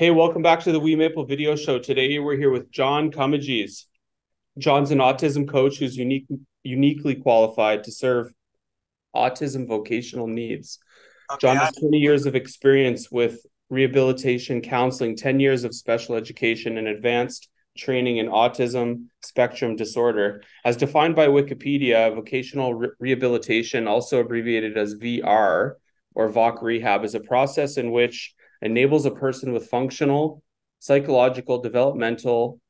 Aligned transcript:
Hey, 0.00 0.10
welcome 0.10 0.40
back 0.40 0.60
to 0.60 0.72
the 0.72 0.80
WeMaple 0.80 1.28
Video 1.28 1.54
Show. 1.54 1.78
Today 1.78 2.18
we're 2.18 2.38
here 2.38 2.48
with 2.48 2.70
John 2.70 3.10
Comegys. 3.10 3.84
John's 4.56 4.92
an 4.92 4.96
autism 4.96 5.46
coach 5.46 5.76
who's 5.76 5.94
unique, 5.94 6.24
uniquely 6.62 7.14
qualified 7.14 7.84
to 7.84 7.92
serve 7.92 8.32
autism 9.14 9.68
vocational 9.68 10.26
needs. 10.26 10.78
Okay, 11.30 11.38
John 11.42 11.58
has 11.58 11.74
20 11.76 11.98
years 11.98 12.24
of 12.24 12.34
experience 12.34 13.10
with 13.10 13.44
rehabilitation 13.68 14.62
counseling, 14.62 15.16
10 15.16 15.38
years 15.38 15.64
of 15.64 15.74
special 15.74 16.14
education, 16.14 16.78
and 16.78 16.88
advanced 16.88 17.50
training 17.76 18.16
in 18.16 18.28
autism 18.28 19.08
spectrum 19.22 19.76
disorder. 19.76 20.42
As 20.64 20.78
defined 20.78 21.14
by 21.14 21.26
Wikipedia, 21.26 22.14
vocational 22.14 22.72
re- 22.72 22.88
rehabilitation, 23.00 23.86
also 23.86 24.20
abbreviated 24.20 24.78
as 24.78 24.94
VR 24.94 25.74
or 26.14 26.32
VOC 26.32 26.62
rehab, 26.62 27.04
is 27.04 27.14
a 27.14 27.20
process 27.20 27.76
in 27.76 27.90
which 27.90 28.34
enables 28.62 29.06
a 29.06 29.10
person 29.10 29.52
with 29.52 29.68
functional, 29.68 30.42
psychological, 30.78 31.60
developmental, 31.60 32.60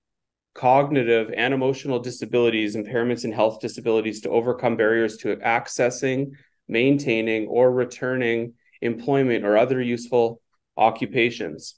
cognitive, 0.54 1.32
and 1.36 1.54
emotional 1.54 1.98
disabilities, 1.98 2.76
impairments, 2.76 3.24
and 3.24 3.34
health 3.34 3.60
disabilities 3.60 4.20
to 4.22 4.30
overcome 4.30 4.76
barriers 4.76 5.16
to 5.18 5.36
accessing, 5.36 6.32
maintaining, 6.68 7.46
or 7.46 7.70
returning 7.72 8.54
employment 8.80 9.44
or 9.44 9.56
other 9.56 9.80
useful 9.80 10.40
occupations. 10.76 11.76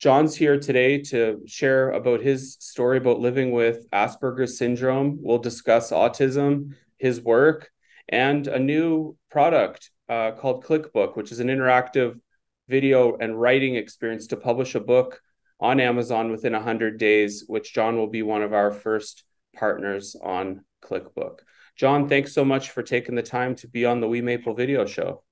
John's 0.00 0.36
here 0.36 0.60
today 0.60 1.02
to 1.02 1.40
share 1.46 1.90
about 1.90 2.20
his 2.20 2.56
story 2.60 2.98
about 2.98 3.18
living 3.18 3.50
with 3.50 3.90
Asperger's 3.90 4.56
syndrome. 4.56 5.18
We'll 5.20 5.38
discuss 5.38 5.90
autism, 5.90 6.74
his 6.98 7.20
work, 7.20 7.70
and 8.08 8.46
a 8.46 8.58
new 8.58 9.16
product 9.30 9.90
uh, 10.08 10.32
called 10.32 10.64
ClickBook, 10.64 11.16
which 11.16 11.32
is 11.32 11.40
an 11.40 11.48
interactive 11.48 12.20
video 12.68 13.16
and 13.16 13.40
writing 13.40 13.76
experience 13.76 14.28
to 14.28 14.36
publish 14.36 14.74
a 14.74 14.80
book 14.80 15.20
on 15.60 15.80
Amazon 15.80 16.30
within 16.30 16.52
100 16.52 16.98
days, 16.98 17.44
which 17.46 17.74
John 17.74 17.96
will 17.96 18.06
be 18.06 18.22
one 18.22 18.42
of 18.42 18.52
our 18.52 18.70
first 18.70 19.24
partners 19.54 20.14
on 20.22 20.64
ClickBook. 20.82 21.40
John, 21.76 22.08
thanks 22.08 22.32
so 22.32 22.44
much 22.44 22.70
for 22.70 22.82
taking 22.82 23.14
the 23.14 23.22
time 23.22 23.54
to 23.56 23.68
be 23.68 23.84
on 23.84 24.00
the 24.00 24.06
WeMaple 24.06 24.56
video 24.56 24.84
show. 24.84 25.22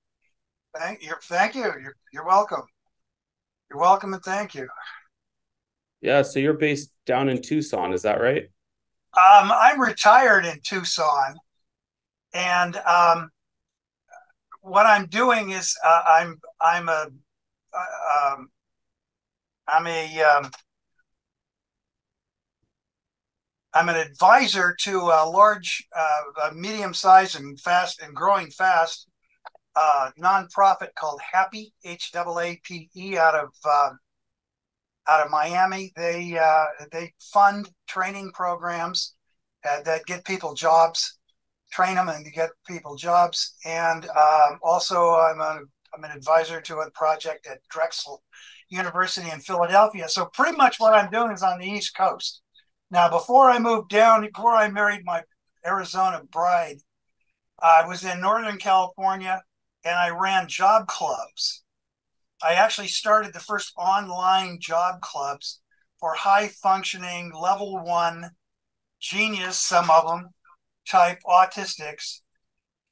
Thank 0.76 1.02
you. 1.02 1.14
Thank 1.22 1.54
you. 1.54 1.62
You're, 1.62 1.96
you're 2.12 2.26
welcome. 2.26 2.62
You're 3.70 3.80
welcome 3.80 4.14
and 4.14 4.22
thank 4.22 4.54
you. 4.54 4.68
Yeah, 6.00 6.22
so 6.22 6.38
you're 6.38 6.54
based 6.54 6.92
down 7.04 7.28
in 7.28 7.42
Tucson, 7.42 7.92
is 7.92 8.02
that 8.02 8.20
right? 8.20 8.44
Um, 9.16 9.50
I'm 9.50 9.80
retired 9.80 10.44
in 10.44 10.60
Tucson, 10.62 11.36
and 12.34 12.76
um, 12.76 13.30
what 14.60 14.84
I'm 14.84 15.06
doing 15.06 15.50
is 15.50 15.74
uh, 15.82 16.02
I'm 16.06 16.38
I'm 16.60 16.88
a 16.88 17.06
um, 17.76 18.48
I'm 19.68 19.86
a 19.86 20.22
um, 20.22 20.50
I'm 23.74 23.88
an 23.90 23.96
advisor 23.96 24.74
to 24.84 24.98
a 24.98 25.28
large, 25.28 25.86
uh, 25.94 26.50
medium-sized 26.54 27.38
and 27.38 27.60
fast 27.60 28.00
and 28.00 28.14
growing 28.14 28.50
fast 28.50 29.06
uh, 29.74 30.10
nonprofit 30.18 30.94
called 30.98 31.20
Happy 31.32 31.74
H 31.84 32.10
A 32.14 32.38
A 32.38 32.60
P 32.64 32.88
E 32.96 33.18
out 33.18 33.34
of 33.34 33.50
uh, 33.68 33.90
out 35.08 35.24
of 35.24 35.30
Miami. 35.30 35.92
They 35.94 36.38
uh, 36.38 36.86
they 36.90 37.12
fund 37.20 37.68
training 37.86 38.32
programs 38.32 39.14
uh, 39.68 39.82
that 39.82 40.06
get 40.06 40.24
people 40.24 40.54
jobs, 40.54 41.18
train 41.70 41.96
them 41.96 42.08
and 42.08 42.24
get 42.32 42.50
people 42.66 42.96
jobs. 42.96 43.56
And 43.66 44.08
um, 44.08 44.58
also, 44.62 45.16
I'm 45.16 45.40
a 45.40 45.60
I'm 45.94 46.04
an 46.04 46.10
advisor 46.10 46.60
to 46.60 46.78
a 46.78 46.90
project 46.90 47.46
at 47.46 47.60
Drexel 47.70 48.22
University 48.68 49.30
in 49.30 49.40
Philadelphia. 49.40 50.08
So 50.08 50.26
pretty 50.26 50.56
much 50.56 50.78
what 50.78 50.94
I'm 50.94 51.10
doing 51.10 51.32
is 51.32 51.42
on 51.42 51.58
the 51.58 51.68
East 51.68 51.96
Coast. 51.96 52.42
Now, 52.90 53.10
before 53.10 53.50
I 53.50 53.58
moved 53.58 53.90
down, 53.90 54.22
before 54.22 54.54
I 54.54 54.68
married 54.68 55.02
my 55.04 55.22
Arizona 55.64 56.22
bride, 56.30 56.78
I 57.60 57.86
was 57.86 58.04
in 58.04 58.20
Northern 58.20 58.58
California 58.58 59.42
and 59.84 59.94
I 59.94 60.10
ran 60.10 60.48
job 60.48 60.86
clubs. 60.86 61.64
I 62.42 62.54
actually 62.54 62.88
started 62.88 63.32
the 63.32 63.40
first 63.40 63.72
online 63.76 64.58
job 64.60 65.00
clubs 65.00 65.60
for 65.98 66.14
high 66.14 66.48
functioning 66.48 67.32
level 67.34 67.82
one 67.82 68.30
genius, 69.00 69.58
some 69.58 69.90
of 69.90 70.06
them 70.06 70.28
type 70.86 71.18
autistics 71.26 72.20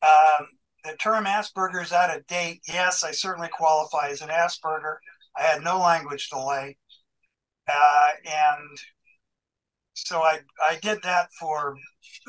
um, 0.03 0.49
the 0.85 0.97
term 0.97 1.25
Asperger 1.25 1.83
is 1.83 1.93
out 1.93 2.15
of 2.15 2.27
date. 2.27 2.61
Yes, 2.69 3.03
I 3.03 3.11
certainly 3.11 3.49
qualify 3.49 4.09
as 4.09 4.21
an 4.21 4.29
Asperger. 4.29 4.97
I 5.37 5.43
had 5.43 5.63
no 5.63 5.79
language 5.79 6.29
delay. 6.29 6.77
Uh, 7.67 8.09
and 8.27 8.79
so 9.95 10.23
I, 10.23 10.41
I 10.61 10.79
did 10.83 11.03
that 11.03 11.29
for 11.41 11.77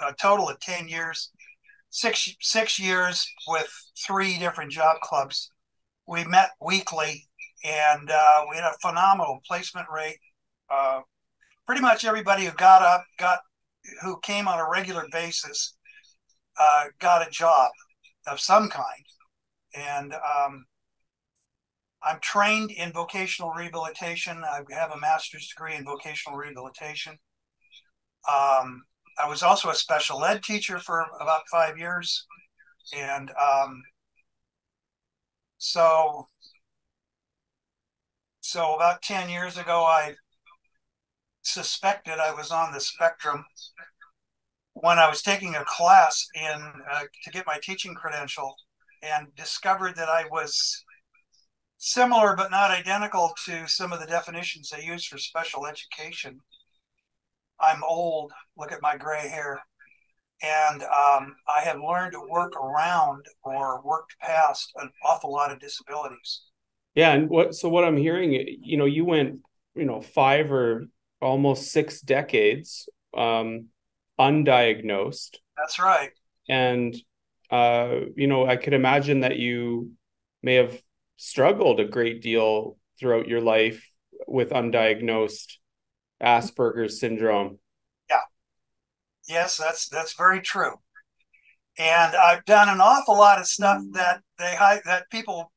a 0.08 0.14
total 0.14 0.50
of 0.50 0.60
10 0.62 0.88
years, 0.88 1.32
six, 1.90 2.34
six 2.40 2.80
years 2.80 3.28
with 3.48 3.70
three 4.08 4.40
different 4.40 4.72
job 4.72 5.02
clubs. 5.02 5.52
We 6.08 6.24
met 6.24 6.52
weekly 6.62 7.28
and 7.66 8.10
uh, 8.10 8.46
we 8.50 8.56
had 8.56 8.66
a 8.66 8.78
phenomenal 8.82 9.42
placement 9.46 9.88
rate. 9.94 10.20
Uh, 10.70 11.02
pretty 11.66 11.82
much 11.82 12.06
everybody 12.06 12.46
who 12.46 12.52
got 12.52 12.82
up, 12.82 13.04
got 13.20 13.40
who 14.02 14.20
came 14.22 14.48
on 14.48 14.60
a 14.60 14.70
regular 14.70 15.06
basis, 15.12 15.76
uh, 16.60 16.86
got 17.00 17.28
a 17.28 17.30
job 17.30 17.70
of 18.28 18.40
some 18.40 18.70
kind. 18.70 19.06
And 19.74 20.14
um, 20.14 20.66
I'm 22.04 22.20
trained 22.22 22.72
in 22.72 22.92
vocational 22.92 23.52
rehabilitation. 23.52 24.44
I 24.44 24.62
have 24.70 24.92
a 24.92 25.00
master's 25.00 25.48
degree 25.48 25.76
in 25.76 25.84
vocational 25.84 26.38
rehabilitation. 26.38 27.18
Um, 28.30 28.84
I 29.18 29.28
was 29.28 29.44
also 29.44 29.70
a 29.70 29.76
special 29.76 30.24
ed 30.24 30.44
teacher 30.44 30.80
for 30.80 31.06
about 31.20 31.48
five 31.52 31.78
years. 31.78 32.26
And 32.96 33.32
um, 33.32 33.82
so, 35.58 36.28
so 38.42 38.76
about 38.76 39.02
10 39.02 39.30
years 39.30 39.58
ago, 39.58 39.84
I 39.84 40.16
suspected 41.42 42.20
I 42.20 42.34
was 42.34 42.52
on 42.52 42.72
the 42.72 42.82
spectrum 42.82 43.46
when 44.76 45.00
I 45.00 45.10
was 45.10 45.22
taking 45.22 45.56
a 45.56 45.64
class 45.66 46.28
in 46.36 46.72
uh, 46.92 47.02
to 47.24 47.32
get 47.32 47.48
my 47.48 47.58
teaching 47.64 47.96
credential 47.96 48.56
and 49.02 49.34
discovered 49.36 49.96
that 49.96 50.10
I 50.10 50.26
was 50.30 50.84
similar 51.78 52.36
but 52.36 52.52
not 52.52 52.72
identical 52.72 53.34
to 53.46 53.68
some 53.68 53.94
of 53.94 54.00
the 54.00 54.06
definitions 54.06 54.70
they 54.70 54.84
use 54.84 55.06
for 55.06 55.18
special 55.18 55.66
education. 55.66 56.40
I'm 57.60 57.84
old, 57.84 58.34
look 58.58 58.74
at 58.74 58.82
my 58.82 58.98
gray 58.98 59.28
hair. 59.28 59.62
And 60.44 60.84
um, 60.84 61.36
I 61.48 61.62
have 61.64 61.80
learned 61.80 62.12
to 62.12 62.28
work 62.30 62.54
around 62.58 63.26
or 63.44 63.82
worked 63.82 64.20
past 64.20 64.72
an 64.76 64.90
awful 65.06 65.32
lot 65.32 65.52
of 65.52 65.60
disabilities. 65.62 66.42
Yeah, 66.96 67.14
and 67.14 67.30
what 67.30 67.56
so 67.56 67.70
what 67.70 67.86
I'm 67.86 67.98
hearing, 67.98 68.34
you 68.62 68.76
know, 68.76 68.86
you 68.86 69.06
went, 69.06 69.40
you 69.74 69.86
know, 69.86 70.02
five 70.02 70.52
or 70.52 70.88
almost 71.22 71.72
six 71.72 72.02
decades 72.02 72.90
um, 73.16 73.68
undiagnosed. 74.20 75.38
That's 75.58 75.80
right. 75.80 76.12
And 76.50 76.96
uh, 77.52 78.00
you 78.16 78.28
know, 78.28 78.48
I 78.48 78.56
could 78.56 78.74
imagine 78.74 79.22
that 79.22 79.38
you 79.38 79.92
may 80.42 80.56
have 80.56 80.80
struggled 81.18 81.80
a 81.80 81.86
great 81.86 82.22
deal 82.22 82.78
throughout 83.00 83.28
your 83.28 83.42
life 83.42 83.88
with 84.28 84.50
undiagnosed 84.50 85.58
Asperger's 86.22 87.00
syndrome. 87.00 87.60
Yeah. 88.10 88.22
Yes, 89.28 89.58
that's 89.58 89.90
that's 89.90 90.16
very 90.16 90.42
true. 90.42 90.74
And 91.78 92.16
I've 92.16 92.46
done 92.46 92.70
an 92.70 92.80
awful 92.80 93.18
lot 93.18 93.40
of 93.40 93.48
stuff 93.48 93.82
that 93.92 94.22
they 94.40 94.56
that 94.86 95.10
people 95.12 95.52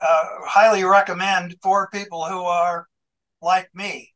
uh, 0.00 0.24
highly 0.44 0.84
recommend 0.84 1.56
for 1.62 1.88
people 1.90 2.26
who 2.26 2.40
are 2.40 2.86
like 3.40 3.68
me. 3.74 4.12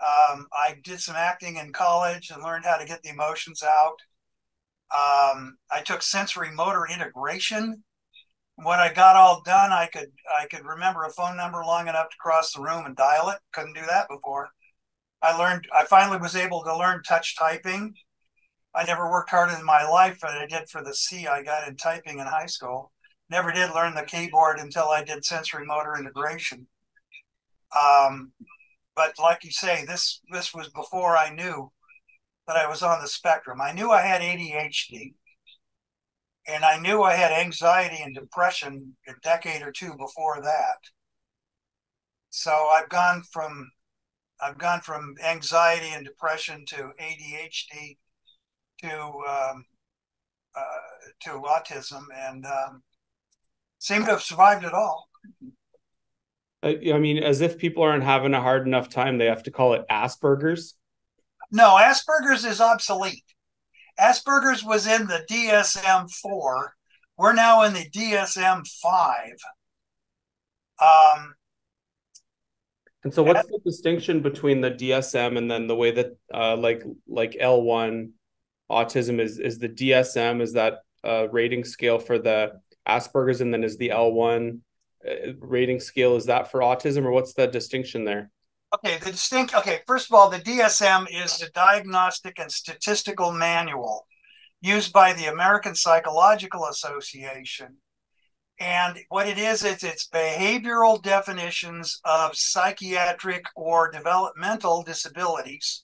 Um, 0.00 0.46
I 0.52 0.76
did 0.82 1.00
some 1.00 1.16
acting 1.16 1.56
in 1.56 1.72
college 1.72 2.30
and 2.30 2.42
learned 2.42 2.64
how 2.64 2.78
to 2.78 2.86
get 2.86 3.02
the 3.02 3.10
emotions 3.10 3.62
out. 3.62 3.96
Um, 4.92 5.58
I 5.70 5.82
took 5.84 6.02
sensory 6.02 6.50
motor 6.50 6.86
integration. 6.92 7.84
When 8.56 8.78
I 8.78 8.92
got 8.92 9.16
all 9.16 9.42
done, 9.44 9.72
I 9.72 9.86
could 9.86 10.10
I 10.40 10.46
could 10.46 10.64
remember 10.64 11.04
a 11.04 11.10
phone 11.10 11.36
number 11.36 11.62
long 11.64 11.88
enough 11.88 12.10
to 12.10 12.16
cross 12.18 12.52
the 12.52 12.62
room 12.62 12.86
and 12.86 12.96
dial 12.96 13.28
it. 13.28 13.38
Couldn't 13.52 13.74
do 13.74 13.86
that 13.88 14.08
before. 14.08 14.48
I 15.22 15.36
learned. 15.36 15.66
I 15.78 15.84
finally 15.84 16.18
was 16.18 16.34
able 16.34 16.62
to 16.64 16.76
learn 16.76 17.02
touch 17.02 17.36
typing. 17.36 17.94
I 18.74 18.84
never 18.84 19.10
worked 19.10 19.30
harder 19.30 19.56
in 19.58 19.64
my 19.64 19.88
life 19.88 20.20
than 20.20 20.30
I 20.30 20.46
did 20.46 20.68
for 20.68 20.82
the 20.82 20.94
C 20.94 21.26
I 21.26 21.42
got 21.42 21.68
in 21.68 21.76
typing 21.76 22.18
in 22.18 22.26
high 22.26 22.46
school. 22.46 22.92
Never 23.28 23.52
did 23.52 23.74
learn 23.74 23.94
the 23.94 24.02
keyboard 24.02 24.58
until 24.58 24.88
I 24.88 25.04
did 25.04 25.24
sensory 25.24 25.64
motor 25.64 25.96
integration. 25.98 26.66
Um, 27.80 28.32
but 29.00 29.18
like 29.18 29.44
you 29.44 29.50
say, 29.50 29.86
this 29.86 30.20
this 30.30 30.52
was 30.52 30.68
before 30.68 31.16
I 31.16 31.30
knew 31.30 31.72
that 32.46 32.56
I 32.58 32.68
was 32.68 32.82
on 32.82 33.00
the 33.00 33.08
spectrum. 33.08 33.58
I 33.58 33.72
knew 33.72 33.90
I 33.90 34.02
had 34.02 34.20
ADHD, 34.20 35.14
and 36.46 36.66
I 36.66 36.78
knew 36.78 37.02
I 37.02 37.14
had 37.14 37.32
anxiety 37.32 38.02
and 38.02 38.14
depression 38.14 38.96
a 39.08 39.12
decade 39.22 39.62
or 39.62 39.72
two 39.72 39.94
before 39.96 40.42
that. 40.42 40.80
So 42.28 42.50
I've 42.50 42.90
gone 42.90 43.22
from 43.32 43.70
I've 44.38 44.58
gone 44.58 44.82
from 44.82 45.14
anxiety 45.24 45.92
and 45.94 46.04
depression 46.04 46.66
to 46.66 46.92
ADHD 47.00 47.96
to 48.82 48.92
um, 48.92 49.64
uh, 50.54 51.10
to 51.20 51.30
autism, 51.30 52.02
and 52.14 52.44
um, 52.44 52.82
seem 53.78 54.04
to 54.04 54.10
have 54.10 54.22
survived 54.22 54.64
it 54.64 54.74
all. 54.74 55.08
I 56.62 56.98
mean, 56.98 57.18
as 57.18 57.40
if 57.40 57.56
people 57.56 57.82
aren't 57.82 58.04
having 58.04 58.34
a 58.34 58.40
hard 58.40 58.66
enough 58.66 58.90
time, 58.90 59.16
they 59.16 59.26
have 59.26 59.44
to 59.44 59.50
call 59.50 59.72
it 59.74 59.84
Asperger's. 59.90 60.74
No, 61.50 61.76
Asperger's 61.76 62.44
is 62.44 62.60
obsolete. 62.60 63.24
Asperger's 63.98 64.62
was 64.62 64.86
in 64.86 65.06
the 65.06 65.24
DSM 65.30 66.10
4. 66.10 66.74
We're 67.16 67.32
now 67.32 67.62
in 67.62 67.72
the 67.72 67.88
DSM 67.90 68.66
5. 68.66 69.32
Um, 70.82 71.34
and 73.04 73.12
so, 73.12 73.22
what's 73.22 73.46
the 73.46 73.60
distinction 73.64 74.20
between 74.20 74.60
the 74.60 74.70
DSM 74.70 75.38
and 75.38 75.50
then 75.50 75.66
the 75.66 75.76
way 75.76 75.90
that, 75.92 76.16
uh, 76.32 76.56
like, 76.56 76.82
like 77.08 77.36
L 77.40 77.62
one 77.62 78.12
autism 78.70 79.18
is 79.20 79.38
is 79.38 79.58
the 79.58 79.68
DSM 79.68 80.40
is 80.40 80.52
that 80.52 80.80
uh, 81.04 81.28
rating 81.30 81.64
scale 81.64 81.98
for 81.98 82.18
the 82.18 82.60
Asperger's, 82.86 83.40
and 83.40 83.52
then 83.52 83.64
is 83.64 83.78
the 83.78 83.90
L 83.90 84.12
one 84.12 84.60
uh, 84.60 84.69
Uh, 85.08 85.32
rating 85.40 85.80
scale 85.80 86.16
is 86.16 86.26
that 86.26 86.50
for 86.50 86.60
autism, 86.60 87.04
or 87.04 87.10
what's 87.10 87.32
the 87.32 87.46
distinction 87.46 88.04
there? 88.04 88.30
Okay, 88.74 88.98
the 88.98 89.10
distinct. 89.10 89.54
Okay, 89.54 89.80
first 89.86 90.08
of 90.08 90.14
all, 90.14 90.30
the 90.30 90.38
DSM 90.38 91.06
is 91.10 91.38
the 91.38 91.48
Diagnostic 91.54 92.38
and 92.38 92.52
Statistical 92.52 93.32
Manual 93.32 94.06
used 94.60 94.92
by 94.92 95.12
the 95.12 95.26
American 95.26 95.74
Psychological 95.74 96.66
Association. 96.66 97.78
And 98.58 98.98
what 99.08 99.26
it 99.26 99.38
is, 99.38 99.64
it's 99.64 99.82
it's 99.82 100.06
behavioral 100.06 101.02
definitions 101.02 101.98
of 102.04 102.36
psychiatric 102.36 103.46
or 103.56 103.90
developmental 103.90 104.82
disabilities. 104.82 105.82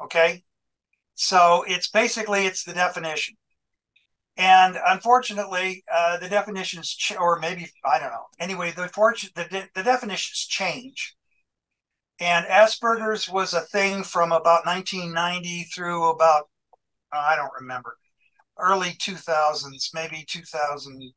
Okay, 0.00 0.44
so 1.14 1.64
it's 1.68 1.88
basically 1.88 2.46
it's 2.46 2.64
the 2.64 2.72
definition. 2.72 3.36
And 4.38 4.78
unfortunately, 4.86 5.84
uh, 5.92 6.16
the 6.18 6.30
definitions, 6.30 6.94
ch- 6.94 7.16
or 7.16 7.38
maybe 7.40 7.70
I 7.84 7.98
don't 7.98 8.10
know. 8.12 8.28
Anyway, 8.40 8.70
the 8.70 8.90
the, 9.34 9.44
de- 9.44 9.68
the 9.74 9.82
definitions 9.82 10.46
change 10.46 11.14
and 12.20 12.46
Asperger's 12.46 13.28
was 13.28 13.54
a 13.54 13.60
thing 13.60 14.02
from 14.02 14.32
about 14.32 14.66
1990 14.66 15.64
through 15.64 16.08
about, 16.10 16.48
I 17.12 17.36
don't 17.36 17.52
remember, 17.60 17.96
early 18.58 18.94
2000s, 18.98 19.90
maybe 19.94 20.24
2000. 20.28 21.12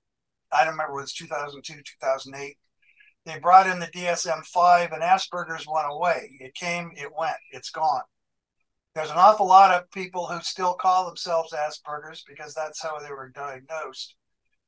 I 0.54 0.64
don't 0.66 0.74
remember, 0.74 0.98
it 0.98 1.02
was 1.02 1.14
2002, 1.14 1.76
2008. 1.76 2.58
They 3.26 3.40
brought 3.40 3.68
in 3.68 3.80
the 3.80 3.88
DSM 3.88 4.44
5 4.44 4.92
and 4.92 5.04
Asperger's 5.04 5.68
went 5.68 5.88
away. 5.90 6.38
It 6.40 6.56
came, 6.56 6.92
it 6.96 7.12
went, 7.18 7.38
it's 7.52 7.72
gone. 7.72 8.04
There's 8.94 9.10
an 9.12 9.18
awful 9.18 9.48
lot 9.48 9.72
of 9.72 9.90
people 9.92 10.28
who 10.28 10.42
still 10.42 10.74
call 10.74 11.06
themselves 11.06 11.54
Asperger's 11.54 12.24
because 12.28 12.54
that's 12.54 12.82
how 12.82 13.00
they 13.00 13.12
were 13.12 13.30
diagnosed. 13.30 14.16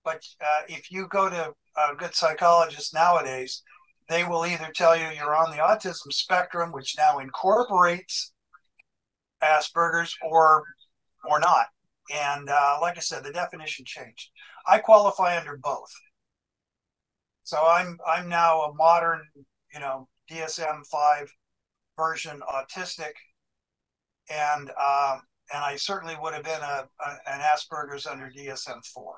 But 0.05 0.23
uh, 0.41 0.63
if 0.67 0.91
you 0.91 1.07
go 1.07 1.29
to 1.29 1.53
a 1.75 1.95
good 1.95 2.15
psychologist 2.15 2.93
nowadays, 2.93 3.63
they 4.09 4.23
will 4.23 4.45
either 4.45 4.71
tell 4.73 4.95
you 4.95 5.07
you're 5.15 5.35
on 5.35 5.51
the 5.51 5.57
autism 5.57 6.11
spectrum, 6.11 6.71
which 6.71 6.95
now 6.97 7.19
incorporates 7.19 8.33
Asperger's, 9.41 10.15
or 10.21 10.63
or 11.25 11.39
not. 11.39 11.67
And 12.13 12.49
uh, 12.49 12.77
like 12.81 12.97
I 12.97 13.01
said, 13.01 13.23
the 13.23 13.31
definition 13.31 13.85
changed. 13.85 14.29
I 14.67 14.79
qualify 14.79 15.37
under 15.37 15.57
both. 15.57 15.91
So 17.43 17.57
I'm 17.65 17.97
I'm 18.07 18.29
now 18.29 18.61
a 18.61 18.73
modern, 18.73 19.21
you 19.73 19.79
know, 19.79 20.07
DSM 20.29 20.85
five 20.87 21.33
version 21.97 22.41
autistic, 22.49 23.13
and 24.29 24.69
um, 24.69 25.21
and 25.53 25.63
I 25.63 25.75
certainly 25.75 26.15
would 26.21 26.33
have 26.33 26.43
been 26.43 26.61
a, 26.61 26.87
a 26.99 27.09
an 27.27 27.41
Asperger's 27.41 28.05
under 28.05 28.29
DSM 28.29 28.85
four. 28.93 29.15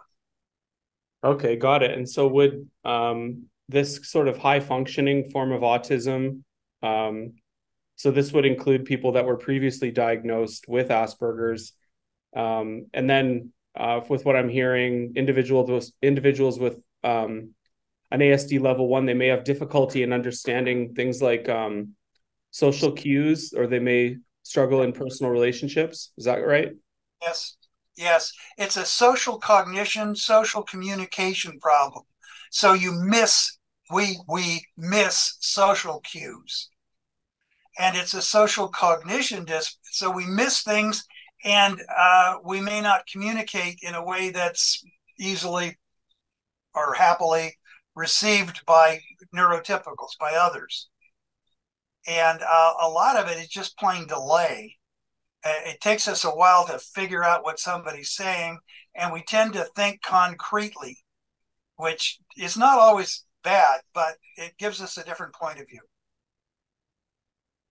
Okay, 1.23 1.55
got 1.55 1.83
it. 1.83 1.91
And 1.91 2.07
so 2.07 2.27
would 2.27 2.69
um, 2.83 3.45
this 3.67 4.09
sort 4.09 4.27
of 4.27 4.37
high 4.37 4.59
functioning 4.59 5.29
form 5.31 5.51
of 5.51 5.61
autism. 5.61 6.41
Um, 6.83 7.33
so 7.95 8.11
this 8.11 8.31
would 8.33 8.45
include 8.45 8.85
people 8.85 9.13
that 9.13 9.25
were 9.25 9.37
previously 9.37 9.89
diagnosed 9.89 10.65
with 10.67 10.89
Asperger's, 10.89 11.73
um, 12.35 12.87
and 12.93 13.09
then 13.09 13.53
uh, 13.75 14.01
with 14.09 14.25
what 14.25 14.35
I'm 14.35 14.49
hearing, 14.49 15.13
individuals 15.15 15.69
with 15.69 15.91
individuals 16.01 16.59
with 16.59 16.77
um, 17.03 17.51
an 18.11 18.19
ASD 18.19 18.61
level 18.61 18.87
one, 18.87 19.05
they 19.05 19.13
may 19.13 19.27
have 19.27 19.43
difficulty 19.43 20.03
in 20.03 20.13
understanding 20.13 20.93
things 20.93 21.21
like 21.21 21.49
um, 21.49 21.95
social 22.51 22.91
cues, 22.91 23.53
or 23.55 23.67
they 23.67 23.79
may 23.79 24.17
struggle 24.45 24.83
in 24.83 24.93
personal 24.93 25.31
relationships. 25.31 26.11
Is 26.17 26.25
that 26.25 26.37
right? 26.37 26.71
Yes, 27.21 27.57
yes. 27.97 28.31
It's 28.57 28.77
a 28.77 28.85
social 28.85 29.39
cognition, 29.39 30.15
social 30.15 30.61
communication 30.61 31.59
problem. 31.59 32.03
So 32.51 32.73
you 32.73 32.91
miss 32.93 33.57
we 33.91 34.19
we 34.29 34.63
miss 34.77 35.37
social 35.39 35.99
cues. 36.01 36.69
And 37.77 37.97
it's 37.97 38.13
a 38.13 38.21
social 38.21 38.69
cognition 38.69 39.43
disc. 39.45 39.73
So 39.91 40.09
we 40.09 40.25
miss 40.25 40.61
things 40.61 41.03
and 41.43 41.81
uh, 41.97 42.35
we 42.43 42.61
may 42.61 42.81
not 42.81 43.07
communicate 43.11 43.79
in 43.81 43.95
a 43.95 44.05
way 44.05 44.29
that's 44.29 44.83
easily 45.19 45.77
or 46.73 46.93
happily 46.93 47.57
received 47.95 48.65
by 48.65 48.99
neurotypicals, 49.35 50.17
by 50.19 50.33
others. 50.35 50.89
And 52.07 52.41
uh, 52.41 52.73
a 52.81 52.89
lot 52.89 53.17
of 53.17 53.27
it 53.27 53.37
is 53.39 53.47
just 53.47 53.77
plain 53.77 54.07
delay. 54.07 54.77
It 55.43 55.79
takes 55.79 56.07
us 56.07 56.23
a 56.23 56.29
while 56.29 56.65
to 56.67 56.79
figure 56.79 57.23
out 57.23 57.43
what 57.43 57.59
somebody's 57.59 58.11
saying, 58.11 58.57
and 58.95 59.13
we 59.13 59.21
tend 59.21 59.53
to 59.53 59.65
think 59.75 60.01
concretely 60.01 61.05
which 61.77 62.19
is 62.37 62.57
not 62.57 62.79
always 62.79 63.23
bad, 63.43 63.81
but 63.93 64.15
it 64.37 64.57
gives 64.57 64.81
us 64.81 64.97
a 64.97 65.03
different 65.03 65.33
point 65.33 65.59
of 65.59 65.67
view. 65.67 65.81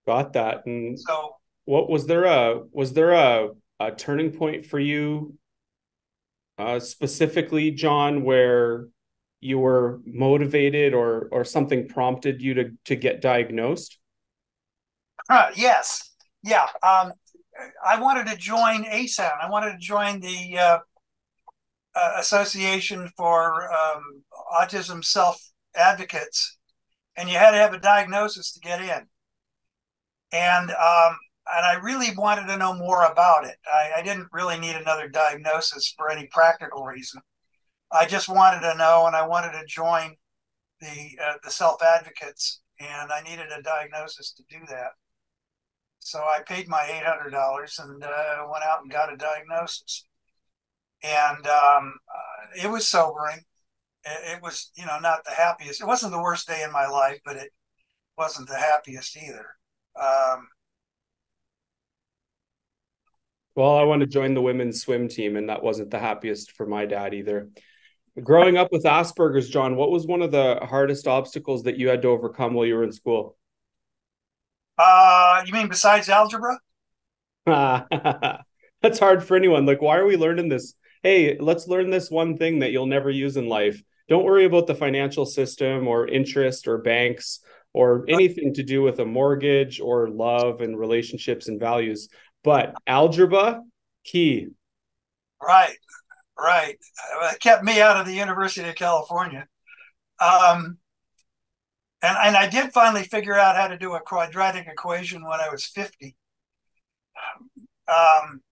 Got 0.06 0.34
that. 0.34 0.66
And 0.66 0.98
so, 0.98 1.36
what 1.64 1.88
was 1.88 2.06
there 2.06 2.24
a 2.24 2.62
was 2.70 2.92
there 2.92 3.12
a, 3.12 3.48
a 3.80 3.92
turning 3.92 4.32
point 4.32 4.66
for 4.66 4.78
you 4.78 5.34
uh, 6.58 6.78
specifically, 6.78 7.70
John, 7.70 8.22
where 8.22 8.88
you 9.40 9.58
were 9.58 10.00
motivated 10.04 10.94
or 10.94 11.28
or 11.32 11.44
something 11.44 11.88
prompted 11.88 12.42
you 12.42 12.54
to 12.54 12.70
to 12.84 12.96
get 12.96 13.22
diagnosed? 13.22 13.98
Uh, 15.28 15.50
yes, 15.56 16.12
yeah. 16.42 16.66
Um, 16.82 17.12
I 17.86 18.00
wanted 18.00 18.26
to 18.26 18.36
join 18.36 18.84
ASAN. 18.84 19.32
I 19.40 19.48
wanted 19.48 19.72
to 19.72 19.78
join 19.78 20.20
the 20.20 20.58
uh, 20.58 20.78
uh, 21.94 22.12
Association 22.18 23.10
for 23.16 23.72
um, 23.72 24.22
Autism 24.54 25.04
Self 25.04 25.40
Advocates, 25.76 26.58
and 27.16 27.28
you 27.28 27.38
had 27.38 27.52
to 27.52 27.58
have 27.58 27.72
a 27.72 27.78
diagnosis 27.80 28.52
to 28.52 28.60
get 28.60 28.80
in. 28.80 29.06
And 30.32 30.70
um, 30.70 31.16
and 31.46 31.66
I 31.66 31.78
really 31.82 32.08
wanted 32.16 32.46
to 32.46 32.56
know 32.56 32.74
more 32.74 33.04
about 33.04 33.44
it. 33.44 33.56
I, 33.72 33.92
I, 33.98 34.02
didn't 34.02 34.28
really 34.32 34.58
need 34.58 34.76
another 34.76 35.08
diagnosis 35.08 35.92
for 35.96 36.10
any 36.10 36.26
practical 36.28 36.84
reason. 36.84 37.20
I 37.92 38.06
just 38.06 38.28
wanted 38.28 38.60
to 38.60 38.76
know, 38.76 39.06
and 39.06 39.14
I 39.14 39.26
wanted 39.26 39.52
to 39.52 39.66
join 39.66 40.16
the 40.80 41.18
uh, 41.24 41.34
the 41.44 41.50
self 41.50 41.82
advocates, 41.82 42.60
and 42.80 43.12
I 43.12 43.22
needed 43.22 43.52
a 43.56 43.62
diagnosis 43.62 44.32
to 44.32 44.42
do 44.50 44.64
that. 44.68 44.92
So 46.04 46.20
I 46.20 46.40
paid 46.46 46.68
my 46.68 46.86
eight 46.88 47.04
hundred 47.04 47.30
dollars 47.30 47.78
and 47.78 48.02
uh, 48.02 48.46
went 48.50 48.64
out 48.64 48.82
and 48.82 48.90
got 48.90 49.12
a 49.12 49.16
diagnosis 49.16 50.04
and 51.04 51.46
um, 51.46 51.94
uh, 52.08 52.64
it 52.64 52.70
was 52.70 52.88
sobering. 52.88 53.38
It, 54.04 54.36
it, 54.36 54.42
was, 54.42 54.70
you 54.74 54.86
know, 54.86 54.98
not 55.00 55.24
the 55.24 55.32
happiest. 55.32 55.80
It 55.80 55.86
wasn't 55.86 56.12
the 56.12 56.22
worst 56.22 56.48
day 56.48 56.62
in 56.62 56.72
my 56.72 56.86
life, 56.86 57.20
but 57.24 57.36
it 57.36 57.50
wasn't 58.16 58.48
the 58.48 58.56
happiest 58.56 59.16
either. 59.16 59.46
Um, 60.00 60.48
well, 63.54 63.76
I 63.76 63.84
want 63.84 64.00
to 64.00 64.06
join 64.06 64.34
the 64.34 64.42
women's 64.42 64.80
swim 64.80 65.08
team, 65.08 65.36
and 65.36 65.48
that 65.48 65.62
wasn't 65.62 65.90
the 65.90 65.98
happiest 65.98 66.52
for 66.52 66.66
my 66.66 66.86
dad 66.86 67.14
either. 67.14 67.50
Growing 68.22 68.56
up 68.56 68.68
with 68.70 68.84
Asperger's, 68.84 69.48
John, 69.48 69.76
what 69.76 69.90
was 69.90 70.06
one 70.06 70.22
of 70.22 70.30
the 70.30 70.60
hardest 70.62 71.06
obstacles 71.06 71.64
that 71.64 71.76
you 71.78 71.88
had 71.88 72.02
to 72.02 72.08
overcome 72.08 72.54
while 72.54 72.66
you 72.66 72.76
were 72.76 72.84
in 72.84 72.92
school? 72.92 73.36
Uh, 74.78 75.42
you 75.46 75.52
mean 75.52 75.68
besides 75.68 76.08
algebra? 76.08 76.58
That's 77.46 78.98
hard 78.98 79.24
for 79.24 79.36
anyone. 79.36 79.66
Like, 79.66 79.80
why 79.80 79.98
are 79.98 80.06
we 80.06 80.16
learning 80.16 80.48
this 80.48 80.74
hey, 81.04 81.36
let's 81.38 81.68
learn 81.68 81.90
this 81.90 82.10
one 82.10 82.36
thing 82.36 82.60
that 82.60 82.72
you'll 82.72 82.86
never 82.86 83.10
use 83.10 83.36
in 83.36 83.46
life. 83.46 83.80
Don't 84.08 84.24
worry 84.24 84.46
about 84.46 84.66
the 84.66 84.74
financial 84.74 85.26
system 85.26 85.86
or 85.86 86.08
interest 86.08 86.66
or 86.66 86.78
banks 86.78 87.40
or 87.74 88.04
anything 88.08 88.54
to 88.54 88.62
do 88.62 88.82
with 88.82 88.98
a 88.98 89.04
mortgage 89.04 89.80
or 89.80 90.08
love 90.08 90.62
and 90.62 90.78
relationships 90.78 91.48
and 91.48 91.60
values. 91.60 92.08
But 92.42 92.74
algebra, 92.86 93.60
key. 94.02 94.48
Right, 95.40 95.76
right. 96.38 96.76
It 97.32 97.40
kept 97.40 97.64
me 97.64 97.80
out 97.82 97.98
of 97.98 98.06
the 98.06 98.14
University 98.14 98.68
of 98.68 98.74
California. 98.74 99.46
Um, 100.20 100.78
and 102.04 102.16
and 102.18 102.36
I 102.36 102.48
did 102.48 102.72
finally 102.72 103.04
figure 103.04 103.38
out 103.38 103.56
how 103.56 103.68
to 103.68 103.78
do 103.78 103.94
a 103.94 104.00
quadratic 104.00 104.66
equation 104.66 105.24
when 105.24 105.40
I 105.40 105.48
was 105.50 105.64
50. 105.64 106.14
Um, 107.88 108.42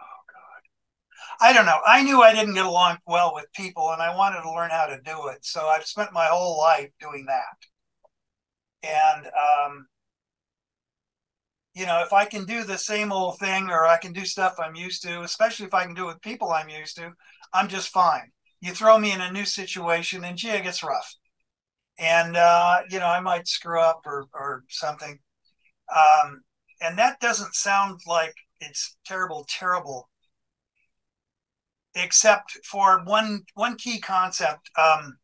oh 0.00 0.22
God, 0.28 0.62
I 1.40 1.52
don't 1.52 1.66
know. 1.66 1.80
I 1.86 2.02
knew 2.02 2.22
I 2.22 2.34
didn't 2.34 2.54
get 2.54 2.66
along 2.66 2.98
well 3.06 3.32
with 3.34 3.52
people, 3.52 3.90
and 3.90 4.00
I 4.02 4.14
wanted 4.16 4.42
to 4.42 4.52
learn 4.52 4.70
how 4.70 4.86
to 4.86 5.00
do 5.04 5.28
it. 5.28 5.44
So 5.44 5.66
I've 5.66 5.86
spent 5.86 6.12
my 6.12 6.26
whole 6.26 6.58
life 6.58 6.90
doing 7.00 7.26
that. 7.26 7.56
And 8.84 9.26
um, 9.26 9.86
you 11.74 11.86
know, 11.86 12.02
if 12.02 12.12
I 12.12 12.26
can 12.26 12.44
do 12.44 12.64
the 12.64 12.78
same 12.78 13.12
old 13.12 13.38
thing, 13.38 13.70
or 13.70 13.86
I 13.86 13.96
can 13.98 14.12
do 14.12 14.24
stuff 14.24 14.56
I'm 14.58 14.76
used 14.76 15.02
to, 15.02 15.22
especially 15.22 15.66
if 15.66 15.74
I 15.74 15.84
can 15.84 15.94
do 15.94 16.04
it 16.04 16.14
with 16.14 16.22
people 16.22 16.50
I'm 16.52 16.68
used 16.68 16.96
to, 16.96 17.12
I'm 17.52 17.68
just 17.68 17.88
fine. 17.88 18.30
You 18.60 18.72
throw 18.72 18.98
me 18.98 19.12
in 19.12 19.20
a 19.20 19.32
new 19.32 19.44
situation, 19.44 20.24
and 20.24 20.36
gee, 20.38 20.50
it 20.50 20.62
gets 20.64 20.84
rough 20.84 21.16
and 21.98 22.36
uh, 22.36 22.82
you 22.90 22.98
know 22.98 23.06
I 23.06 23.20
might 23.20 23.48
screw 23.48 23.80
up 23.80 24.02
or 24.06 24.26
or 24.34 24.64
something. 24.68 25.18
Um, 25.94 26.42
and 26.80 26.98
that 26.98 27.20
doesn't 27.20 27.54
sound 27.54 28.00
like 28.06 28.34
it's 28.60 28.96
terrible, 29.06 29.46
terrible, 29.48 30.08
except 31.94 32.58
for 32.64 33.02
one 33.04 33.42
one 33.54 33.76
key 33.76 34.00
concept. 34.00 34.70
Um, 34.78 35.18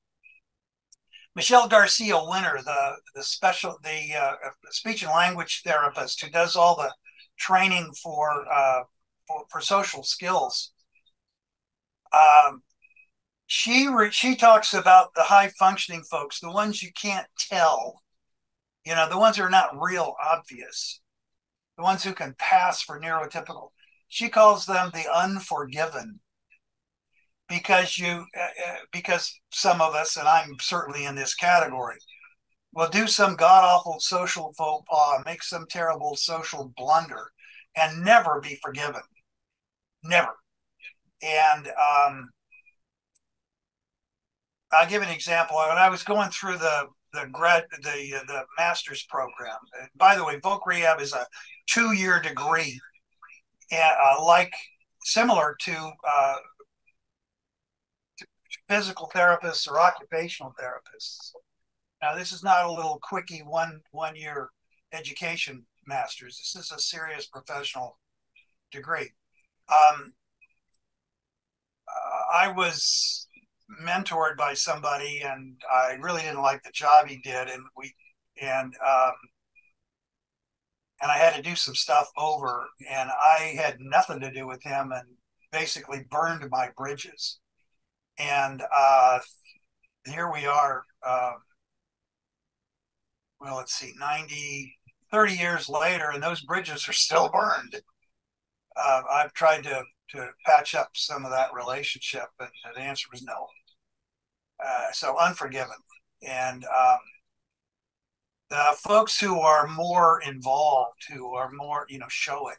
Michelle 1.34 1.68
Garcia 1.68 2.18
Winner, 2.20 2.58
the 2.64 2.96
the 3.14 3.22
special 3.22 3.78
the 3.82 4.14
uh, 4.14 4.34
speech 4.70 5.02
and 5.02 5.12
language 5.12 5.62
therapist 5.64 6.20
who 6.22 6.30
does 6.30 6.56
all 6.56 6.76
the 6.76 6.92
training 7.38 7.92
for 8.02 8.44
uh, 8.52 8.82
for, 9.26 9.44
for 9.50 9.60
social 9.60 10.02
skills. 10.02 10.72
Um, 12.12 12.62
she 13.48 13.88
re- 13.88 14.10
she 14.10 14.36
talks 14.36 14.74
about 14.74 15.14
the 15.14 15.22
high 15.22 15.48
functioning 15.58 16.02
folks, 16.02 16.38
the 16.38 16.52
ones 16.52 16.82
you 16.82 16.90
can't 16.92 17.26
tell, 17.38 18.02
you 18.84 18.94
know, 18.94 19.08
the 19.08 19.18
ones 19.18 19.36
that 19.36 19.42
are 19.42 19.50
not 19.50 19.80
real 19.80 20.14
obvious, 20.22 21.00
the 21.78 21.82
ones 21.82 22.04
who 22.04 22.12
can 22.12 22.34
pass 22.38 22.82
for 22.82 23.00
neurotypical. 23.00 23.70
She 24.08 24.28
calls 24.28 24.66
them 24.66 24.90
the 24.92 25.06
unforgiven 25.10 26.20
because 27.48 27.98
you 27.98 28.26
uh, 28.38 28.42
uh 28.68 28.76
because 28.92 29.40
some 29.50 29.80
of 29.80 29.94
us, 29.94 30.18
and 30.18 30.28
I'm 30.28 30.56
certainly 30.60 31.06
in 31.06 31.14
this 31.14 31.34
category, 31.34 31.96
will 32.74 32.90
do 32.90 33.06
some 33.06 33.34
god 33.34 33.64
awful 33.64 33.98
social 33.98 34.52
faux 34.58 34.84
pas, 34.90 35.22
make 35.24 35.42
some 35.42 35.66
terrible 35.70 36.16
social 36.16 36.70
blunder, 36.76 37.30
and 37.74 38.04
never 38.04 38.42
be 38.42 38.58
forgiven, 38.62 39.02
never. 40.04 40.36
And 41.22 41.68
um, 41.68 42.28
I'll 44.72 44.88
give 44.88 45.02
an 45.02 45.08
example. 45.08 45.56
When 45.56 45.78
I 45.78 45.88
was 45.88 46.02
going 46.02 46.30
through 46.30 46.58
the 46.58 46.88
the 47.12 47.26
grad 47.32 47.64
the 47.82 48.20
the 48.26 48.44
master's 48.58 49.04
program. 49.04 49.56
By 49.96 50.16
the 50.16 50.24
way, 50.24 50.38
voc 50.40 50.66
rehab 50.66 51.00
is 51.00 51.12
a 51.12 51.26
two 51.66 51.92
year 51.92 52.20
degree, 52.20 52.80
and 53.70 53.92
uh, 54.02 54.24
like 54.24 54.52
similar 55.04 55.56
to, 55.60 55.90
uh, 56.06 56.36
to 58.18 58.26
physical 58.68 59.10
therapists 59.14 59.70
or 59.70 59.80
occupational 59.80 60.54
therapists. 60.60 61.32
Now, 62.02 62.14
this 62.14 62.32
is 62.32 62.44
not 62.44 62.66
a 62.66 62.72
little 62.72 62.98
quickie 63.02 63.40
one 63.40 63.80
one 63.90 64.16
year 64.16 64.50
education 64.92 65.64
master's. 65.86 66.38
This 66.38 66.64
is 66.64 66.72
a 66.72 66.78
serious 66.78 67.26
professional 67.26 67.98
degree. 68.70 69.10
Um, 69.68 70.12
uh, 71.88 72.38
I 72.38 72.52
was 72.52 73.27
mentored 73.84 74.36
by 74.36 74.54
somebody, 74.54 75.20
and 75.22 75.56
I 75.70 75.96
really 76.00 76.22
didn't 76.22 76.42
like 76.42 76.62
the 76.62 76.72
job 76.72 77.06
he 77.06 77.18
did, 77.18 77.48
and 77.48 77.62
we 77.76 77.94
and 78.40 78.74
um, 78.86 79.12
and 81.00 81.10
I 81.10 81.18
had 81.18 81.34
to 81.34 81.42
do 81.42 81.54
some 81.54 81.74
stuff 81.74 82.08
over, 82.16 82.66
and 82.90 83.10
I 83.10 83.54
had 83.56 83.76
nothing 83.80 84.20
to 84.20 84.32
do 84.32 84.46
with 84.46 84.62
him, 84.62 84.92
and 84.92 85.06
basically 85.52 86.04
burned 86.10 86.48
my 86.50 86.70
bridges. 86.76 87.38
And 88.18 88.62
uh, 88.76 89.20
here 90.06 90.30
we 90.32 90.46
are. 90.46 90.84
Uh, 91.06 91.32
well, 93.40 93.56
let's 93.56 93.72
see, 93.74 93.92
90, 93.98 94.74
30 95.12 95.34
years 95.34 95.68
later, 95.68 96.10
and 96.10 96.22
those 96.22 96.40
bridges 96.40 96.88
are 96.88 96.92
still 96.92 97.28
burned. 97.28 97.80
Uh, 98.76 99.02
I've 99.10 99.32
tried 99.32 99.62
to 99.64 99.84
to 100.10 100.30
patch 100.46 100.74
up 100.74 100.90
some 100.94 101.24
of 101.24 101.30
that 101.30 101.54
relationship, 101.54 102.26
but 102.38 102.50
the 102.74 102.80
answer 102.80 103.06
was 103.12 103.22
no. 103.22 103.48
Uh, 104.64 104.90
so 104.92 105.16
unforgiven, 105.18 105.76
and 106.26 106.64
um, 106.64 106.98
the 108.50 108.76
folks 108.78 109.20
who 109.20 109.38
are 109.38 109.68
more 109.68 110.20
involved, 110.26 111.04
who 111.12 111.34
are 111.34 111.50
more, 111.52 111.86
you 111.88 111.98
know, 111.98 112.08
show 112.08 112.48
it. 112.48 112.58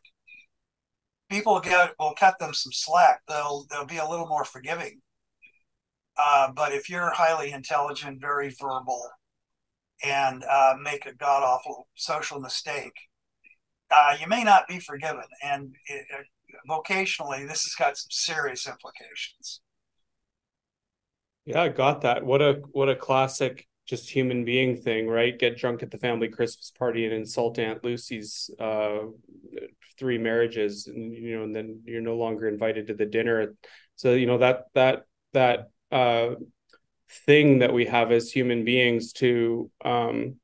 People 1.29 1.59
get 1.59 1.93
will 1.99 2.13
cut 2.17 2.39
them 2.39 2.53
some 2.53 2.71
slack. 2.71 3.21
They'll 3.27 3.65
they'll 3.69 3.85
be 3.85 3.97
a 3.97 4.07
little 4.07 4.27
more 4.27 4.45
forgiving. 4.45 5.01
Uh, 6.17 6.51
but 6.51 6.73
if 6.73 6.89
you're 6.89 7.11
highly 7.11 7.51
intelligent, 7.51 8.19
very 8.19 8.49
verbal, 8.59 9.01
and 10.03 10.43
uh, 10.49 10.75
make 10.81 11.05
a 11.05 11.13
god 11.13 11.43
awful 11.43 11.87
social 11.95 12.39
mistake, 12.39 12.93
uh, 13.91 14.15
you 14.19 14.27
may 14.27 14.43
not 14.43 14.67
be 14.67 14.79
forgiven. 14.79 15.23
And 15.43 15.75
it, 15.85 16.05
vocationally, 16.67 17.47
this 17.47 17.63
has 17.63 17.75
got 17.77 17.97
some 17.97 18.09
serious 18.11 18.67
implications. 18.67 19.61
Yeah, 21.45 21.63
I 21.63 21.69
got 21.69 22.01
that. 22.01 22.25
What 22.25 22.41
a 22.41 22.61
what 22.71 22.89
a 22.89 22.95
classic 22.95 23.67
just 23.87 24.09
human 24.09 24.45
being 24.45 24.77
thing, 24.77 25.07
right? 25.07 25.37
Get 25.37 25.57
drunk 25.57 25.81
at 25.81 25.89
the 25.89 25.97
family 25.97 26.27
Christmas 26.27 26.71
party 26.77 27.05
and 27.05 27.13
insult 27.13 27.57
Aunt 27.57 27.83
Lucy's 27.83 28.51
uh, 28.59 28.99
three 29.97 30.19
marriages, 30.19 30.85
and 30.85 31.11
you 31.11 31.37
know, 31.37 31.43
and 31.43 31.55
then 31.55 31.81
you're 31.85 32.01
no 32.01 32.15
longer 32.15 32.47
invited 32.47 32.87
to 32.87 32.93
the 32.93 33.07
dinner. 33.07 33.55
So 33.95 34.13
you 34.13 34.27
know 34.27 34.37
that 34.37 34.65
that 34.75 35.05
that 35.33 35.71
uh, 35.91 36.35
thing 37.25 37.59
that 37.59 37.73
we 37.73 37.85
have 37.85 38.11
as 38.11 38.31
human 38.31 38.63
beings 38.63 39.13
to 39.13 39.71
um, 39.83 40.35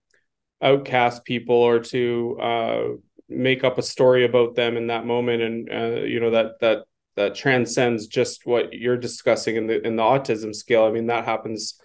outcast 0.61 1.23
people 1.23 1.55
or 1.55 1.79
to 1.81 2.39
uh, 2.41 2.83
make 3.29 3.63
up 3.63 3.77
a 3.77 3.83
story 3.83 4.25
about 4.25 4.55
them 4.55 4.77
in 4.77 4.87
that 4.87 5.05
moment 5.05 5.41
and 5.41 5.69
uh, 5.71 6.01
you 6.01 6.19
know 6.19 6.31
that 6.31 6.59
that 6.59 6.83
that 7.15 7.35
transcends 7.35 8.07
just 8.07 8.45
what 8.45 8.73
you're 8.73 8.97
discussing 8.97 9.55
in 9.55 9.67
the 9.67 9.85
in 9.85 9.95
the 9.95 10.03
autism 10.03 10.53
scale. 10.53 10.83
I 10.83 10.91
mean 10.91 11.07
that 11.07 11.25
happens 11.25 11.79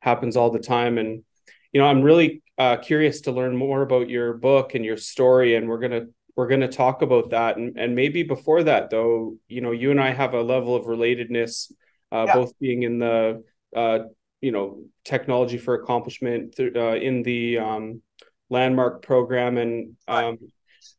happens 0.00 0.36
all 0.36 0.50
the 0.50 0.58
time. 0.58 0.98
And 0.98 1.24
you 1.72 1.80
know 1.80 1.86
i'm 1.86 2.02
really 2.02 2.42
uh, 2.56 2.76
curious 2.76 3.20
to 3.22 3.32
learn 3.32 3.56
more 3.56 3.82
about 3.82 4.08
your 4.08 4.32
book 4.32 4.74
and 4.74 4.84
your 4.84 4.96
story 4.96 5.54
and 5.54 5.68
we're 5.68 5.78
gonna 5.78 6.06
we're 6.34 6.48
gonna 6.48 6.68
talk 6.68 7.02
about 7.02 7.30
that. 7.30 7.56
And, 7.56 7.76
and 7.76 7.94
maybe 7.94 8.22
before 8.22 8.62
that 8.64 8.90
though 8.90 9.36
you 9.48 9.60
know 9.60 9.72
you 9.72 9.90
and 9.90 10.00
i 10.00 10.10
have 10.10 10.34
a 10.34 10.42
level 10.42 10.74
of 10.74 10.86
relatedness 10.86 11.70
uh, 12.10 12.24
yeah. 12.26 12.34
both 12.34 12.58
being 12.58 12.84
in 12.84 12.98
the 12.98 13.44
uh, 13.76 13.98
you 14.40 14.52
know 14.52 14.82
technology 15.04 15.58
for 15.58 15.74
accomplishment 15.74 16.54
th- 16.56 16.74
uh, 16.74 16.94
in 16.94 17.22
the 17.22 17.58
um, 17.58 18.02
landmark 18.50 19.02
program. 19.02 19.58
And 19.58 19.96
um, 20.06 20.38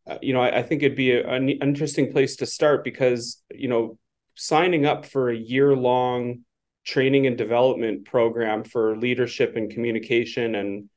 uh, 0.07 0.17
you 0.21 0.33
know, 0.33 0.41
I, 0.41 0.59
I, 0.59 0.63
think 0.63 0.83
it'd 0.83 0.97
be 0.97 1.11
a, 1.11 1.27
an 1.27 1.49
interesting 1.49 2.11
place 2.11 2.37
to 2.37 2.45
start 2.45 2.83
because, 2.83 3.41
you 3.51 3.67
know, 3.67 3.97
signing 4.35 4.85
up 4.85 5.05
for 5.05 5.29
a 5.29 5.35
year 5.35 5.75
long 5.75 6.39
training 6.85 7.27
and 7.27 7.37
development 7.37 8.05
program 8.05 8.63
for 8.63 8.97
leadership 8.97 9.55
and 9.55 9.71
communication 9.71 10.55
and, 10.55 10.89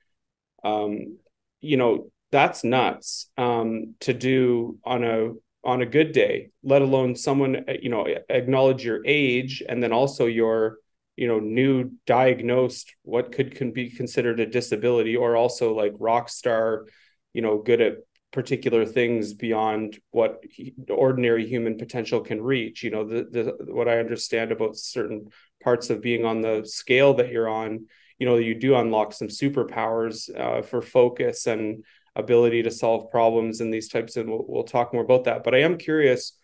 um, 0.65 1.19
you 1.61 1.77
know, 1.77 2.11
that's 2.33 2.65
nuts 2.65 3.31
um, 3.37 3.95
to 4.01 4.13
do 4.15 4.79
on 4.85 5.05
a 5.05 5.31
on 5.65 5.81
a 5.81 5.87
good 5.87 6.11
day 6.11 6.51
let 6.65 6.83
alone 6.83 7.15
someone 7.15 7.65
uh, 7.69 7.75
you 7.81 7.89
know 7.89 8.05
acknowledge 8.29 8.85
your 8.85 9.01
age 9.07 9.63
and 9.69 9.81
then 9.81 9.93
also 9.93 10.27
your 10.27 10.79
you 11.15 11.29
know 11.29 11.39
new 11.39 11.91
diagnosed 12.05 12.95
what 13.03 13.31
could 13.31 13.55
can 13.55 13.71
be 13.71 13.89
considered 13.89 14.41
a 14.41 14.47
disability 14.47 15.15
or 15.15 15.37
also 15.37 15.73
like 15.73 15.93
rock 16.01 16.29
star 16.29 16.87
you 17.33 17.43
know 17.43 17.59
good 17.59 17.81
at 17.81 17.95
particular 18.33 18.87
things 18.87 19.35
beyond 19.35 19.99
what 20.11 20.43
ordinary 20.89 21.47
human 21.47 21.77
potential 21.77 22.21
can 22.21 22.43
reach. 22.43 22.83
You 22.83 22.91
know 22.91 23.05
the, 23.05 23.25
the 23.25 23.73
what 23.73 23.89
i 23.89 23.99
understand 23.99 24.53
about 24.53 24.77
certain 24.77 25.29
parts 25.63 25.91
of 25.91 26.01
being 26.01 26.25
on 26.25 26.41
the 26.41 26.63
scale 26.65 27.15
that 27.15 27.31
you're 27.31 27.49
on 27.49 27.87
you 28.19 28.27
know 28.27 28.37
you 28.37 28.55
do 28.55 28.77
unlock 28.77 29.13
some 29.13 29.29
superpowers 29.29 30.31
uh, 30.39 30.63
for 30.63 30.81
focus 30.81 31.47
and 31.47 31.85
ability 32.15 32.63
to 32.63 32.71
solve 32.71 33.11
problems 33.11 33.61
and 33.61 33.73
these 33.73 33.89
types 33.89 34.17
and 34.17 34.29
we'll, 34.29 34.45
we'll 34.47 34.65
talk 34.65 34.93
more 34.93 35.03
about 35.03 35.25
that. 35.25 35.45
But 35.45 35.55
i 35.55 35.59
am 35.59 35.79
curious 35.79 36.39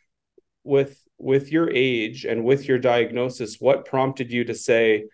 with 0.64 1.02
with 1.18 1.52
your 1.52 1.70
age 1.70 2.24
and 2.24 2.44
with 2.44 2.68
your 2.68 2.78
diagnosis 2.78 3.60
what 3.60 3.84
prompted 3.84 4.30
you 4.30 4.44
to 4.44 4.54
say 4.54 5.04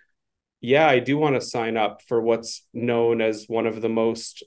yeah 0.61 0.87
i 0.87 0.99
do 0.99 1.17
want 1.17 1.35
to 1.35 1.41
sign 1.41 1.77
up 1.77 2.03
for 2.09 2.21
what's 2.21 2.67
known 2.73 3.21
as 3.21 3.47
one 3.47 3.67
of 3.67 3.81
the 3.81 3.89
most 3.89 4.43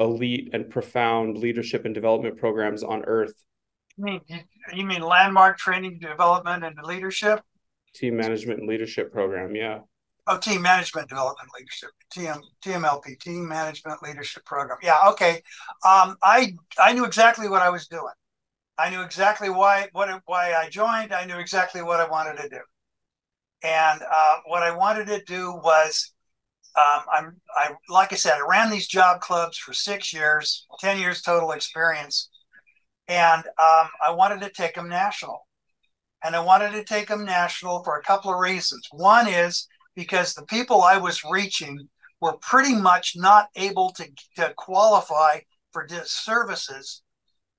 elite 0.00 0.50
and 0.52 0.68
profound 0.70 1.36
leadership 1.36 1.84
and 1.84 1.94
development 1.94 2.38
programs 2.38 2.82
on 2.82 3.04
earth. 3.04 3.34
You 3.96 4.04
mean 4.04 4.20
you 4.74 4.84
mean 4.84 5.02
landmark 5.02 5.58
training, 5.58 5.98
development, 6.00 6.64
and 6.64 6.76
leadership? 6.82 7.40
Team 7.94 8.16
management 8.16 8.60
and 8.60 8.68
leadership 8.68 9.12
program, 9.12 9.54
yeah. 9.54 9.80
Oh, 10.26 10.38
team 10.38 10.62
management 10.62 11.08
development 11.08 11.48
leadership, 11.58 11.90
TM, 12.14 12.40
TMLP, 12.64 13.18
team 13.18 13.48
management 13.48 14.02
leadership 14.02 14.44
program. 14.44 14.78
Yeah, 14.82 15.08
okay. 15.10 15.42
Um, 15.84 16.16
I 16.22 16.54
I 16.78 16.92
knew 16.92 17.04
exactly 17.04 17.48
what 17.48 17.62
I 17.62 17.70
was 17.70 17.88
doing. 17.88 18.12
I 18.78 18.90
knew 18.90 19.02
exactly 19.02 19.50
why 19.50 19.88
what 19.92 20.22
why 20.26 20.54
I 20.54 20.68
joined. 20.70 21.12
I 21.12 21.24
knew 21.24 21.38
exactly 21.38 21.82
what 21.82 22.00
I 22.00 22.08
wanted 22.08 22.36
to 22.42 22.48
do, 22.48 22.60
and 23.62 24.00
uh, 24.02 24.36
what 24.46 24.62
I 24.62 24.70
wanted 24.70 25.06
to 25.08 25.22
do 25.24 25.52
was, 25.52 26.12
um, 26.76 27.02
I'm 27.12 27.40
I 27.56 27.72
like 27.88 28.12
I 28.12 28.16
said, 28.16 28.34
I 28.34 28.46
ran 28.48 28.70
these 28.70 28.86
job 28.86 29.20
clubs 29.20 29.58
for 29.58 29.72
six 29.72 30.12
years, 30.12 30.66
ten 30.78 30.98
years 30.98 31.22
total 31.22 31.52
experience, 31.52 32.30
and 33.08 33.44
um, 33.44 33.88
I 34.06 34.10
wanted 34.12 34.40
to 34.42 34.50
take 34.50 34.74
them 34.74 34.88
national, 34.88 35.46
and 36.24 36.36
I 36.36 36.40
wanted 36.40 36.72
to 36.72 36.84
take 36.84 37.08
them 37.08 37.24
national 37.24 37.82
for 37.82 37.98
a 37.98 38.02
couple 38.02 38.32
of 38.32 38.38
reasons. 38.38 38.86
One 38.92 39.26
is 39.26 39.66
because 39.96 40.34
the 40.34 40.46
people 40.46 40.82
I 40.82 40.96
was 40.96 41.24
reaching 41.24 41.88
were 42.20 42.36
pretty 42.40 42.74
much 42.74 43.14
not 43.16 43.48
able 43.56 43.90
to, 43.92 44.06
to 44.36 44.54
qualify 44.56 45.40
for 45.72 45.86
services 46.04 47.02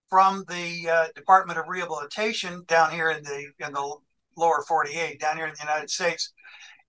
from 0.09 0.45
the 0.47 0.89
uh, 0.89 1.07
Department 1.15 1.57
of 1.57 1.67
Rehabilitation 1.67 2.63
down 2.67 2.91
here 2.91 3.09
in 3.09 3.23
the 3.23 3.51
in 3.65 3.73
the 3.73 3.95
lower 4.37 4.63
48 4.67 5.19
down 5.19 5.37
here 5.37 5.45
in 5.45 5.53
the 5.53 5.63
United 5.63 5.89
States 5.89 6.31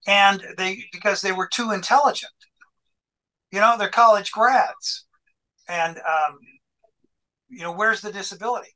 and 0.06 0.42
they 0.56 0.84
because 0.92 1.20
they 1.20 1.32
were 1.32 1.48
too 1.48 1.70
intelligent 1.70 2.32
you 3.50 3.60
know 3.60 3.76
they're 3.78 3.88
college 3.88 4.32
grads 4.32 5.06
and 5.68 5.98
um, 5.98 6.38
you 7.48 7.60
know 7.60 7.72
where's 7.72 8.00
the 8.00 8.12
disability 8.12 8.74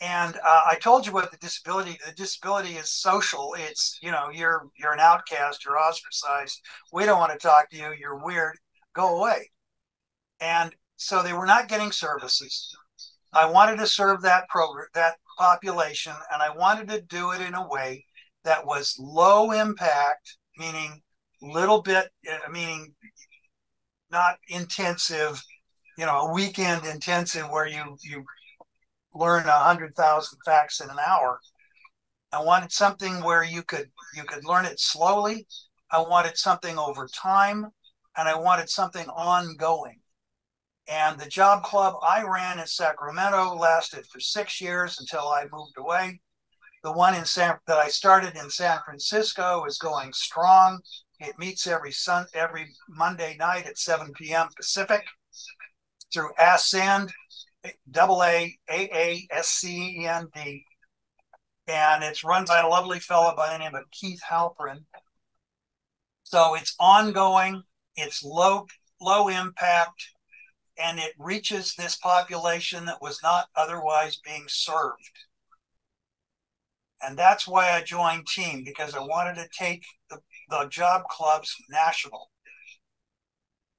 and 0.00 0.36
uh, 0.36 0.62
I 0.70 0.76
told 0.80 1.06
you 1.06 1.12
what 1.12 1.30
the 1.30 1.36
disability 1.36 1.98
the 2.06 2.12
disability 2.12 2.70
is 2.70 2.90
social. 2.90 3.54
It's 3.58 3.98
you 4.02 4.10
know 4.10 4.30
you're 4.32 4.66
you're 4.78 4.94
an 4.94 5.00
outcast, 5.00 5.64
you're 5.64 5.78
ostracized. 5.78 6.60
We 6.92 7.04
don't 7.04 7.18
want 7.18 7.32
to 7.32 7.38
talk 7.38 7.68
to 7.70 7.76
you. 7.76 7.92
You're 7.98 8.24
weird. 8.24 8.56
Go 8.94 9.18
away. 9.18 9.50
And 10.40 10.74
so 10.96 11.22
they 11.22 11.34
were 11.34 11.46
not 11.46 11.68
getting 11.68 11.92
services. 11.92 12.74
I 13.32 13.48
wanted 13.50 13.76
to 13.76 13.86
serve 13.86 14.22
that 14.22 14.48
program 14.48 14.86
that 14.94 15.16
population, 15.38 16.14
and 16.32 16.42
I 16.42 16.50
wanted 16.56 16.88
to 16.88 17.02
do 17.02 17.32
it 17.32 17.42
in 17.42 17.54
a 17.54 17.68
way 17.68 18.06
that 18.44 18.64
was 18.66 18.96
low 18.98 19.52
impact, 19.52 20.36
meaning 20.60 21.00
little 21.42 21.82
bit, 21.82 22.10
uh, 22.30 22.50
meaning 22.50 22.94
not 24.10 24.36
intensive. 24.48 25.42
You 25.98 26.06
know, 26.06 26.20
a 26.20 26.32
weekend 26.32 26.84
intensive 26.86 27.50
where 27.50 27.66
you 27.66 27.96
you 28.02 28.24
learn 29.14 29.46
a 29.46 29.52
hundred 29.52 29.96
thousand 29.96 30.38
facts 30.44 30.80
in 30.80 30.90
an 30.90 30.98
hour. 31.04 31.40
I 32.32 32.42
wanted 32.42 32.72
something 32.72 33.24
where 33.24 33.42
you 33.42 33.62
could 33.62 33.90
you 34.14 34.22
could 34.24 34.44
learn 34.44 34.66
it 34.66 34.78
slowly. 34.78 35.46
I 35.90 36.00
wanted 36.00 36.36
something 36.36 36.78
over 36.78 37.08
time, 37.08 37.66
and 38.16 38.28
I 38.28 38.38
wanted 38.38 38.68
something 38.68 39.08
ongoing. 39.08 40.00
And 40.88 41.18
the 41.18 41.28
job 41.28 41.62
club 41.62 41.94
I 42.06 42.22
ran 42.22 42.58
in 42.58 42.66
Sacramento 42.66 43.54
lasted 43.54 44.06
for 44.06 44.20
six 44.20 44.60
years 44.60 44.98
until 45.00 45.28
I 45.28 45.46
moved 45.52 45.74
away. 45.78 46.20
The 46.82 46.92
one 46.92 47.14
in 47.14 47.24
San 47.24 47.58
that 47.66 47.78
I 47.78 47.88
started 47.88 48.36
in 48.36 48.48
San 48.48 48.78
Francisco 48.84 49.64
is 49.66 49.78
going 49.78 50.12
strong. 50.12 50.80
It 51.18 51.38
meets 51.38 51.66
every 51.66 51.92
sun 51.92 52.26
every 52.32 52.74
Monday 52.88 53.36
night 53.38 53.66
at 53.66 53.78
7 53.78 54.12
p.m. 54.14 54.48
Pacific 54.56 55.04
through 56.12 56.30
Ascend 56.38 57.12
double 57.90 58.22
A 58.22 58.56
A 58.70 58.88
A 58.94 59.26
S 59.30 59.48
C 59.48 60.00
E 60.00 60.06
N 60.06 60.28
D, 60.34 60.64
and 61.66 62.02
it's 62.02 62.24
run 62.24 62.44
by 62.46 62.60
a 62.60 62.68
lovely 62.68 62.98
fellow 62.98 63.34
by 63.36 63.52
the 63.52 63.58
name 63.58 63.74
of 63.74 63.90
Keith 63.90 64.22
Halperin. 64.28 64.84
So 66.22 66.54
it's 66.54 66.74
ongoing, 66.78 67.62
it's 67.96 68.22
low 68.22 68.66
low 69.00 69.28
impact, 69.28 70.08
and 70.78 70.98
it 70.98 71.12
reaches 71.18 71.74
this 71.74 71.96
population 71.96 72.86
that 72.86 73.02
was 73.02 73.20
not 73.22 73.48
otherwise 73.56 74.16
being 74.24 74.44
served. 74.48 75.10
And 77.02 77.16
that's 77.16 77.48
why 77.48 77.70
I 77.70 77.82
joined 77.82 78.26
Team 78.26 78.62
because 78.64 78.94
I 78.94 79.00
wanted 79.00 79.36
to 79.36 79.48
take 79.58 79.84
the, 80.10 80.18
the 80.50 80.66
job 80.68 81.04
clubs 81.10 81.54
national. 81.70 82.30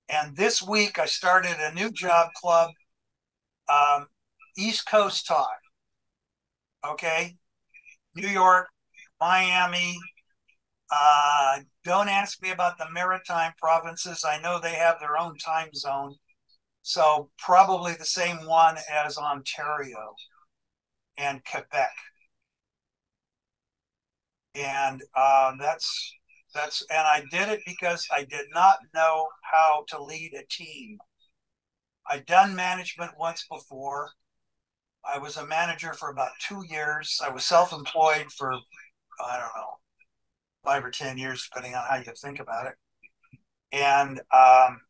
And 0.09 0.35
this 0.35 0.61
week 0.61 0.99
I 0.99 1.05
started 1.05 1.55
a 1.59 1.73
new 1.73 1.91
job 1.91 2.29
club 2.35 2.71
um, 3.69 4.07
East 4.57 4.87
Coast 4.87 5.27
time. 5.27 5.45
Okay, 6.85 7.37
New 8.15 8.27
York, 8.27 8.67
Miami. 9.19 9.97
Uh, 10.91 11.59
don't 11.85 12.09
ask 12.09 12.41
me 12.41 12.49
about 12.49 12.77
the 12.77 12.89
maritime 12.91 13.53
provinces. 13.61 14.25
I 14.25 14.41
know 14.41 14.59
they 14.59 14.73
have 14.73 14.99
their 14.99 15.17
own 15.17 15.37
time 15.37 15.69
zone. 15.73 16.15
So, 16.81 17.29
probably 17.37 17.93
the 17.93 18.05
same 18.05 18.45
one 18.45 18.77
as 18.91 19.17
Ontario 19.17 20.15
and 21.17 21.41
Quebec. 21.45 21.91
And 24.55 25.01
uh, 25.15 25.53
that's 25.59 26.13
that's 26.53 26.83
and 26.89 26.99
I 27.07 27.23
did 27.31 27.49
it 27.49 27.61
because 27.65 28.07
I 28.11 28.23
did 28.25 28.47
not 28.53 28.77
know 28.93 29.27
how 29.43 29.85
to 29.89 30.03
lead 30.03 30.33
a 30.33 30.45
team. 30.49 30.97
I'd 32.07 32.25
done 32.25 32.55
management 32.55 33.17
once 33.17 33.45
before. 33.49 34.11
I 35.05 35.17
was 35.17 35.37
a 35.37 35.45
manager 35.45 35.93
for 35.93 36.09
about 36.09 36.31
two 36.39 36.63
years. 36.69 37.19
I 37.23 37.29
was 37.29 37.45
self 37.45 37.73
employed 37.73 38.31
for, 38.31 38.53
I 38.53 39.37
don't 39.37 39.55
know, 39.55 39.77
five 40.63 40.83
or 40.83 40.91
10 40.91 41.17
years, 41.17 41.47
depending 41.49 41.75
on 41.75 41.83
how 41.89 41.97
you 41.97 42.13
think 42.21 42.39
about 42.39 42.67
it. 42.67 42.73
And, 43.71 44.19
um, 44.35 44.81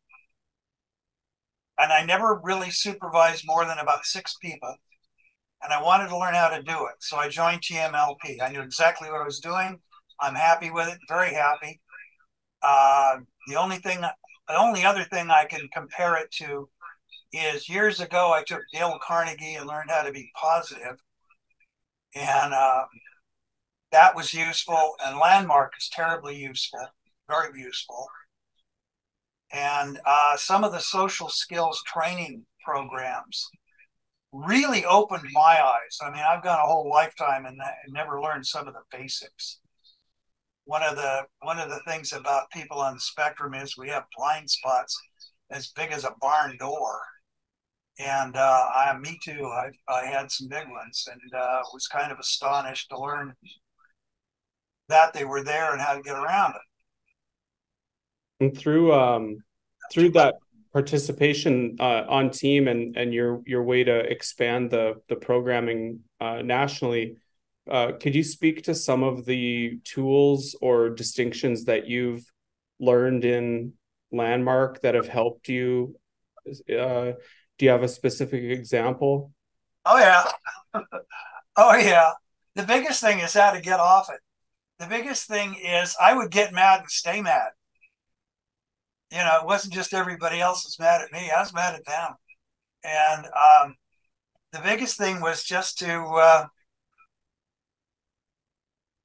and 1.78 1.92
I 1.92 2.04
never 2.06 2.40
really 2.44 2.72
supervised 2.72 3.44
more 3.46 3.66
than 3.66 3.78
about 3.80 4.06
six 4.06 4.36
people. 4.42 4.76
And 5.64 5.72
I 5.72 5.82
wanted 5.82 6.08
to 6.10 6.18
learn 6.18 6.34
how 6.34 6.50
to 6.50 6.64
do 6.64 6.88
it. 6.88 6.96
So 7.00 7.18
I 7.18 7.30
joined 7.30 7.62
TMLP. 7.62 8.42
I 8.42 8.52
knew 8.52 8.62
exactly 8.62 9.10
what 9.10 9.22
I 9.22 9.26
was 9.26 9.40
doing. 9.40 9.80
I'm 10.20 10.36
happy 10.36 10.72
with 10.72 10.88
it, 10.88 11.00
very 11.08 11.34
happy. 11.34 11.82
Uh, 12.62 13.18
the 13.48 13.56
only 13.56 13.78
thing, 13.78 14.02
the 14.02 14.58
only 14.58 14.86
other 14.86 15.04
thing 15.04 15.30
I 15.30 15.46
can 15.46 15.68
compare 15.74 16.16
it 16.16 16.32
to 16.34 16.70
is 17.34 17.70
years 17.70 18.00
ago 18.00 18.32
I 18.32 18.44
took 18.44 18.62
Dale 18.72 19.00
Carnegie 19.02 19.56
and 19.56 19.68
learned 19.68 19.90
how 19.90 20.04
to 20.04 20.12
be 20.12 20.32
positive, 20.36 20.98
and 22.14 22.54
uh, 22.54 22.84
that 23.92 24.16
was 24.16 24.34
useful. 24.34 24.96
And 25.04 25.18
Landmark 25.18 25.74
is 25.80 25.90
terribly 25.90 26.36
useful, 26.36 26.88
very 27.28 27.60
useful. 27.60 28.08
And 29.54 30.00
uh, 30.06 30.38
some 30.38 30.64
of 30.64 30.72
the 30.72 30.80
social 30.80 31.30
skills 31.30 31.82
training 31.86 32.46
programs 32.64 33.50
really 34.32 34.86
opened 34.86 35.28
my 35.32 35.62
eyes. 35.62 35.98
I 36.02 36.10
mean, 36.12 36.24
I've 36.28 36.44
got 36.44 36.64
a 36.64 36.68
whole 36.68 36.90
lifetime 36.90 37.46
and 37.46 37.60
never 37.90 38.22
learned 38.22 38.46
some 38.46 38.68
of 38.68 38.74
the 38.74 38.98
basics. 38.98 39.60
One 40.66 40.84
of 40.84 40.96
the 40.96 41.26
one 41.42 41.60
of 41.60 41.70
the 41.70 41.82
things 41.88 42.14
about 42.14 42.52
people 42.52 42.80
on 42.80 42.94
the 42.94 43.00
spectrum 43.00 43.54
is 43.54 43.78
we 43.78 43.90
have 43.90 44.04
blind 44.16 44.50
spots 44.50 44.98
as 45.50 45.72
big 45.76 45.92
as 45.92 46.06
a 46.06 46.16
barn 46.22 46.56
door 46.58 47.02
and 48.00 48.36
uh, 48.36 48.70
I, 48.74 48.98
me 48.98 49.20
too. 49.24 49.46
I, 49.46 49.70
I 49.88 50.06
had 50.06 50.32
some 50.32 50.48
big 50.48 50.68
ones, 50.70 51.08
and 51.12 51.34
uh, 51.34 51.62
was 51.74 51.88
kind 51.88 52.12
of 52.12 52.20
astonished 52.20 52.90
to 52.90 53.00
learn 53.00 53.36
that 54.90 55.14
they 55.14 55.26
were 55.26 55.44
there 55.44 55.72
and 55.72 55.82
how 55.82 55.94
to 55.96 56.02
get 56.02 56.16
around 56.16 56.56
it. 56.56 58.46
And 58.46 58.58
through 58.58 58.94
um, 58.94 59.44
through 59.92 60.10
that 60.12 60.36
participation 60.74 61.76
uh, 61.80 62.04
on 62.08 62.30
team 62.30 62.68
and 62.68 62.96
and 62.96 63.14
your 63.14 63.42
your 63.46 63.64
way 63.64 63.84
to 63.84 64.00
expand 64.00 64.72
the 64.72 64.96
the 65.10 65.16
programming 65.16 66.00
uh, 66.20 66.42
nationally, 66.42 67.18
uh, 67.70 67.94
could 68.00 68.16
you 68.16 68.24
speak 68.24 68.64
to 68.64 68.76
some 68.76 69.04
of 69.04 69.26
the 69.26 69.80
tools 69.84 70.56
or 70.62 70.90
distinctions 70.90 71.66
that 71.66 71.88
you've 71.88 72.24
learned 72.80 73.26
in 73.26 73.74
Landmark 74.12 74.82
that 74.82 74.96
have 74.96 75.08
helped 75.08 75.50
you? 75.50 75.96
Uh, 76.48 77.14
do 77.58 77.66
you 77.66 77.70
have 77.70 77.84
a 77.84 77.88
specific 77.88 78.44
example? 78.44 79.32
Oh 79.86 79.98
yeah. 79.98 80.24
oh 81.58 81.76
yeah. 81.76 82.12
The 82.56 82.64
biggest 82.64 83.02
thing 83.02 83.20
is 83.20 83.34
how 83.34 83.52
to 83.52 83.62
get 83.62 83.80
off 83.80 84.10
it. 84.10 84.20
The 84.80 84.88
biggest 84.88 85.28
thing 85.28 85.56
is 85.56 85.96
I 86.02 86.14
would 86.14 86.32
get 86.32 86.54
mad 86.54 86.82
and 86.82 86.90
stay 86.90 87.22
mad. 87.22 87.52
You 89.12 89.18
know, 89.18 89.40
it 89.42 89.46
wasn't 89.46 89.74
just 89.74 89.94
everybody 89.94 90.40
else 90.40 90.64
was 90.66 90.80
mad 90.80 91.02
at 91.02 91.12
me. 91.12 91.30
I 91.30 91.42
was 91.42 91.54
mad 91.54 91.76
at 91.76 91.86
them. 91.86 92.14
And 92.84 93.26
um, 93.26 93.76
the 94.54 94.60
biggest 94.64 94.98
thing 94.98 95.22
was 95.22 95.44
just 95.44 95.78
to 95.80 96.02
uh, 96.02 96.46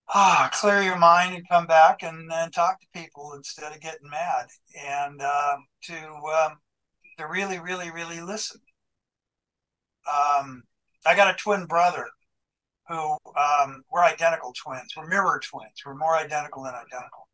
ah, 0.08 0.50
clear 0.52 0.82
your 0.82 0.98
mind 0.98 1.34
and 1.34 1.48
come 1.48 1.66
back 1.66 2.02
and, 2.02 2.30
and 2.32 2.52
talk 2.52 2.80
to 2.80 2.86
people 2.94 3.32
instead 3.34 3.72
of 3.72 3.80
getting 3.80 4.08
mad 4.08 4.46
and 4.86 5.20
uh, 5.20 5.56
to 5.82 5.94
um, 5.94 6.58
to 7.18 7.26
really, 7.26 7.58
really, 7.58 7.90
really 7.90 8.20
listen. 8.20 8.60
Um, 10.06 10.62
I 11.04 11.16
got 11.16 11.34
a 11.34 11.36
twin 11.36 11.66
brother 11.66 12.06
who 12.88 13.16
um, 13.36 13.82
we're 13.90 14.04
identical 14.04 14.52
twins. 14.52 14.92
We're 14.96 15.08
mirror 15.08 15.40
twins. 15.42 15.82
We're 15.84 15.96
more 15.96 16.16
identical 16.16 16.62
than 16.62 16.74
identical. 16.74 17.25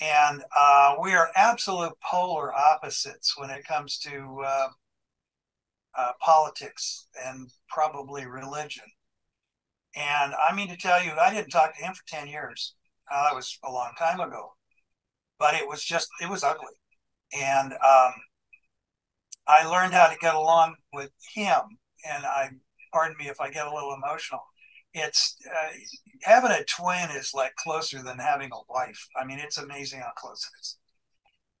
And 0.00 0.42
uh, 0.56 0.94
we 1.02 1.12
are 1.14 1.30
absolute 1.34 1.92
polar 2.00 2.54
opposites 2.54 3.36
when 3.36 3.50
it 3.50 3.64
comes 3.64 3.98
to 3.98 4.42
uh, 4.44 4.68
uh, 5.96 6.12
politics 6.20 7.06
and 7.24 7.50
probably 7.68 8.26
religion. 8.26 8.84
And 9.96 10.34
I 10.34 10.54
mean 10.54 10.68
to 10.68 10.76
tell 10.76 11.02
you, 11.02 11.12
I 11.12 11.34
didn't 11.34 11.50
talk 11.50 11.76
to 11.76 11.84
him 11.84 11.94
for 11.94 12.06
10 12.06 12.28
years. 12.28 12.74
that 13.10 13.34
was 13.34 13.58
a 13.64 13.72
long 13.72 13.92
time 13.98 14.20
ago. 14.20 14.52
But 15.38 15.54
it 15.54 15.66
was 15.66 15.82
just, 15.84 16.08
it 16.20 16.28
was 16.28 16.44
ugly. 16.44 16.74
And 17.36 17.72
um, 17.72 18.12
I 19.46 19.66
learned 19.66 19.94
how 19.94 20.08
to 20.08 20.18
get 20.18 20.34
along 20.34 20.76
with 20.92 21.10
him. 21.34 21.78
And 22.08 22.24
I, 22.24 22.50
pardon 22.92 23.16
me 23.18 23.28
if 23.28 23.40
I 23.40 23.50
get 23.50 23.66
a 23.66 23.74
little 23.74 23.94
emotional. 23.94 24.42
It's 24.98 25.36
uh, 25.46 25.72
having 26.22 26.50
a 26.50 26.64
twin 26.64 27.10
is 27.16 27.32
like 27.34 27.54
closer 27.56 28.02
than 28.02 28.18
having 28.18 28.50
a 28.52 28.72
wife. 28.72 29.06
I 29.16 29.24
mean, 29.24 29.38
it's 29.38 29.58
amazing 29.58 30.00
how 30.00 30.12
close 30.16 30.44
it 30.44 30.60
is. 30.60 30.76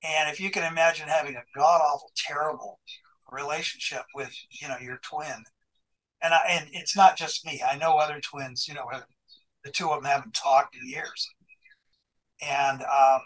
And 0.02 0.30
if 0.30 0.40
you 0.40 0.50
can 0.50 0.64
imagine 0.64 1.08
having 1.08 1.34
a 1.36 1.44
god 1.56 1.80
awful, 1.80 2.12
terrible 2.16 2.78
relationship 3.30 4.04
with, 4.14 4.32
you 4.50 4.68
know, 4.68 4.78
your 4.80 5.00
twin, 5.02 5.44
and 6.22 6.34
I, 6.34 6.40
and 6.48 6.68
it's 6.72 6.96
not 6.96 7.16
just 7.16 7.44
me. 7.44 7.62
I 7.68 7.76
know 7.76 7.96
other 7.96 8.20
twins. 8.20 8.66
You 8.68 8.74
know, 8.74 8.84
the 9.64 9.70
two 9.70 9.90
of 9.90 10.02
them 10.02 10.10
haven't 10.10 10.34
talked 10.34 10.76
in 10.76 10.88
years, 10.88 11.28
and 12.40 12.82
um, 12.82 13.20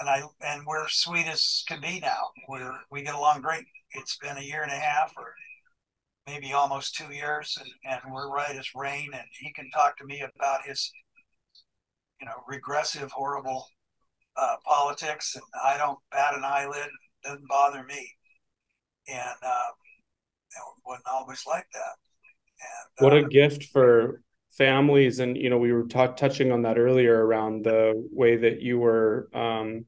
and 0.00 0.08
I 0.08 0.22
and 0.46 0.66
we're 0.66 0.88
sweet 0.88 1.26
as 1.26 1.64
can 1.68 1.80
be 1.80 2.00
now. 2.00 2.30
We're 2.48 2.78
we 2.90 3.02
get 3.02 3.14
along 3.14 3.42
great. 3.42 3.64
It's 3.92 4.16
been 4.16 4.36
a 4.36 4.42
year 4.42 4.62
and 4.62 4.72
a 4.72 4.76
half, 4.76 5.12
or 5.16 5.34
maybe 6.26 6.52
almost 6.52 6.94
two 6.94 7.12
years, 7.12 7.58
and, 7.60 7.70
and 7.84 8.12
we're 8.12 8.30
right 8.30 8.56
as 8.56 8.74
rain. 8.74 9.10
And 9.12 9.24
he 9.38 9.52
can 9.52 9.70
talk 9.70 9.96
to 9.98 10.04
me 10.04 10.22
about 10.22 10.64
his, 10.64 10.90
you 12.20 12.26
know, 12.26 12.42
regressive, 12.48 13.10
horrible 13.10 13.66
uh, 14.36 14.56
politics, 14.64 15.34
and 15.34 15.44
I 15.64 15.76
don't 15.76 15.98
bat 16.10 16.34
an 16.36 16.44
eyelid. 16.44 16.86
It 16.86 17.28
doesn't 17.28 17.48
bother 17.48 17.84
me, 17.84 18.10
and 19.08 19.36
uh, 19.42 19.70
it 20.50 20.62
wasn't 20.84 21.06
always 21.10 21.42
like 21.46 21.66
that. 21.72 21.96
And, 22.98 23.04
what 23.04 23.16
a 23.16 23.24
uh, 23.24 23.28
gift 23.28 23.64
for 23.72 24.22
families 24.50 25.20
and 25.20 25.36
you 25.36 25.48
know 25.48 25.58
we 25.58 25.72
were 25.72 25.84
t- 25.84 26.06
touching 26.16 26.50
on 26.50 26.62
that 26.62 26.76
earlier 26.76 27.24
around 27.24 27.64
the 27.64 27.92
way 28.12 28.36
that 28.36 28.60
you 28.60 28.78
were 28.78 29.28
um, 29.32 29.84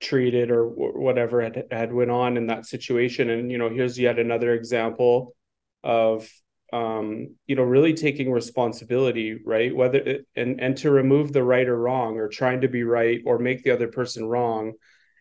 treated 0.00 0.50
or 0.50 0.66
whatever 0.66 1.42
had, 1.42 1.64
had 1.70 1.92
went 1.92 2.10
on 2.10 2.36
in 2.36 2.46
that 2.46 2.66
situation. 2.66 3.30
And 3.30 3.50
you 3.50 3.58
know 3.58 3.68
here's 3.68 3.98
yet 3.98 4.18
another 4.18 4.52
example 4.54 5.34
of 5.82 6.28
um, 6.72 7.36
you 7.46 7.56
know 7.56 7.62
really 7.62 7.94
taking 7.94 8.30
responsibility 8.30 9.38
right? 9.44 9.74
Whether 9.74 9.98
it, 9.98 10.26
and 10.34 10.60
and 10.60 10.76
to 10.78 10.90
remove 10.90 11.32
the 11.32 11.44
right 11.44 11.68
or 11.68 11.78
wrong 11.78 12.16
or 12.16 12.28
trying 12.28 12.62
to 12.62 12.68
be 12.68 12.84
right 12.84 13.20
or 13.24 13.38
make 13.38 13.62
the 13.62 13.72
other 13.72 13.88
person 13.88 14.24
wrong 14.24 14.74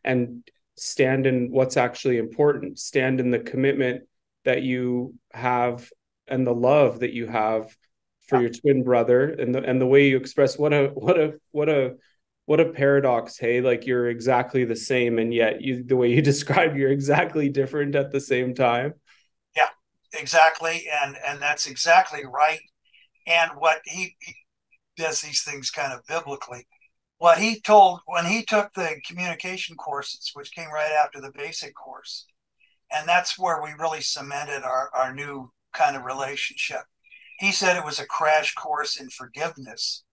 and 0.04 0.50
stand 0.78 1.26
in 1.26 1.52
what's 1.52 1.76
actually 1.76 2.18
important 2.18 2.80
stand 2.80 3.20
in 3.20 3.32
the 3.32 3.39
commitment 3.39 4.04
that 4.46 4.63
you 4.63 5.13
have 5.34 5.92
and 6.28 6.48
the 6.48 6.54
love 6.54 7.02
that 7.02 7.12
you 7.12 7.28
have 7.28 7.76
for 8.28 8.39
your 8.39 8.50
twin 8.50 8.84
brother 8.84 9.30
and 9.30 9.54
the 9.54 9.62
and 9.62 9.82
the 9.82 9.86
way 9.86 10.08
you 10.08 10.18
express 10.18 10.58
what 10.58 10.72
a 10.72 10.88
what 10.88 11.20
a 11.20 11.34
what 11.52 11.68
a 11.68 11.96
what 12.50 12.60
a 12.60 12.66
paradox 12.66 13.38
hey 13.38 13.62
like 13.62 13.86
you're 13.86 14.10
exactly 14.10 14.66
the 14.66 14.76
same 14.76 15.20
and 15.20 15.32
yet 15.32 15.62
you 15.62 15.84
the 15.84 15.96
way 15.96 16.12
you 16.12 16.20
describe 16.34 16.76
you're 16.76 16.90
exactly 16.90 17.48
different 17.48 17.94
at 17.94 18.10
the 18.10 18.20
same 18.20 18.56
time. 18.56 18.96
Yeah 19.56 19.70
exactly 20.18 20.88
and 21.04 21.16
and 21.28 21.40
that's 21.40 21.68
exactly 21.68 22.24
right. 22.26 22.62
And 23.28 23.52
what 23.52 23.82
he, 23.86 24.16
he 24.20 24.34
does 24.98 25.22
these 25.22 25.44
things 25.44 25.70
kind 25.70 25.94
of 25.94 26.00
biblically. 26.08 26.66
What 27.20 27.38
he 27.38 27.62
told 27.62 28.00
when 28.08 28.26
he 28.26 28.44
took 28.44 28.74
the 28.74 29.00
communication 29.06 29.76
courses 29.76 30.32
which 30.34 30.56
came 30.56 30.72
right 30.72 30.92
after 30.92 31.22
the 31.22 31.32
basic 31.32 31.76
course 31.76 32.26
and 32.92 33.08
that's 33.08 33.38
where 33.38 33.62
we 33.62 33.74
really 33.78 34.02
cemented 34.02 34.64
our, 34.64 34.90
our 34.96 35.14
new 35.14 35.52
kind 35.74 35.96
of 35.96 36.04
relationship. 36.04 36.82
He 37.38 37.52
said 37.52 37.78
it 37.78 37.86
was 37.86 38.00
a 38.00 38.08
crash 38.08 38.56
course 38.56 39.00
in 39.00 39.12
forgiveness 39.12 40.04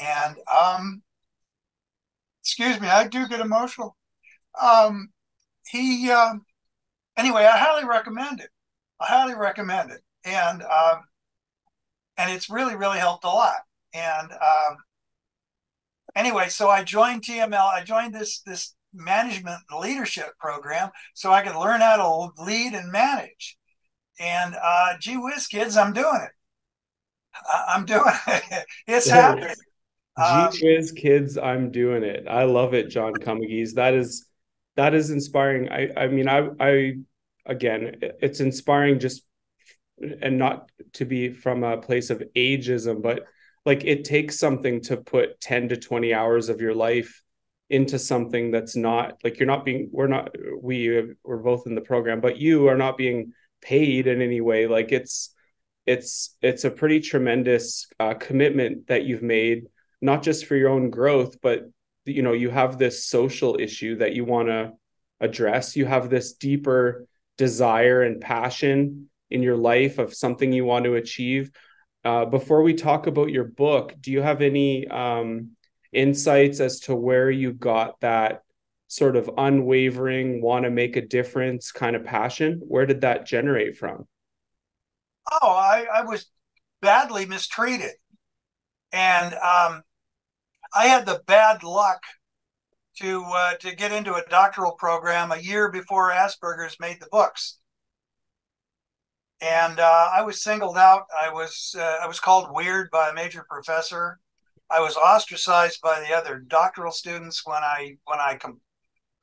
and 0.00 0.36
um, 0.52 1.02
excuse 2.42 2.80
me, 2.80 2.88
I 2.88 3.06
do 3.08 3.28
get 3.28 3.40
emotional. 3.40 3.96
Um, 4.60 5.08
he 5.68 6.10
um, 6.10 6.44
anyway, 7.16 7.44
I 7.44 7.58
highly 7.58 7.84
recommend 7.86 8.40
it. 8.40 8.50
I 9.00 9.06
highly 9.06 9.34
recommend 9.34 9.90
it, 9.90 10.02
and 10.24 10.62
um, 10.62 11.04
and 12.16 12.30
it's 12.30 12.50
really 12.50 12.76
really 12.76 12.98
helped 12.98 13.24
a 13.24 13.28
lot. 13.28 13.56
And 13.92 14.32
um, 14.32 14.76
anyway, 16.14 16.48
so 16.48 16.68
I 16.68 16.84
joined 16.84 17.22
TML. 17.22 17.54
I 17.54 17.82
joined 17.84 18.14
this 18.14 18.40
this 18.40 18.74
management 18.92 19.60
leadership 19.80 20.38
program 20.38 20.90
so 21.14 21.32
I 21.32 21.42
could 21.42 21.56
learn 21.56 21.80
how 21.80 21.96
to 21.96 22.42
lead 22.42 22.74
and 22.74 22.92
manage. 22.92 23.56
And 24.20 24.54
uh, 24.62 24.94
gee 25.00 25.16
whiz, 25.16 25.46
kids, 25.46 25.76
I'm 25.76 25.92
doing 25.92 26.20
it. 26.22 26.30
I'm 27.68 27.84
doing 27.84 28.12
it. 28.28 28.64
It's 28.86 29.10
happening. 29.10 29.54
Um, 30.16 30.52
G 30.52 30.88
kids, 30.96 31.36
I'm 31.36 31.70
doing 31.70 32.04
it. 32.04 32.26
I 32.28 32.44
love 32.44 32.74
it, 32.74 32.88
John 32.88 33.14
Comegys. 33.14 33.74
That 33.74 33.94
is 33.94 34.26
that 34.76 34.94
is 34.94 35.10
inspiring. 35.10 35.68
I 35.70 35.90
I 35.96 36.08
mean, 36.08 36.28
I 36.28 36.48
I 36.60 36.94
again, 37.46 37.96
it's 38.20 38.40
inspiring 38.40 38.98
just 39.00 39.24
and 40.22 40.38
not 40.38 40.70
to 40.94 41.04
be 41.04 41.30
from 41.30 41.64
a 41.64 41.78
place 41.78 42.10
of 42.10 42.22
ageism, 42.36 43.02
but 43.02 43.24
like 43.64 43.84
it 43.84 44.04
takes 44.04 44.38
something 44.38 44.80
to 44.82 44.96
put 44.96 45.40
10 45.40 45.70
to 45.70 45.76
20 45.76 46.12
hours 46.12 46.48
of 46.48 46.60
your 46.60 46.74
life 46.74 47.22
into 47.70 47.98
something 47.98 48.50
that's 48.50 48.76
not 48.76 49.16
like 49.24 49.38
you're 49.38 49.46
not 49.46 49.64
being 49.64 49.88
we're 49.90 50.06
not 50.06 50.34
we 50.60 51.14
we're 51.24 51.38
both 51.38 51.66
in 51.66 51.74
the 51.74 51.80
program 51.80 52.20
but 52.20 52.36
you 52.36 52.68
are 52.68 52.76
not 52.76 52.98
being 52.98 53.32
paid 53.62 54.06
in 54.06 54.20
any 54.20 54.42
way 54.42 54.66
like 54.66 54.92
it's 54.92 55.34
it's 55.86 56.36
it's 56.42 56.64
a 56.64 56.70
pretty 56.70 57.00
tremendous 57.00 57.86
uh, 57.98 58.12
commitment 58.14 58.86
that 58.88 59.04
you've 59.04 59.22
made 59.22 59.64
not 60.04 60.22
just 60.22 60.46
for 60.46 60.54
your 60.54 60.68
own 60.68 60.90
growth 60.90 61.40
but 61.40 61.64
you 62.04 62.22
know 62.22 62.32
you 62.32 62.50
have 62.50 62.78
this 62.78 63.06
social 63.06 63.56
issue 63.58 63.96
that 63.96 64.14
you 64.14 64.24
want 64.24 64.48
to 64.48 64.72
address. 65.20 65.76
You 65.76 65.86
have 65.86 66.10
this 66.10 66.34
deeper 66.34 67.06
desire 67.38 68.02
and 68.02 68.20
passion 68.20 69.08
in 69.30 69.42
your 69.42 69.56
life 69.56 69.98
of 69.98 70.14
something 70.14 70.52
you 70.52 70.64
want 70.64 70.84
to 70.84 70.94
achieve. 70.94 71.50
Uh, 72.04 72.26
before 72.26 72.62
we 72.62 72.74
talk 72.74 73.06
about 73.06 73.30
your 73.30 73.44
book 73.44 73.94
do 73.98 74.12
you 74.12 74.20
have 74.20 74.42
any 74.42 74.86
um, 74.88 75.52
insights 75.90 76.60
as 76.60 76.80
to 76.80 76.94
where 76.94 77.30
you 77.30 77.54
got 77.54 77.98
that 78.00 78.42
sort 78.88 79.16
of 79.16 79.30
unwavering 79.38 80.42
want 80.42 80.64
to 80.64 80.70
make 80.70 80.96
a 80.96 81.06
difference 81.06 81.72
kind 81.72 81.96
of 81.96 82.04
passion? 82.04 82.60
Where 82.62 82.84
did 82.84 83.00
that 83.00 83.26
generate 83.26 83.76
from? 83.76 84.06
Oh 85.32 85.50
i, 85.50 85.86
I 85.92 86.02
was 86.02 86.26
badly 86.82 87.24
mistreated. 87.24 87.92
And 88.92 89.34
um, 89.34 89.82
I 90.74 90.88
had 90.88 91.06
the 91.06 91.22
bad 91.26 91.62
luck 91.62 92.02
to 92.98 93.24
uh, 93.24 93.54
to 93.54 93.74
get 93.74 93.92
into 93.92 94.14
a 94.14 94.24
doctoral 94.28 94.72
program 94.72 95.32
a 95.32 95.38
year 95.38 95.70
before 95.70 96.10
Asperger's 96.10 96.76
made 96.80 97.00
the 97.00 97.08
books, 97.10 97.58
and 99.40 99.78
uh, 99.78 100.08
I 100.12 100.22
was 100.22 100.42
singled 100.42 100.76
out. 100.76 101.04
I 101.16 101.32
was 101.32 101.74
uh, 101.78 101.98
I 102.02 102.06
was 102.06 102.20
called 102.20 102.54
weird 102.54 102.90
by 102.90 103.10
a 103.10 103.14
major 103.14 103.46
professor. 103.48 104.18
I 104.70 104.80
was 104.80 104.96
ostracized 104.96 105.80
by 105.82 106.00
the 106.00 106.14
other 106.14 106.42
doctoral 106.48 106.92
students 106.92 107.42
when 107.44 107.62
I 107.62 107.96
when 108.04 108.20
I 108.20 108.36
com- 108.36 108.60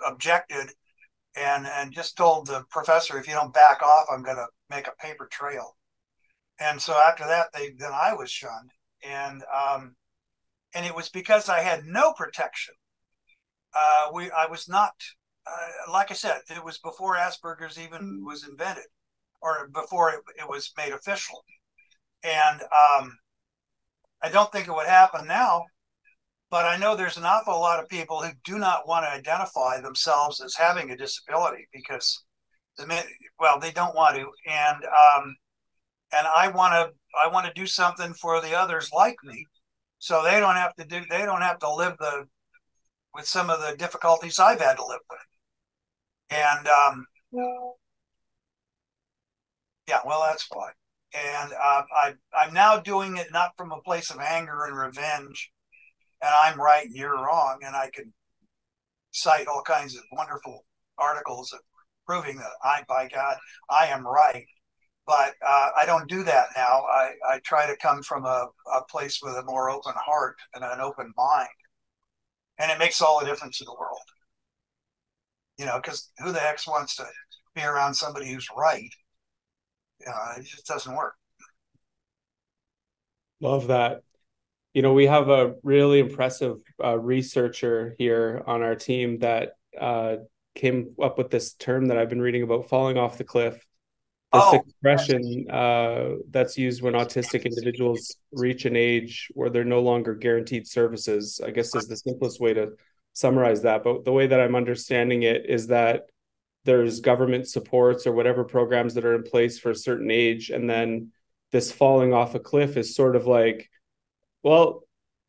objected, 0.06 0.72
and 1.36 1.68
and 1.68 1.92
just 1.92 2.18
told 2.18 2.48
the 2.48 2.64
professor, 2.70 3.18
if 3.18 3.28
you 3.28 3.34
don't 3.34 3.54
back 3.54 3.82
off, 3.82 4.06
I'm 4.12 4.24
going 4.24 4.38
to 4.38 4.48
make 4.70 4.88
a 4.88 5.06
paper 5.06 5.28
trail. 5.32 5.76
And 6.60 6.82
so 6.82 6.94
after 6.94 7.26
that, 7.26 7.48
they 7.54 7.72
then 7.78 7.92
I 7.94 8.14
was 8.14 8.30
shunned, 8.30 8.72
and 9.04 9.44
um, 9.54 9.96
and 10.74 10.86
it 10.86 10.96
was 10.96 11.10
because 11.10 11.50
I 11.50 11.60
had 11.60 11.86
no 11.86 12.14
protection. 12.14 12.74
Uh, 13.74 14.12
we, 14.14 14.30
I 14.32 14.48
was 14.48 14.68
not, 14.68 14.94
uh, 15.48 15.92
like 15.92 16.12
I 16.12 16.14
said, 16.14 16.42
it 16.50 16.64
was 16.64 16.78
before 16.80 17.16
Asperger's 17.16 17.80
even 17.80 18.24
was 18.26 18.48
invented, 18.48 18.86
or 19.42 19.70
before 19.74 20.12
it, 20.12 20.20
it 20.38 20.50
was 20.50 20.72
made 20.78 20.94
official. 20.94 21.44
And 22.24 22.62
um, 22.62 23.18
I 24.22 24.30
don't 24.30 24.52
think 24.52 24.68
it 24.68 24.76
would 24.76 24.88
happen 24.88 25.28
now, 25.28 25.64
but 26.50 26.66
I 26.66 26.78
know 26.78 26.96
there's 26.96 27.18
an 27.18 27.26
awful 27.26 27.60
lot 27.60 27.82
of 27.82 27.90
people 27.90 28.22
who 28.22 28.32
do 28.44 28.60
not 28.60 28.88
want 28.88 29.06
to 29.06 29.12
identify 29.12 29.80
themselves 29.80 30.42
as 30.42 30.56
having 30.56 30.92
a 30.92 30.98
disability 30.98 31.68
because, 31.74 32.24
the 32.78 33.04
well, 33.40 33.60
they 33.60 33.72
don't 33.72 33.96
want 33.96 34.16
to, 34.18 34.28
and 34.48 34.84
um, 34.86 35.36
and 36.14 36.28
I 36.28 36.50
want 36.50 36.74
to, 36.74 36.92
I 37.22 37.28
want 37.28 37.48
to 37.48 37.54
do 37.54 37.66
something 37.66 38.14
for 38.14 38.42
the 38.42 38.54
others 38.54 38.90
like 38.94 39.16
me 39.24 39.46
so 40.02 40.24
they 40.24 40.40
don't 40.40 40.56
have 40.56 40.76
to 40.76 40.84
do 40.84 41.02
they 41.10 41.26
don't 41.26 41.44
have 41.44 41.60
to 41.60 41.72
live 41.72 41.96
the 42.00 42.26
with 43.14 43.28
some 43.28 43.52
of 43.52 43.62
the 43.62 43.78
difficulties 43.78 44.40
I've 44.40 44.60
had 44.60 44.78
to 44.78 44.86
live 44.86 45.02
with. 45.10 45.20
And 46.32 46.68
um, 46.68 47.06
yeah, 49.88 50.00
well, 50.04 50.24
that's 50.28 50.48
why. 50.50 50.72
And 51.14 51.54
uh, 51.54 51.84
I 51.94 52.14
I'm 52.34 52.54
now 52.54 52.80
doing 52.80 53.18
it 53.18 53.28
not 53.32 53.52
from 53.58 53.72
a 53.72 53.82
place 53.82 54.10
of 54.10 54.20
anger 54.20 54.66
and 54.66 54.76
revenge, 54.76 55.52
and 56.22 56.32
I'm 56.34 56.60
right 56.60 56.86
and 56.86 56.96
you're 56.96 57.24
wrong, 57.24 57.60
and 57.64 57.76
I 57.76 57.92
can 57.94 58.12
cite 59.12 59.48
all 59.48 59.62
kinds 59.62 59.96
of 59.96 60.02
wonderful 60.12 60.66
articles 60.98 61.56
proving 62.08 62.38
that 62.38 62.50
I, 62.64 62.84
by 62.88 63.08
God, 63.08 63.38
I 63.70 63.88
am 63.88 64.08
right. 64.08 64.48
But 65.08 65.34
uh, 65.46 65.70
I 65.80 65.86
don't 65.86 66.10
do 66.10 66.24
that 66.24 66.48
now. 66.56 66.84
I, 66.88 67.12
I 67.30 67.40
try 67.44 67.68
to 67.68 67.76
come 67.78 68.04
from 68.04 68.26
a, 68.26 68.48
a 68.74 68.84
place 68.90 69.20
with 69.22 69.34
a 69.34 69.44
more 69.44 69.70
open 69.70 69.94
heart 69.96 70.38
and 70.54 70.64
an 70.64 70.80
open 70.80 71.12
mind. 71.18 71.50
And 72.60 72.72
it 72.72 72.80
makes 72.80 73.02
all 73.02 73.20
the 73.20 73.26
difference 73.26 73.60
in 73.60 73.66
the 73.66 73.76
world. 73.80 74.00
You 75.58 75.66
know, 75.66 75.80
because 75.82 76.12
who 76.20 76.32
the 76.32 76.40
heck 76.40 76.60
wants 76.68 76.96
to 76.98 77.06
be 77.56 77.64
around 77.64 77.94
somebody 77.96 78.32
who's 78.32 78.48
right? 78.56 78.90
Know, 80.06 80.14
it 80.38 80.46
just 80.46 80.66
doesn't 80.66 80.96
work. 80.96 81.14
Love 83.40 83.68
that. 83.68 84.04
You 84.74 84.82
know, 84.82 84.94
we 84.94 85.08
have 85.08 85.30
a 85.30 85.56
really 85.64 86.00
impressive 86.00 86.58
uh, 86.84 86.98
researcher 86.98 87.96
here 87.98 88.44
on 88.48 88.62
our 88.62 88.76
team 88.76 89.20
that 89.20 89.54
uh, 89.80 90.18
came 90.56 90.96
up 91.02 91.18
with 91.18 91.30
this 91.30 91.54
term 91.54 91.88
that 91.88 91.98
I've 91.98 92.10
been 92.10 92.22
reading 92.22 92.44
about 92.44 92.70
falling 92.70 92.98
off 92.98 93.18
the 93.18 93.24
cliff. 93.24 93.66
This 94.34 94.44
oh, 94.46 94.56
expression 94.56 95.46
uh, 95.50 96.15
that's 96.30 96.58
used 96.58 96.82
when 96.82 96.94
autistic 96.94 97.44
individuals 97.44 98.15
reach 98.32 98.63
an 98.63 98.78
age 98.78 99.28
where 99.34 99.50
they're 99.50 99.65
no 99.65 99.82
longer 99.82 100.15
guaranteed 100.15 100.67
services. 100.67 101.41
I 101.46 101.52
guess 101.52 101.76
is 101.76 101.88
the 101.88 101.98
simplest 101.98 102.39
way 102.39 102.54
to 102.54 102.72
summarize 103.12 103.63
that. 103.63 103.84
But 103.84 104.06
the 104.06 104.13
way 104.13 104.28
that 104.28 104.39
I'm 104.39 104.56
understanding 104.56 105.24
it 105.24 105.46
is 105.50 105.67
that 105.67 106.04
there's 106.63 107.02
government 107.02 107.50
supports 107.50 108.08
or 108.08 108.13
whatever 108.13 108.46
programs 108.46 108.94
that 108.94 109.04
are 109.04 109.15
in 109.15 109.24
place 109.24 109.60
for 109.60 109.72
a 109.72 109.76
certain 109.76 110.10
age, 110.10 110.50
and 110.50 110.70
then 110.70 111.12
this 111.52 111.72
falling 111.72 112.13
off 112.13 112.34
a 112.34 112.39
cliff 112.39 112.78
is 112.78 112.96
sort 112.96 113.17
of 113.17 113.28
like, 113.28 113.70
well, 114.44 114.84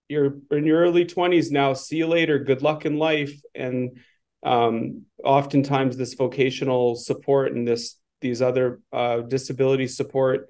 you're 0.08 0.36
in 0.50 0.64
your 0.64 0.80
early 0.80 1.06
20s 1.06 1.50
now. 1.50 1.72
See 1.72 1.96
you 1.96 2.06
later. 2.06 2.38
Good 2.38 2.62
luck 2.62 2.86
in 2.86 2.98
life. 2.98 3.34
And 3.54 3.98
um, 4.44 5.06
oftentimes, 5.24 5.96
this 5.96 6.14
vocational 6.14 6.94
support 6.94 7.52
and 7.52 7.66
this 7.66 7.96
these 8.22 8.40
other 8.40 8.80
uh, 8.92 9.18
disability 9.20 9.86
support 9.86 10.48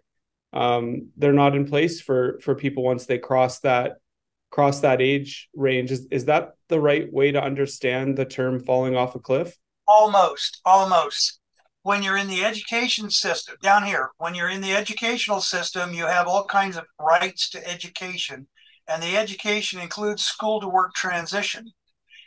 um, 0.52 1.08
they're 1.16 1.32
not 1.32 1.56
in 1.56 1.66
place 1.66 2.00
for 2.00 2.38
for 2.42 2.54
people 2.54 2.82
once 2.82 3.06
they 3.06 3.18
cross 3.18 3.60
that 3.60 3.96
cross 4.50 4.80
that 4.80 5.00
age 5.00 5.48
range. 5.54 5.90
Is 5.90 6.06
is 6.10 6.26
that 6.26 6.52
the 6.68 6.80
right 6.80 7.10
way 7.10 7.32
to 7.32 7.42
understand 7.42 8.16
the 8.16 8.24
term 8.24 8.60
falling 8.60 8.96
off 8.96 9.14
a 9.14 9.18
cliff? 9.18 9.56
Almost 9.86 10.60
almost. 10.64 11.38
When 11.84 12.04
you're 12.04 12.16
in 12.16 12.28
the 12.28 12.44
education 12.44 13.10
system 13.10 13.56
down 13.60 13.84
here 13.84 14.10
when 14.18 14.36
you're 14.36 14.50
in 14.50 14.60
the 14.60 14.72
educational 14.72 15.40
system 15.40 15.92
you 15.92 16.06
have 16.06 16.28
all 16.28 16.44
kinds 16.44 16.76
of 16.76 16.84
rights 17.00 17.50
to 17.50 17.68
education 17.68 18.46
and 18.86 19.02
the 19.02 19.16
education 19.16 19.80
includes 19.80 20.22
school 20.22 20.60
to 20.60 20.68
work 20.68 20.94
transition 20.94 21.72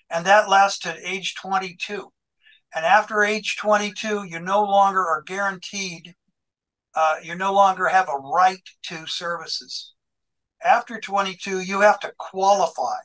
and 0.10 0.26
that 0.26 0.50
lasts 0.50 0.80
to 0.80 1.10
age 1.10 1.36
22 1.36 2.12
and 2.76 2.86
after 2.86 3.24
age 3.24 3.56
22, 3.56 4.26
you 4.26 4.40
no 4.42 4.62
longer 4.62 5.00
are 5.00 5.22
guaranteed, 5.22 6.14
uh, 6.94 7.16
you 7.24 7.34
no 7.34 7.54
longer 7.54 7.88
have 7.88 8.10
a 8.10 8.18
right 8.18 8.62
to 8.84 9.08
services. 9.08 9.94
After 10.64 11.00
22, 11.00 11.62
you 11.62 11.80
have 11.80 12.02
to 12.02 12.12
qualify. 12.18 13.00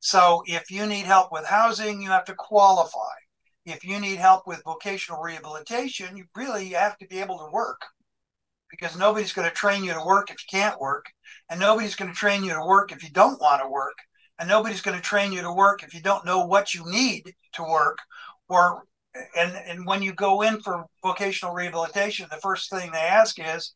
So 0.00 0.42
if 0.46 0.72
you 0.72 0.86
need 0.86 1.04
help 1.04 1.30
with 1.30 1.46
housing, 1.46 2.02
you 2.02 2.10
have 2.10 2.24
to 2.24 2.34
qualify. 2.34 3.14
If 3.64 3.84
you 3.84 4.00
need 4.00 4.16
help 4.16 4.46
with 4.46 4.64
vocational 4.64 5.22
rehabilitation, 5.22 6.16
you 6.16 6.24
really 6.34 6.70
have 6.70 6.98
to 6.98 7.06
be 7.06 7.20
able 7.20 7.38
to 7.38 7.52
work 7.52 7.82
because 8.70 8.98
nobody's 8.98 9.32
going 9.32 9.48
to 9.48 9.54
train 9.54 9.84
you 9.84 9.92
to 9.92 10.04
work 10.04 10.30
if 10.30 10.36
you 10.42 10.58
can't 10.58 10.80
work. 10.80 11.06
And 11.48 11.60
nobody's 11.60 11.94
going 11.94 12.10
to 12.10 12.16
train 12.16 12.42
you 12.42 12.54
to 12.54 12.66
work 12.66 12.90
if 12.90 13.04
you 13.04 13.10
don't 13.10 13.40
want 13.40 13.62
to 13.62 13.68
work. 13.68 13.98
And 14.40 14.48
nobody's 14.48 14.80
going 14.80 14.96
to 14.96 15.02
train 15.02 15.32
you 15.32 15.42
to 15.42 15.52
work 15.52 15.82
if 15.82 15.94
you 15.94 16.00
don't 16.00 16.24
know 16.24 16.44
what 16.44 16.74
you 16.74 16.84
need 16.90 17.34
to 17.52 17.62
work 17.62 17.98
or 18.48 18.84
and 19.36 19.56
and 19.56 19.86
when 19.86 20.02
you 20.02 20.12
go 20.12 20.42
in 20.42 20.60
for 20.60 20.86
vocational 21.02 21.54
rehabilitation, 21.54 22.26
the 22.30 22.38
first 22.38 22.70
thing 22.70 22.90
they 22.92 22.98
ask 22.98 23.36
is, 23.38 23.72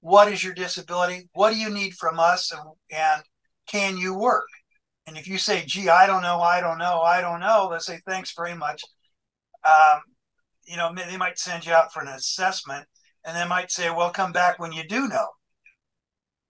"What 0.00 0.30
is 0.32 0.42
your 0.44 0.54
disability? 0.54 1.28
What 1.32 1.50
do 1.52 1.58
you 1.58 1.70
need 1.70 1.94
from 1.94 2.18
us? 2.18 2.50
And, 2.52 2.62
and 2.90 3.22
can 3.66 3.96
you 3.98 4.14
work?" 4.14 4.46
And 5.06 5.16
if 5.16 5.26
you 5.28 5.38
say, 5.38 5.64
"Gee, 5.64 5.88
I 5.88 6.06
don't 6.06 6.22
know, 6.22 6.40
I 6.40 6.60
don't 6.60 6.78
know, 6.78 7.00
I 7.02 7.20
don't 7.20 7.40
know," 7.40 7.70
they 7.72 7.78
say, 7.78 8.00
"Thanks 8.06 8.32
very 8.34 8.54
much." 8.54 8.82
Um, 9.64 10.00
you 10.64 10.76
know, 10.76 10.92
they 10.94 11.16
might 11.16 11.38
send 11.38 11.66
you 11.66 11.72
out 11.72 11.92
for 11.92 12.02
an 12.02 12.08
assessment, 12.08 12.86
and 13.24 13.36
they 13.36 13.46
might 13.48 13.70
say, 13.70 13.90
"Well, 13.90 14.10
come 14.10 14.32
back 14.32 14.58
when 14.58 14.72
you 14.72 14.86
do 14.88 15.08
know." 15.08 15.28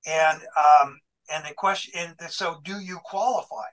And 0.07 0.41
um, 0.43 0.99
and 1.33 1.45
the 1.45 1.55
question, 1.55 1.93
and 1.97 2.31
so 2.31 2.61
do 2.65 2.81
you 2.81 2.99
qualify? 3.05 3.67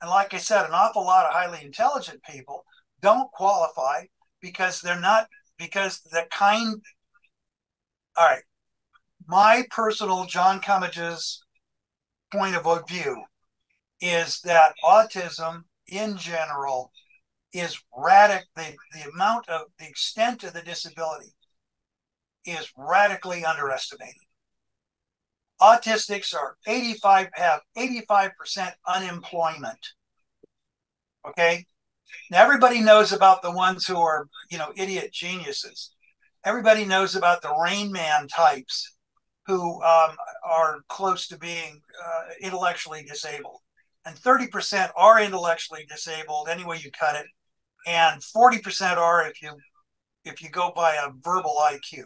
And 0.00 0.10
like 0.10 0.34
I 0.34 0.38
said, 0.38 0.64
an 0.66 0.72
awful 0.72 1.04
lot 1.04 1.26
of 1.26 1.32
highly 1.32 1.64
intelligent 1.64 2.22
people 2.24 2.64
don't 3.00 3.30
qualify 3.32 4.04
because 4.40 4.80
they're 4.80 5.00
not 5.00 5.26
because 5.58 6.00
the 6.10 6.24
kind 6.30 6.82
all 8.16 8.26
right. 8.26 8.42
My 9.26 9.64
personal 9.70 10.26
john 10.26 10.60
Comegys 10.60 11.38
point 12.32 12.56
of 12.56 12.88
view 12.88 13.22
is 14.00 14.40
that 14.42 14.74
autism 14.84 15.64
in 15.86 16.16
general 16.16 16.92
is 17.52 17.80
radic 17.96 18.42
the, 18.56 18.74
the 18.92 19.10
amount 19.10 19.48
of 19.48 19.62
the 19.78 19.86
extent 19.86 20.44
of 20.44 20.52
the 20.52 20.62
disability 20.62 21.34
is 22.44 22.72
radically 22.76 23.44
underestimated. 23.44 24.14
Autistics 25.60 26.34
are 26.34 26.56
85 26.66 27.28
have 27.34 27.60
85% 27.76 28.72
unemployment. 28.86 29.78
Okay 31.26 31.66
now, 32.30 32.42
everybody 32.42 32.80
knows 32.80 33.12
about 33.12 33.42
the 33.42 33.50
ones 33.50 33.86
who 33.86 33.96
are, 33.96 34.28
you 34.50 34.58
know, 34.58 34.72
idiot 34.76 35.12
geniuses. 35.12 35.92
Everybody 36.44 36.84
knows 36.84 37.16
about 37.16 37.42
the 37.42 37.54
Rain 37.62 37.90
Man 37.90 38.28
types 38.28 38.96
who 39.46 39.82
um, 39.82 40.16
are 40.44 40.78
close 40.88 41.26
to 41.28 41.38
being 41.38 41.80
uh, 42.04 42.22
intellectually 42.40 43.02
disabled. 43.02 43.60
And 44.06 44.16
30% 44.16 44.90
are 44.96 45.20
intellectually 45.20 45.84
disabled, 45.88 46.48
any 46.48 46.64
way 46.64 46.78
you 46.82 46.90
cut 46.92 47.16
it. 47.16 47.26
And 47.86 48.22
40% 48.22 48.96
are 48.96 49.26
if 49.26 49.42
you 49.42 49.50
if 50.24 50.42
you 50.42 50.50
go 50.50 50.70
by 50.74 50.96
a 50.96 51.10
verbal 51.24 51.56
IQ. 51.62 52.04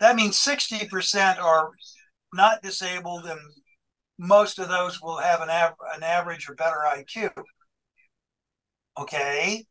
That 0.00 0.16
means 0.16 0.36
60% 0.38 1.38
are 1.38 1.70
not 2.34 2.62
disabled, 2.62 3.24
and 3.24 3.40
most 4.18 4.58
of 4.58 4.68
those 4.68 5.00
will 5.00 5.16
have 5.16 5.40
an, 5.40 5.48
av- 5.48 5.74
an 5.96 6.02
average 6.02 6.48
or 6.48 6.54
better 6.54 6.84
IQ 6.86 7.30
okay? 8.98 9.64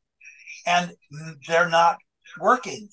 And 0.65 0.93
they're 1.47 1.69
not 1.69 1.97
working. 2.39 2.89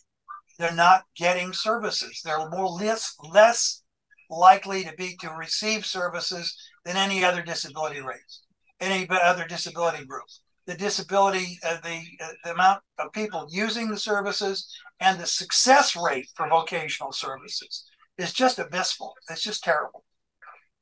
They're 0.59 0.73
not 0.73 1.05
getting 1.17 1.53
services. 1.53 2.21
They're 2.25 2.49
more 2.51 2.69
less 2.69 3.15
less 3.23 3.83
likely 4.31 4.85
to 4.85 4.93
be 4.97 5.17
to 5.21 5.31
receive 5.31 5.85
services 5.85 6.57
than 6.85 6.97
any 6.97 7.25
other 7.25 7.43
disability 7.43 8.01
race 8.01 8.41
any 8.81 9.09
other 9.11 9.47
disability 9.47 10.05
group. 10.05 10.25
The 10.67 10.75
disability 10.75 11.59
uh, 11.65 11.79
the 11.83 12.01
uh, 12.23 12.33
the 12.45 12.53
amount 12.53 12.81
of 12.99 13.13
people 13.13 13.47
using 13.51 13.91
the 13.91 13.99
services 13.99 14.67
and 15.01 15.21
the 15.21 15.27
success 15.27 15.95
rate 15.95 16.29
for 16.35 16.49
vocational 16.49 17.13
services 17.13 17.85
is 18.17 18.33
just 18.33 18.59
abysmal. 18.59 19.15
It's 19.29 19.43
just 19.43 19.63
terrible. 19.63 20.05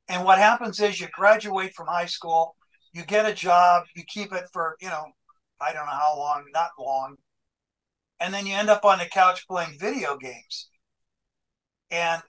And 0.07 0.23
what 0.23 0.37
happens 0.37 0.79
is 0.79 1.01
you 1.01 1.07
graduate 1.11 1.73
from 1.73 1.87
high 1.87 2.05
school 2.05 2.55
you 2.93 3.03
get 3.03 3.25
a 3.25 3.33
job 3.33 3.83
you 3.95 4.03
keep 4.07 4.31
it 4.31 4.45
for 4.53 4.77
you 4.79 4.87
know 4.87 5.05
I 5.63 5.73
don't 5.73 5.85
know 5.85 5.91
how 5.91 6.15
long, 6.17 6.45
not 6.53 6.71
long. 6.79 7.15
And 8.19 8.33
then 8.33 8.45
you 8.45 8.55
end 8.55 8.69
up 8.69 8.85
on 8.85 8.99
the 8.99 9.05
couch 9.05 9.47
playing 9.47 9.77
video 9.79 10.17
games. 10.17 10.69
And 11.91 12.21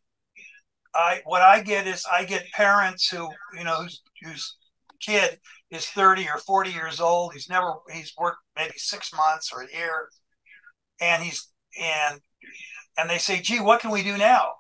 I 0.95 1.21
what 1.25 1.43
I 1.43 1.63
get 1.63 1.87
is 1.87 2.05
I 2.11 2.25
get 2.25 2.51
parents 2.53 3.09
who, 3.09 3.29
you 3.57 3.65
know, 3.65 3.87
whose 4.23 4.57
kid 5.01 5.39
is 5.71 5.87
30 5.87 6.29
or 6.29 6.39
40 6.39 6.71
years 6.71 7.01
old. 7.01 7.33
He's 7.33 7.49
never 7.49 7.75
he's 7.93 8.13
worked 8.19 8.39
maybe 8.57 8.75
six 8.77 9.13
months 9.15 9.51
or 9.53 9.63
a 9.63 9.77
year. 9.77 10.09
And 11.01 11.23
he's 11.23 11.49
and 11.81 12.21
and 12.97 13.11
they 13.11 13.19
say, 13.19 13.41
gee, 13.41 13.61
what 13.61 13.81
can 13.81 13.91
we 13.91 14.03
do 14.03 14.17
now? 14.17 14.53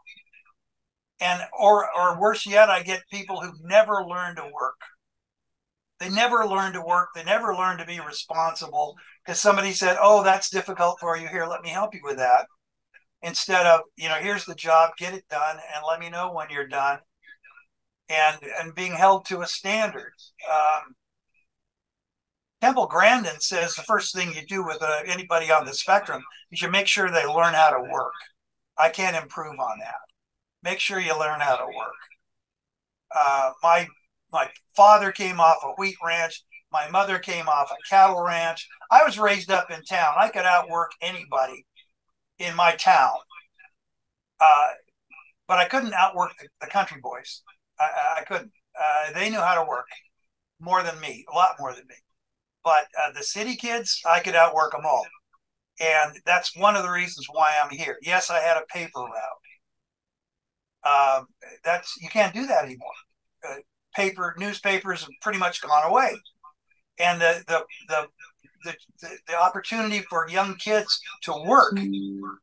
And 1.20 1.42
or 1.58 1.88
or 1.96 2.20
worse 2.20 2.46
yet, 2.46 2.70
I 2.70 2.82
get 2.82 3.02
people 3.10 3.40
who've 3.40 3.62
never 3.62 4.04
learned 4.04 4.36
to 4.38 4.50
work 4.52 4.80
they 6.00 6.08
never 6.10 6.46
learn 6.46 6.72
to 6.72 6.80
work. 6.80 7.10
They 7.14 7.24
never 7.24 7.54
learn 7.54 7.78
to 7.78 7.86
be 7.86 8.00
responsible 8.00 8.96
because 9.24 9.40
somebody 9.40 9.72
said, 9.72 9.96
"Oh, 10.00 10.22
that's 10.22 10.50
difficult 10.50 11.00
for 11.00 11.16
you. 11.16 11.28
Here, 11.28 11.46
let 11.46 11.62
me 11.62 11.70
help 11.70 11.94
you 11.94 12.00
with 12.02 12.16
that." 12.16 12.46
Instead 13.22 13.66
of, 13.66 13.80
you 13.96 14.08
know, 14.08 14.16
here's 14.16 14.44
the 14.44 14.54
job, 14.54 14.92
get 14.98 15.14
it 15.14 15.28
done, 15.28 15.58
and 15.74 15.84
let 15.86 16.00
me 16.00 16.10
know 16.10 16.32
when 16.32 16.50
you're 16.50 16.66
done, 16.68 16.98
and 18.08 18.38
and 18.60 18.74
being 18.74 18.94
held 18.94 19.26
to 19.26 19.42
a 19.42 19.46
standard. 19.46 20.12
Um, 20.50 20.96
Temple 22.60 22.86
Grandin 22.86 23.40
says 23.40 23.74
the 23.74 23.82
first 23.82 24.14
thing 24.14 24.32
you 24.32 24.46
do 24.46 24.64
with 24.64 24.82
uh, 24.82 25.02
anybody 25.06 25.50
on 25.52 25.66
the 25.66 25.74
spectrum 25.74 26.22
is 26.50 26.62
you 26.62 26.70
make 26.70 26.86
sure 26.86 27.10
they 27.10 27.26
learn 27.26 27.54
how 27.54 27.70
to 27.70 27.90
work. 27.90 28.14
I 28.78 28.88
can't 28.88 29.16
improve 29.16 29.58
on 29.60 29.78
that. 29.80 30.00
Make 30.62 30.80
sure 30.80 30.98
you 30.98 31.18
learn 31.18 31.40
how 31.40 31.56
to 31.56 31.66
work. 31.66 31.94
Uh, 33.14 33.52
my 33.62 33.86
My 34.34 34.50
father 34.74 35.12
came 35.12 35.38
off 35.38 35.58
a 35.62 35.70
wheat 35.78 35.94
ranch. 36.04 36.42
My 36.72 36.90
mother 36.90 37.20
came 37.20 37.48
off 37.48 37.70
a 37.70 37.76
cattle 37.88 38.20
ranch. 38.20 38.68
I 38.90 39.04
was 39.04 39.16
raised 39.16 39.48
up 39.48 39.70
in 39.70 39.84
town. 39.84 40.14
I 40.18 40.28
could 40.28 40.44
outwork 40.44 40.90
anybody 41.00 41.64
in 42.40 42.56
my 42.56 42.74
town. 42.74 43.12
Uh, 44.40 44.70
but 45.46 45.58
I 45.58 45.66
couldn't 45.66 45.94
outwork 45.94 46.32
the, 46.40 46.48
the 46.60 46.66
country 46.66 47.00
boys. 47.00 47.42
I, 47.78 48.18
I 48.18 48.24
couldn't. 48.24 48.50
Uh, 48.76 49.12
they 49.14 49.30
knew 49.30 49.38
how 49.38 49.54
to 49.54 49.68
work 49.68 49.86
more 50.58 50.82
than 50.82 50.98
me, 50.98 51.24
a 51.32 51.36
lot 51.36 51.54
more 51.60 51.72
than 51.72 51.86
me. 51.88 51.94
But 52.64 52.86
uh, 53.00 53.12
the 53.12 53.22
city 53.22 53.54
kids, 53.54 54.00
I 54.04 54.18
could 54.18 54.34
outwork 54.34 54.72
them 54.72 54.84
all. 54.84 55.06
And 55.80 56.18
that's 56.26 56.56
one 56.56 56.74
of 56.74 56.82
the 56.82 56.90
reasons 56.90 57.28
why 57.30 57.54
I'm 57.62 57.70
here. 57.70 57.98
Yes, 58.02 58.30
I 58.30 58.40
had 58.40 58.56
a 58.56 58.66
paper 58.66 59.00
route. 59.00 59.12
Um, 61.20 61.26
that's 61.64 61.96
you 62.00 62.08
can't 62.08 62.34
do 62.34 62.46
that 62.46 62.64
anymore. 62.64 62.90
Paper 63.94 64.34
newspapers 64.38 65.02
have 65.02 65.10
pretty 65.22 65.38
much 65.38 65.62
gone 65.62 65.90
away, 65.90 66.14
and 66.98 67.20
the 67.20 67.42
the 67.46 67.64
the 67.88 68.08
the, 68.64 68.74
the, 69.02 69.08
the 69.28 69.40
opportunity 69.40 70.00
for 70.08 70.28
young 70.28 70.54
kids 70.56 71.00
to 71.22 71.32
work 71.46 71.78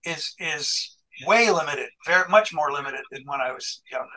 is 0.06 0.34
is 0.40 0.98
way 1.26 1.52
limited, 1.52 1.90
very 2.06 2.28
much 2.30 2.54
more 2.54 2.72
limited 2.72 3.02
than 3.12 3.24
when 3.26 3.42
I 3.42 3.52
was 3.52 3.82
younger. 3.92 4.08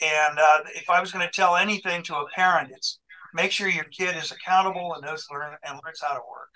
And 0.00 0.38
uh, 0.38 0.58
if 0.74 0.90
I 0.90 1.00
was 1.00 1.12
going 1.12 1.24
to 1.24 1.32
tell 1.32 1.56
anything 1.56 2.02
to 2.04 2.16
a 2.16 2.26
parent, 2.34 2.70
it's 2.74 2.98
make 3.34 3.52
sure 3.52 3.68
your 3.68 3.84
kid 3.84 4.16
is 4.16 4.32
accountable 4.32 4.94
and 4.94 5.04
knows 5.04 5.26
learn 5.30 5.54
and 5.64 5.80
learns 5.84 6.00
how 6.02 6.14
to 6.14 6.20
work. 6.20 6.48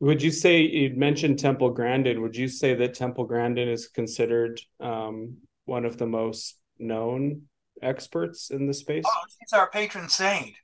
Would 0.00 0.22
you 0.22 0.32
say 0.32 0.60
you 0.60 0.94
mentioned 0.96 1.38
Temple 1.38 1.70
Grandin? 1.70 2.20
Would 2.20 2.36
you 2.36 2.48
say 2.48 2.74
that 2.74 2.94
Temple 2.94 3.24
Grandin 3.24 3.68
is 3.68 3.88
considered 3.88 4.60
um, 4.80 5.38
one 5.66 5.84
of 5.84 5.96
the 5.96 6.06
most 6.06 6.58
known 6.78 7.42
experts 7.84 8.50
in 8.50 8.66
the 8.66 8.74
space? 8.74 9.04
Oh, 9.06 9.20
she's 9.28 9.52
our 9.52 9.70
patron 9.70 10.08
saint. 10.08 10.54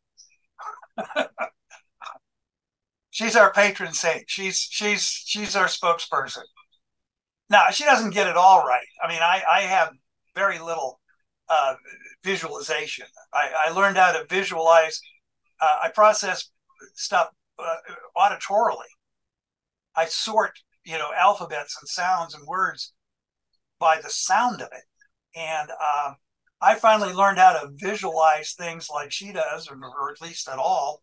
she's 3.11 3.37
our 3.37 3.52
patron 3.52 3.92
saint. 3.92 4.24
She's 4.26 4.59
she's 4.59 5.02
she's 5.02 5.56
our 5.56 5.66
spokesperson. 5.66 6.42
Now 7.48 7.70
she 7.70 7.85
doesn't 7.85 8.14
get 8.14 8.28
it 8.28 8.37
all 8.37 8.64
right. 8.64 8.87
I 9.02 9.09
mean, 9.09 9.22
I 9.22 9.42
I 9.50 9.61
have 9.62 9.90
very 10.35 10.59
little 10.59 11.00
uh, 11.48 11.74
visualization. 12.24 13.06
I, 13.33 13.66
I 13.66 13.70
learned 13.72 13.96
how 13.96 14.12
to 14.12 14.24
visualize. 14.28 15.00
Uh, 15.61 15.80
I 15.85 15.88
process 15.90 16.50
stuff 16.94 17.28
uh, 17.59 17.76
auditorily. 18.16 18.88
I 19.96 20.06
sort, 20.06 20.52
you 20.85 20.96
know, 20.96 21.11
alphabets 21.16 21.76
and 21.80 21.88
sounds 21.88 22.35
and 22.35 22.46
words 22.46 22.92
by 23.78 24.00
the 24.00 24.09
sound 24.09 24.62
of 24.62 24.68
it. 24.72 24.85
And 25.38 25.70
um, 25.70 26.16
I 26.61 26.75
finally 26.75 27.12
learned 27.12 27.38
how 27.38 27.53
to 27.53 27.70
visualize 27.75 28.53
things 28.53 28.88
like 28.92 29.12
she 29.12 29.33
does, 29.33 29.68
or, 29.68 29.77
or 29.77 30.11
at 30.11 30.20
least 30.20 30.49
at 30.49 30.59
all, 30.59 31.03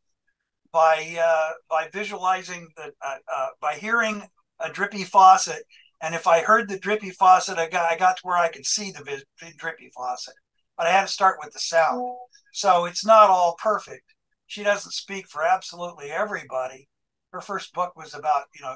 by 0.72 1.18
uh, 1.20 1.52
by 1.70 1.90
visualizing 1.92 2.68
the 2.76 2.92
uh, 3.02 3.18
uh, 3.36 3.48
by 3.62 3.76
hearing 3.76 4.24
a 4.60 4.72
drippy 4.72 5.04
faucet. 5.04 5.64
And 6.02 6.14
if 6.14 6.28
I 6.28 6.42
heard 6.42 6.70
the 6.70 6.80
drippy 6.80 7.10
faucet, 7.10 7.58
I 7.58 7.70
got 7.70 7.92
I 7.92 7.98
got 7.98 8.18
to 8.18 8.24
where 8.24 8.38
I 8.38 8.50
could 8.50 8.66
see 8.66 8.92
the, 8.92 9.04
the 9.42 9.54
drippy 9.58 9.90
faucet. 9.96 10.36
But 10.78 10.88
I 10.88 10.92
had 10.92 11.08
to 11.08 11.08
start 11.08 11.40
with 11.44 11.54
the 11.54 11.60
sound. 11.60 12.18
So 12.54 12.86
it's 12.86 13.06
not 13.06 13.30
all 13.30 13.56
perfect. 13.62 14.14
She 14.46 14.64
doesn't 14.64 14.92
speak 14.92 15.28
for 15.28 15.44
absolutely 15.44 16.12
everybody, 16.12 16.88
her 17.34 17.42
first 17.42 17.74
book 17.74 17.96
was 17.96 18.14
about 18.14 18.46
you 18.56 18.62
know 18.62 18.76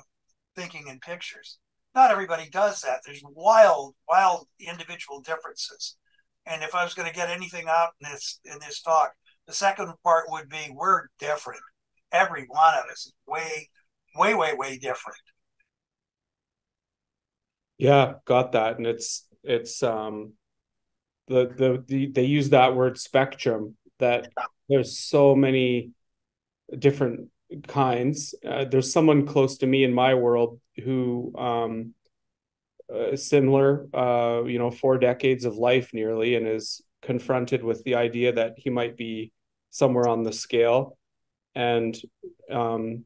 thinking 0.56 0.88
in 0.88 1.00
pictures. 1.00 1.58
Not 1.94 2.12
everybody 2.12 2.50
does 2.50 2.82
that. 2.82 3.02
There's 3.06 3.24
wild, 3.24 3.96
wild 4.08 4.48
individual 4.60 5.22
differences. 5.22 5.98
And 6.45 6.63
if 6.63 6.73
I 6.73 6.84
was 6.84 6.93
going 6.93 7.08
to 7.08 7.15
get 7.15 7.30
anything 7.30 7.67
out 7.67 7.89
in 8.01 8.12
this 8.12 8.39
in 8.45 8.58
this 8.60 8.82
talk, 8.82 9.12
the 9.47 9.54
second 9.54 9.93
part 10.04 10.25
would 10.30 10.49
be 10.49 10.73
we're 10.73 11.08
different. 11.19 11.62
Every 12.12 12.45
one 12.47 12.73
of 12.73 12.86
us 12.91 13.06
is 13.06 13.13
way, 13.27 13.69
way, 14.15 14.34
way, 14.34 14.54
way 14.54 14.77
different. 14.77 15.17
Yeah, 17.77 18.13
got 18.25 18.51
that. 18.54 18.77
And 18.77 18.86
it's 18.86 19.25
it's 19.43 19.82
um 19.84 20.34
the 21.27 21.47
the, 21.47 21.84
the 21.88 22.08
they 22.08 22.25
use 22.25 22.49
that 22.49 22.75
word 22.75 22.97
spectrum 22.97 23.75
that 23.99 24.32
there's 24.67 24.99
so 24.99 25.36
many 25.36 25.91
different 26.77 27.30
kinds. 27.67 28.36
Uh, 28.45 28.65
there's 28.65 28.91
someone 28.91 29.25
close 29.25 29.58
to 29.58 29.67
me 29.67 29.84
in 29.84 29.93
my 29.93 30.13
world 30.13 30.60
who 30.84 31.34
um, 31.38 31.93
uh, 32.93 33.15
similar, 33.15 33.88
uh, 33.93 34.43
you 34.43 34.60
know, 34.60 34.71
four 34.71 34.97
decades 34.97 35.45
of 35.45 35.56
life 35.56 35.91
nearly, 35.93 36.36
and 36.36 36.47
is 36.47 36.82
confronted 37.01 37.63
with 37.63 37.84
the 37.84 37.95
idea 37.95 38.34
that 38.34 38.54
he 38.58 38.69
might 38.69 38.97
be 38.97 39.32
somewhere 39.69 40.08
on 40.08 40.23
the 40.23 40.34
scale. 40.34 40.97
And 41.56 41.97
um, 42.49 43.06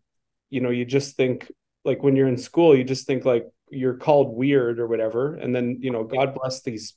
you 0.49 0.61
know, 0.61 0.69
you 0.69 0.85
just 0.85 1.15
think 1.15 1.51
like 1.83 2.03
when 2.03 2.15
you're 2.15 2.27
in 2.27 2.37
school, 2.37 2.75
you 2.75 2.83
just 2.83 3.07
think 3.07 3.25
like 3.25 3.45
you're 3.69 3.97
called 3.97 4.35
weird 4.35 4.79
or 4.79 4.87
whatever, 4.87 5.35
and 5.35 5.55
then 5.55 5.79
you 5.81 5.91
know, 5.91 6.03
God 6.03 6.33
bless 6.33 6.61
these 6.61 6.95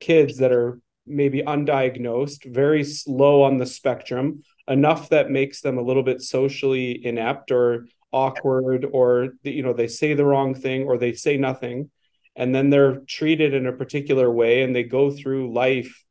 kids 0.00 0.38
that 0.38 0.52
are 0.52 0.80
maybe 1.06 1.42
undiagnosed, 1.42 2.52
very 2.52 2.84
slow 2.84 3.42
on 3.42 3.58
the 3.58 3.66
spectrum, 3.66 4.42
enough 4.68 5.08
that 5.08 5.30
makes 5.30 5.60
them 5.60 5.78
a 5.78 5.82
little 5.82 6.02
bit 6.02 6.22
socially 6.22 7.04
inept 7.04 7.50
or 7.50 7.86
awkward 8.12 8.86
or 8.92 9.30
you 9.42 9.62
know 9.62 9.72
they 9.72 9.88
say 9.88 10.12
the 10.14 10.24
wrong 10.24 10.54
thing 10.54 10.84
or 10.84 10.98
they 10.98 11.14
say 11.14 11.36
nothing 11.36 11.90
and 12.36 12.54
then 12.54 12.70
they're 12.70 13.00
treated 13.06 13.54
in 13.54 13.66
a 13.66 13.72
particular 13.72 14.30
way 14.30 14.62
and 14.62 14.74
they 14.74 14.82
go 14.82 15.10
through 15.10 15.52
life 15.52 16.04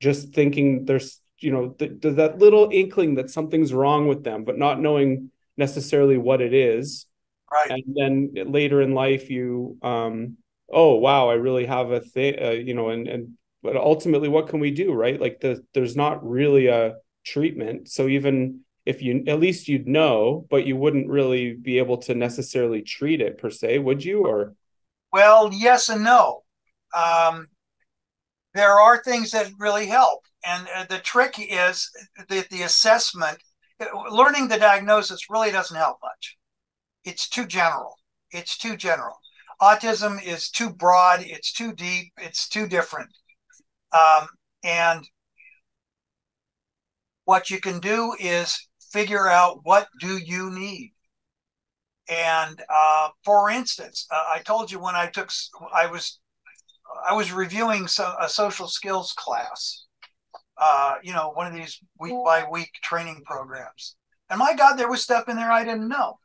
just 0.00 0.32
thinking 0.32 0.84
there's 0.84 1.20
you 1.38 1.50
know 1.50 1.70
th- 1.70 2.00
th- 2.00 2.16
that 2.16 2.38
little 2.38 2.68
inkling 2.72 3.16
that 3.16 3.30
something's 3.30 3.72
wrong 3.72 4.06
with 4.08 4.24
them 4.24 4.44
but 4.44 4.58
not 4.58 4.80
knowing 4.80 5.30
necessarily 5.56 6.16
what 6.18 6.40
it 6.40 6.54
is 6.54 7.06
right 7.52 7.70
and 7.70 7.82
then 7.94 8.50
later 8.50 8.80
in 8.82 8.94
life 8.94 9.30
you 9.30 9.76
um 9.82 10.36
oh 10.72 10.94
wow 10.94 11.28
i 11.28 11.34
really 11.34 11.66
have 11.66 11.90
a 11.90 12.00
thing 12.00 12.34
uh, 12.42 12.50
you 12.50 12.74
know 12.74 12.90
and 12.90 13.06
and 13.08 13.34
but 13.62 13.76
ultimately 13.76 14.28
what 14.28 14.48
can 14.48 14.60
we 14.60 14.70
do 14.70 14.92
right 14.92 15.20
like 15.20 15.40
the, 15.40 15.64
there's 15.74 15.96
not 15.96 16.24
really 16.26 16.66
a 16.66 16.94
treatment. 17.24 17.88
So 17.88 18.08
even 18.08 18.60
if 18.84 19.02
you 19.02 19.24
at 19.26 19.40
least 19.40 19.68
you'd 19.68 19.86
know, 19.86 20.46
but 20.50 20.66
you 20.66 20.76
wouldn't 20.76 21.08
really 21.08 21.54
be 21.54 21.78
able 21.78 21.98
to 21.98 22.14
necessarily 22.14 22.82
treat 22.82 23.20
it 23.20 23.38
per 23.38 23.50
se, 23.50 23.78
would 23.78 24.04
you? 24.04 24.26
Or 24.26 24.54
well, 25.12 25.50
yes 25.52 25.88
and 25.88 26.04
no. 26.04 26.42
Um, 26.96 27.48
there 28.54 28.78
are 28.80 29.02
things 29.02 29.30
that 29.30 29.50
really 29.58 29.86
help, 29.86 30.20
and 30.44 30.68
uh, 30.74 30.84
the 30.88 30.98
trick 30.98 31.34
is 31.38 31.90
that 32.28 32.48
the 32.50 32.62
assessment, 32.62 33.38
learning 34.10 34.48
the 34.48 34.58
diagnosis, 34.58 35.30
really 35.30 35.50
doesn't 35.50 35.76
help 35.76 35.98
much. 36.02 36.36
It's 37.04 37.28
too 37.28 37.46
general. 37.46 37.96
It's 38.30 38.58
too 38.58 38.76
general. 38.76 39.16
Autism 39.60 40.22
is 40.24 40.50
too 40.50 40.70
broad. 40.70 41.20
It's 41.22 41.52
too 41.52 41.72
deep. 41.72 42.12
It's 42.18 42.48
too 42.48 42.66
different. 42.66 43.10
Um, 43.92 44.26
and 44.64 45.08
what 47.24 47.50
you 47.50 47.60
can 47.60 47.78
do 47.78 48.14
is 48.18 48.68
figure 48.92 49.28
out 49.28 49.60
what 49.62 49.88
do 50.00 50.18
you 50.18 50.50
need 50.50 50.92
and 52.12 52.62
uh, 52.68 53.08
for 53.24 53.50
instance 53.50 54.06
uh, 54.10 54.24
i 54.34 54.38
told 54.40 54.70
you 54.70 54.78
when 54.78 54.94
i 54.94 55.06
took 55.06 55.30
i 55.72 55.86
was 55.86 56.20
i 57.08 57.14
was 57.14 57.32
reviewing 57.32 57.86
so, 57.86 58.14
a 58.20 58.28
social 58.28 58.68
skills 58.68 59.12
class 59.16 59.86
uh, 60.58 60.94
you 61.02 61.12
know 61.12 61.30
one 61.30 61.46
of 61.46 61.54
these 61.54 61.80
week 61.98 62.14
by 62.24 62.44
week 62.50 62.70
training 62.82 63.22
programs 63.24 63.96
and 64.30 64.38
my 64.38 64.54
god 64.54 64.76
there 64.76 64.90
was 64.90 65.02
stuff 65.02 65.28
in 65.28 65.36
there 65.36 65.50
i 65.50 65.64
didn't 65.64 65.88
know 65.88 66.18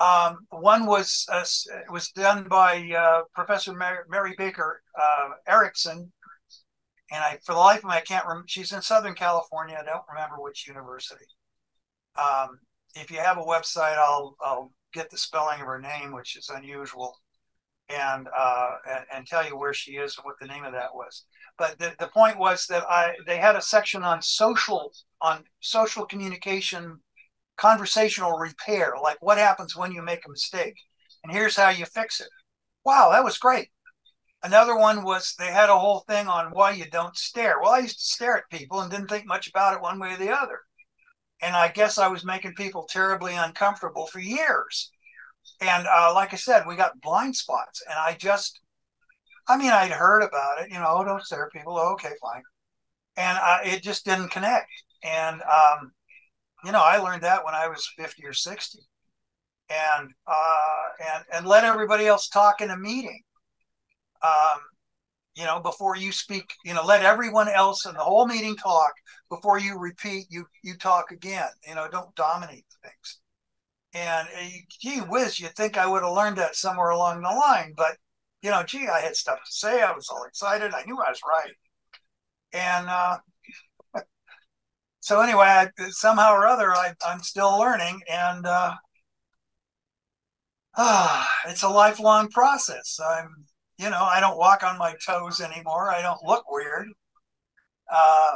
um, 0.00 0.38
one 0.50 0.86
was 0.86 1.24
uh, 1.30 1.44
was 1.90 2.08
done 2.10 2.48
by 2.48 2.90
uh, 2.98 3.22
professor 3.34 3.72
mary, 3.72 3.98
mary 4.08 4.34
baker 4.38 4.82
uh, 5.00 5.28
erickson 5.46 6.10
and 7.12 7.22
I, 7.22 7.38
for 7.44 7.52
the 7.52 7.58
life 7.58 7.78
of 7.78 7.84
me, 7.84 7.90
I 7.92 8.00
can't 8.00 8.26
remember. 8.26 8.46
She's 8.48 8.72
in 8.72 8.80
Southern 8.80 9.14
California. 9.14 9.76
I 9.78 9.84
don't 9.84 10.02
remember 10.08 10.36
which 10.38 10.66
university. 10.66 11.26
Um, 12.16 12.58
if 12.96 13.10
you 13.10 13.18
have 13.18 13.38
a 13.38 13.42
website, 13.42 13.98
I'll 13.98 14.36
I'll 14.40 14.72
get 14.94 15.10
the 15.10 15.18
spelling 15.18 15.60
of 15.60 15.66
her 15.66 15.80
name, 15.80 16.12
which 16.12 16.36
is 16.36 16.48
unusual, 16.48 17.18
and 17.88 18.28
uh, 18.36 18.70
and, 18.88 19.04
and 19.12 19.26
tell 19.26 19.46
you 19.46 19.56
where 19.56 19.74
she 19.74 19.92
is 19.92 20.16
and 20.16 20.24
what 20.24 20.36
the 20.40 20.46
name 20.46 20.64
of 20.64 20.72
that 20.72 20.94
was. 20.94 21.24
But 21.58 21.78
the, 21.78 21.94
the 21.98 22.08
point 22.08 22.38
was 22.38 22.66
that 22.66 22.84
I 22.88 23.14
they 23.26 23.36
had 23.36 23.56
a 23.56 23.62
section 23.62 24.02
on 24.02 24.22
social 24.22 24.92
on 25.20 25.44
social 25.60 26.06
communication, 26.06 26.98
conversational 27.56 28.38
repair, 28.38 28.94
like 29.02 29.18
what 29.20 29.38
happens 29.38 29.76
when 29.76 29.92
you 29.92 30.02
make 30.02 30.24
a 30.26 30.30
mistake, 30.30 30.76
and 31.22 31.32
here's 31.32 31.56
how 31.56 31.70
you 31.70 31.84
fix 31.86 32.20
it. 32.20 32.28
Wow, 32.84 33.10
that 33.12 33.24
was 33.24 33.38
great. 33.38 33.68
Another 34.42 34.76
one 34.76 35.04
was 35.04 35.34
they 35.38 35.46
had 35.46 35.70
a 35.70 35.78
whole 35.78 36.00
thing 36.00 36.28
on 36.28 36.52
why 36.52 36.72
you 36.72 36.84
don't 36.90 37.16
stare. 37.16 37.60
Well, 37.60 37.72
I 37.72 37.78
used 37.78 37.98
to 37.98 38.04
stare 38.04 38.36
at 38.36 38.50
people 38.50 38.80
and 38.80 38.90
didn't 38.90 39.08
think 39.08 39.26
much 39.26 39.48
about 39.48 39.74
it 39.74 39.80
one 39.80 39.98
way 39.98 40.12
or 40.12 40.18
the 40.18 40.30
other. 40.30 40.60
And 41.44 41.56
I 41.56 41.68
guess 41.68 41.98
I 41.98 42.08
was 42.08 42.24
making 42.24 42.54
people 42.54 42.84
terribly 42.88 43.34
uncomfortable 43.36 44.06
for 44.08 44.20
years. 44.20 44.90
And 45.60 45.86
uh, 45.86 46.12
like 46.14 46.32
I 46.32 46.36
said, 46.36 46.64
we 46.66 46.76
got 46.76 47.00
blind 47.02 47.36
spots. 47.36 47.82
And 47.88 47.98
I 47.98 48.14
just, 48.18 48.60
I 49.48 49.56
mean, 49.58 49.72
I'd 49.72 49.92
heard 49.92 50.22
about 50.22 50.62
it, 50.62 50.70
you 50.72 50.78
know, 50.78 50.86
oh, 50.88 51.04
don't 51.04 51.24
stare 51.24 51.50
people. 51.52 51.78
Oh, 51.78 51.92
okay, 51.94 52.12
fine. 52.22 52.42
and 53.16 53.38
I, 53.38 53.62
it 53.64 53.82
just 53.82 54.04
didn't 54.04 54.30
connect. 54.30 54.70
And 55.04 55.42
um, 55.42 55.92
you 56.64 56.72
know, 56.72 56.82
I 56.82 56.98
learned 56.98 57.22
that 57.22 57.44
when 57.44 57.54
I 57.54 57.68
was 57.68 57.86
fifty 57.98 58.24
or 58.26 58.32
sixty, 58.32 58.80
and 59.70 60.10
uh, 60.26 60.84
and 61.14 61.24
and 61.32 61.46
let 61.46 61.64
everybody 61.64 62.06
else 62.06 62.28
talk 62.28 62.60
in 62.60 62.70
a 62.70 62.76
meeting. 62.78 63.22
Um, 64.22 64.60
you 65.34 65.44
know, 65.44 65.60
before 65.60 65.96
you 65.96 66.12
speak, 66.12 66.54
you 66.64 66.74
know, 66.74 66.84
let 66.84 67.04
everyone 67.04 67.48
else 67.48 67.86
in 67.86 67.94
the 67.94 68.00
whole 68.00 68.26
meeting 68.26 68.56
talk 68.56 68.92
before 69.28 69.58
you 69.58 69.78
repeat. 69.78 70.26
You 70.30 70.46
you 70.62 70.76
talk 70.76 71.10
again. 71.10 71.48
You 71.66 71.74
know, 71.74 71.88
don't 71.90 72.14
dominate 72.14 72.64
things. 72.82 73.20
And 73.94 74.28
uh, 74.28 74.48
gee 74.80 74.98
whiz, 75.00 75.38
you'd 75.40 75.54
think 75.56 75.76
I 75.76 75.86
would 75.86 76.02
have 76.02 76.12
learned 76.12 76.38
that 76.38 76.56
somewhere 76.56 76.90
along 76.90 77.22
the 77.22 77.28
line, 77.28 77.74
but 77.76 77.96
you 78.42 78.50
know, 78.50 78.62
gee, 78.62 78.88
I 78.88 79.00
had 79.00 79.16
stuff 79.16 79.38
to 79.38 79.52
say. 79.52 79.82
I 79.82 79.92
was 79.92 80.08
all 80.10 80.24
excited. 80.24 80.74
I 80.74 80.84
knew 80.84 80.98
I 80.98 81.08
was 81.08 81.20
right. 81.26 81.54
And 82.52 82.88
uh, 82.88 83.18
so 85.00 85.20
anyway, 85.20 85.46
I, 85.46 85.70
somehow 85.90 86.32
or 86.32 86.46
other, 86.46 86.74
I, 86.74 86.92
am 87.06 87.20
still 87.20 87.58
learning, 87.58 88.02
and 88.10 88.46
uh, 88.46 88.74
uh, 90.76 91.24
it's 91.48 91.62
a 91.62 91.68
lifelong 91.68 92.28
process. 92.28 92.98
I'm, 93.00 93.46
you 93.78 93.90
know, 93.90 94.02
I 94.02 94.20
don't 94.20 94.38
walk 94.38 94.62
on 94.62 94.78
my 94.78 94.94
toes 95.04 95.40
anymore. 95.40 95.90
I 95.90 96.02
don't 96.02 96.22
look 96.24 96.50
weird. 96.50 96.88
Uh, 97.92 98.30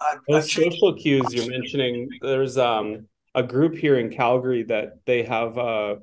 I've, 0.00 0.18
Those 0.28 0.52
social 0.52 0.94
cues 0.94 1.32
you're 1.32 1.48
mentioning, 1.48 2.08
there's 2.20 2.58
um, 2.58 3.06
a 3.34 3.42
group 3.42 3.76
here 3.76 3.98
in 3.98 4.10
Calgary 4.10 4.64
that 4.64 4.94
they 5.06 5.22
have 5.22 5.56
uh, 5.56 5.96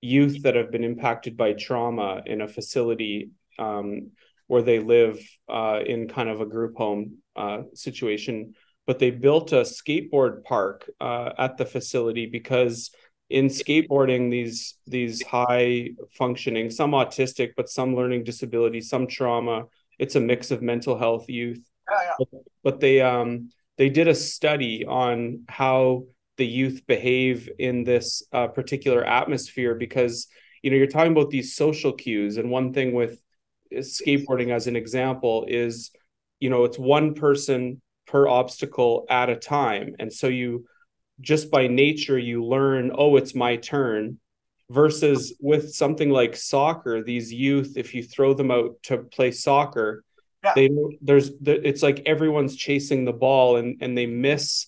youth 0.00 0.42
that 0.42 0.56
have 0.56 0.70
been 0.70 0.84
impacted 0.84 1.36
by 1.36 1.52
trauma 1.52 2.22
in 2.26 2.40
a 2.40 2.48
facility 2.48 3.30
um, 3.58 4.10
where 4.48 4.62
they 4.62 4.78
live 4.78 5.18
uh, 5.48 5.80
in 5.84 6.08
kind 6.08 6.28
of 6.28 6.40
a 6.40 6.46
group 6.46 6.76
home 6.76 7.18
uh, 7.36 7.62
situation. 7.74 8.54
But 8.86 8.98
they 8.98 9.10
built 9.10 9.52
a 9.52 9.62
skateboard 9.62 10.44
park 10.44 10.90
uh, 11.00 11.30
at 11.38 11.56
the 11.56 11.64
facility 11.64 12.26
because 12.26 12.90
in 13.30 13.46
skateboarding, 13.46 14.30
these 14.30 14.76
these 14.86 15.22
high 15.22 15.90
functioning, 16.16 16.70
some 16.70 16.92
autistic, 16.92 17.52
but 17.56 17.68
some 17.68 17.96
learning 17.96 18.24
disability, 18.24 18.80
some 18.80 19.06
trauma. 19.06 19.64
It's 19.98 20.16
a 20.16 20.20
mix 20.20 20.50
of 20.50 20.62
mental 20.62 20.98
health 20.98 21.28
youth. 21.28 21.64
Yeah, 21.90 22.14
yeah. 22.18 22.40
But, 22.62 22.80
they 22.80 23.00
um 23.00 23.50
they 23.76 23.88
did 23.88 24.08
a 24.08 24.14
study 24.14 24.84
on 24.84 25.44
how 25.48 26.04
the 26.36 26.46
youth 26.46 26.82
behave 26.86 27.48
in 27.58 27.84
this 27.84 28.22
uh, 28.32 28.48
particular 28.48 29.04
atmosphere 29.04 29.74
because 29.74 30.26
you 30.62 30.70
know 30.70 30.76
you're 30.76 30.86
talking 30.86 31.12
about 31.12 31.30
these 31.30 31.54
social 31.54 31.92
cues 31.92 32.36
and 32.36 32.50
one 32.50 32.72
thing 32.72 32.92
with 32.92 33.20
skateboarding 33.72 34.50
as 34.50 34.66
an 34.66 34.76
example 34.76 35.44
is 35.48 35.90
you 36.40 36.50
know 36.50 36.64
it's 36.64 36.78
one 36.78 37.14
person 37.14 37.80
per 38.06 38.26
obstacle 38.28 39.06
at 39.08 39.30
a 39.30 39.36
time 39.36 39.94
and 39.98 40.12
so 40.12 40.26
you 40.26 40.64
just 41.20 41.50
by 41.50 41.66
nature 41.66 42.18
you 42.18 42.44
learn 42.44 42.90
oh 42.94 43.16
it's 43.16 43.34
my 43.34 43.56
turn 43.56 44.18
versus 44.70 45.34
with 45.40 45.72
something 45.72 46.10
like 46.10 46.36
soccer 46.36 47.02
these 47.02 47.32
youth 47.32 47.74
if 47.76 47.94
you 47.94 48.02
throw 48.02 48.34
them 48.34 48.50
out 48.50 48.76
to 48.82 48.98
play 48.98 49.30
soccer 49.30 50.04
yeah. 50.42 50.52
they 50.54 50.70
there's 51.00 51.30
it's 51.44 51.82
like 51.82 52.02
everyone's 52.06 52.56
chasing 52.56 53.04
the 53.04 53.12
ball 53.12 53.56
and 53.56 53.78
and 53.80 53.96
they 53.96 54.06
miss 54.06 54.66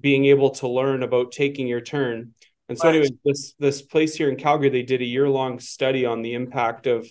being 0.00 0.24
able 0.26 0.50
to 0.50 0.68
learn 0.68 1.02
about 1.02 1.32
taking 1.32 1.66
your 1.66 1.80
turn 1.80 2.32
and 2.68 2.78
so 2.78 2.88
right. 2.88 2.96
anyway 2.96 3.10
this 3.24 3.54
this 3.58 3.82
place 3.82 4.14
here 4.14 4.28
in 4.28 4.36
calgary 4.36 4.70
they 4.70 4.82
did 4.82 5.00
a 5.00 5.06
year 5.06 5.28
long 5.28 5.58
study 5.60 6.04
on 6.04 6.22
the 6.22 6.34
impact 6.34 6.86
of 6.86 7.06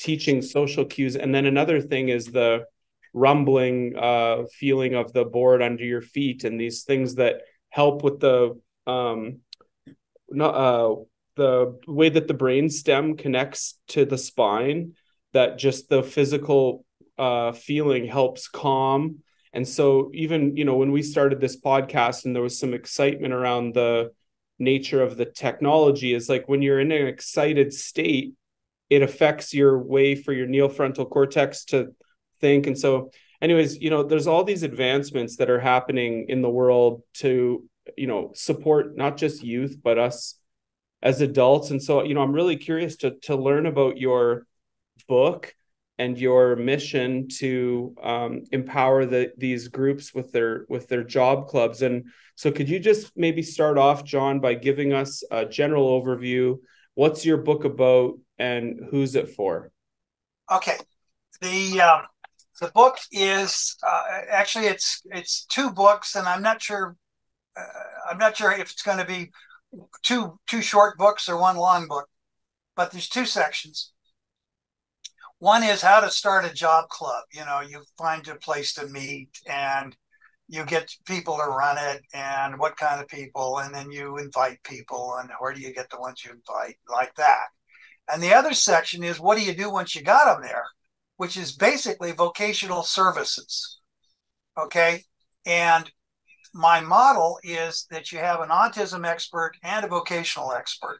teaching 0.00 0.40
social 0.42 0.84
cues. 0.84 1.16
And 1.16 1.34
then 1.34 1.46
another 1.46 1.80
thing 1.80 2.08
is 2.08 2.26
the 2.26 2.64
rumbling 3.12 3.94
uh, 3.98 4.44
feeling 4.52 4.94
of 4.94 5.12
the 5.12 5.24
board 5.24 5.62
under 5.62 5.84
your 5.84 6.00
feet 6.00 6.44
and 6.44 6.58
these 6.58 6.84
things 6.84 7.16
that 7.16 7.42
help 7.70 8.02
with 8.02 8.20
the 8.20 8.60
um, 8.86 9.38
not, 10.28 10.54
uh, 10.54 10.94
the 11.36 11.78
way 11.86 12.08
that 12.08 12.28
the 12.28 12.34
brain 12.34 12.68
stem 12.68 13.16
connects 13.16 13.78
to 13.88 14.04
the 14.04 14.18
spine. 14.18 14.92
That 15.32 15.58
just 15.58 15.88
the 15.88 16.02
physical 16.02 16.84
uh, 17.16 17.52
feeling 17.52 18.06
helps 18.06 18.48
calm. 18.48 19.20
And 19.52 19.66
so 19.66 20.10
even 20.12 20.56
you 20.56 20.64
know 20.64 20.76
when 20.76 20.92
we 20.92 21.02
started 21.02 21.40
this 21.40 21.60
podcast 21.60 22.24
and 22.24 22.34
there 22.34 22.42
was 22.42 22.58
some 22.58 22.74
excitement 22.74 23.32
around 23.32 23.74
the 23.74 24.10
nature 24.60 25.02
of 25.02 25.16
the 25.16 25.24
technology 25.24 26.14
is 26.14 26.28
like 26.28 26.48
when 26.48 26.62
you're 26.62 26.80
in 26.80 26.92
an 26.92 27.06
excited 27.06 27.72
state 27.72 28.34
it 28.90 29.02
affects 29.02 29.54
your 29.54 29.78
way 29.78 30.14
for 30.14 30.32
your 30.32 30.46
neofrontal 30.46 31.08
cortex 31.08 31.64
to 31.64 31.94
think 32.40 32.66
and 32.66 32.78
so 32.78 33.10
anyways 33.42 33.80
you 33.80 33.90
know 33.90 34.02
there's 34.02 34.26
all 34.26 34.44
these 34.44 34.62
advancements 34.62 35.36
that 35.36 35.50
are 35.50 35.60
happening 35.60 36.26
in 36.28 36.42
the 36.42 36.50
world 36.50 37.02
to 37.14 37.68
you 37.96 38.06
know 38.06 38.30
support 38.34 38.96
not 38.96 39.16
just 39.16 39.42
youth 39.42 39.76
but 39.82 39.98
us 39.98 40.36
as 41.02 41.22
adults. 41.22 41.70
And 41.70 41.82
so 41.82 42.02
you 42.04 42.14
know 42.14 42.22
i'm 42.22 42.32
really 42.32 42.56
curious 42.56 42.96
to 42.96 43.12
to 43.22 43.36
learn 43.36 43.66
about 43.66 43.98
your 43.98 44.46
book 45.08 45.54
and 46.00 46.18
your 46.18 46.56
mission 46.56 47.28
to 47.28 47.94
um, 48.02 48.44
empower 48.52 49.04
the, 49.04 49.32
these 49.36 49.68
groups 49.68 50.14
with 50.14 50.32
their 50.32 50.64
with 50.70 50.88
their 50.88 51.04
job 51.04 51.46
clubs. 51.46 51.82
And 51.82 52.06
so 52.36 52.50
could 52.50 52.70
you 52.70 52.80
just 52.80 53.12
maybe 53.16 53.42
start 53.42 53.76
off 53.76 54.02
john 54.02 54.40
by 54.40 54.54
giving 54.54 54.94
us 54.94 55.22
a 55.30 55.44
general 55.44 56.00
overview? 56.00 56.56
What's 56.94 57.26
your 57.26 57.36
book 57.36 57.64
about 57.64 58.18
and 58.38 58.80
who's 58.90 59.14
it 59.14 59.28
for? 59.28 59.70
Okay, 60.50 60.78
the 61.42 61.82
um, 61.82 62.02
the 62.60 62.70
book 62.72 62.98
is 63.10 63.76
uh, 63.86 64.02
actually 64.30 64.66
it's 64.66 65.02
it's 65.06 65.44
two 65.46 65.70
books, 65.70 66.14
and 66.14 66.28
I'm 66.28 66.42
not 66.42 66.62
sure 66.62 66.96
uh, 67.56 67.62
I'm 68.10 68.18
not 68.18 68.36
sure 68.36 68.52
if 68.52 68.70
it's 68.70 68.82
going 68.82 68.98
to 68.98 69.04
be 69.04 69.30
two 70.02 70.38
two 70.46 70.62
short 70.62 70.98
books 70.98 71.28
or 71.28 71.38
one 71.38 71.56
long 71.56 71.88
book, 71.88 72.08
but 72.76 72.90
there's 72.90 73.08
two 73.08 73.26
sections. 73.26 73.92
One 75.38 75.62
is 75.62 75.80
how 75.80 76.00
to 76.00 76.10
start 76.10 76.44
a 76.44 76.52
job 76.52 76.88
club. 76.90 77.24
You 77.32 77.44
know, 77.46 77.60
you 77.60 77.82
find 77.96 78.26
a 78.28 78.34
place 78.36 78.74
to 78.74 78.86
meet 78.86 79.30
and 79.48 79.96
you 80.48 80.64
get 80.64 80.92
people 81.06 81.36
to 81.36 81.44
run 81.44 81.78
it 81.78 82.02
and 82.12 82.58
what 82.58 82.76
kind 82.76 83.00
of 83.00 83.08
people, 83.08 83.58
and 83.58 83.74
then 83.74 83.90
you 83.90 84.18
invite 84.18 84.62
people 84.64 85.16
and 85.18 85.30
where 85.38 85.54
do 85.54 85.60
you 85.60 85.72
get 85.72 85.88
the 85.90 86.00
ones 86.00 86.24
you 86.24 86.32
invite, 86.32 86.76
like 86.90 87.14
that. 87.14 87.46
And 88.12 88.22
the 88.22 88.34
other 88.34 88.52
section 88.52 89.04
is 89.04 89.20
what 89.20 89.38
do 89.38 89.44
you 89.44 89.54
do 89.54 89.70
once 89.70 89.94
you 89.94 90.02
got 90.02 90.24
them 90.24 90.42
there, 90.42 90.64
which 91.20 91.36
is 91.36 91.52
basically 91.52 92.12
vocational 92.12 92.82
services. 92.82 93.80
Okay. 94.58 95.04
And 95.44 95.92
my 96.54 96.80
model 96.80 97.38
is 97.42 97.86
that 97.90 98.10
you 98.10 98.16
have 98.16 98.40
an 98.40 98.48
autism 98.48 99.06
expert 99.06 99.52
and 99.62 99.84
a 99.84 99.88
vocational 99.88 100.52
expert. 100.52 100.98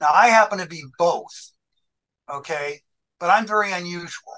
Now, 0.00 0.08
I 0.14 0.28
happen 0.28 0.56
to 0.60 0.66
be 0.66 0.82
both. 0.96 1.52
Okay. 2.32 2.80
But 3.20 3.28
I'm 3.28 3.46
very 3.46 3.70
unusual. 3.70 4.32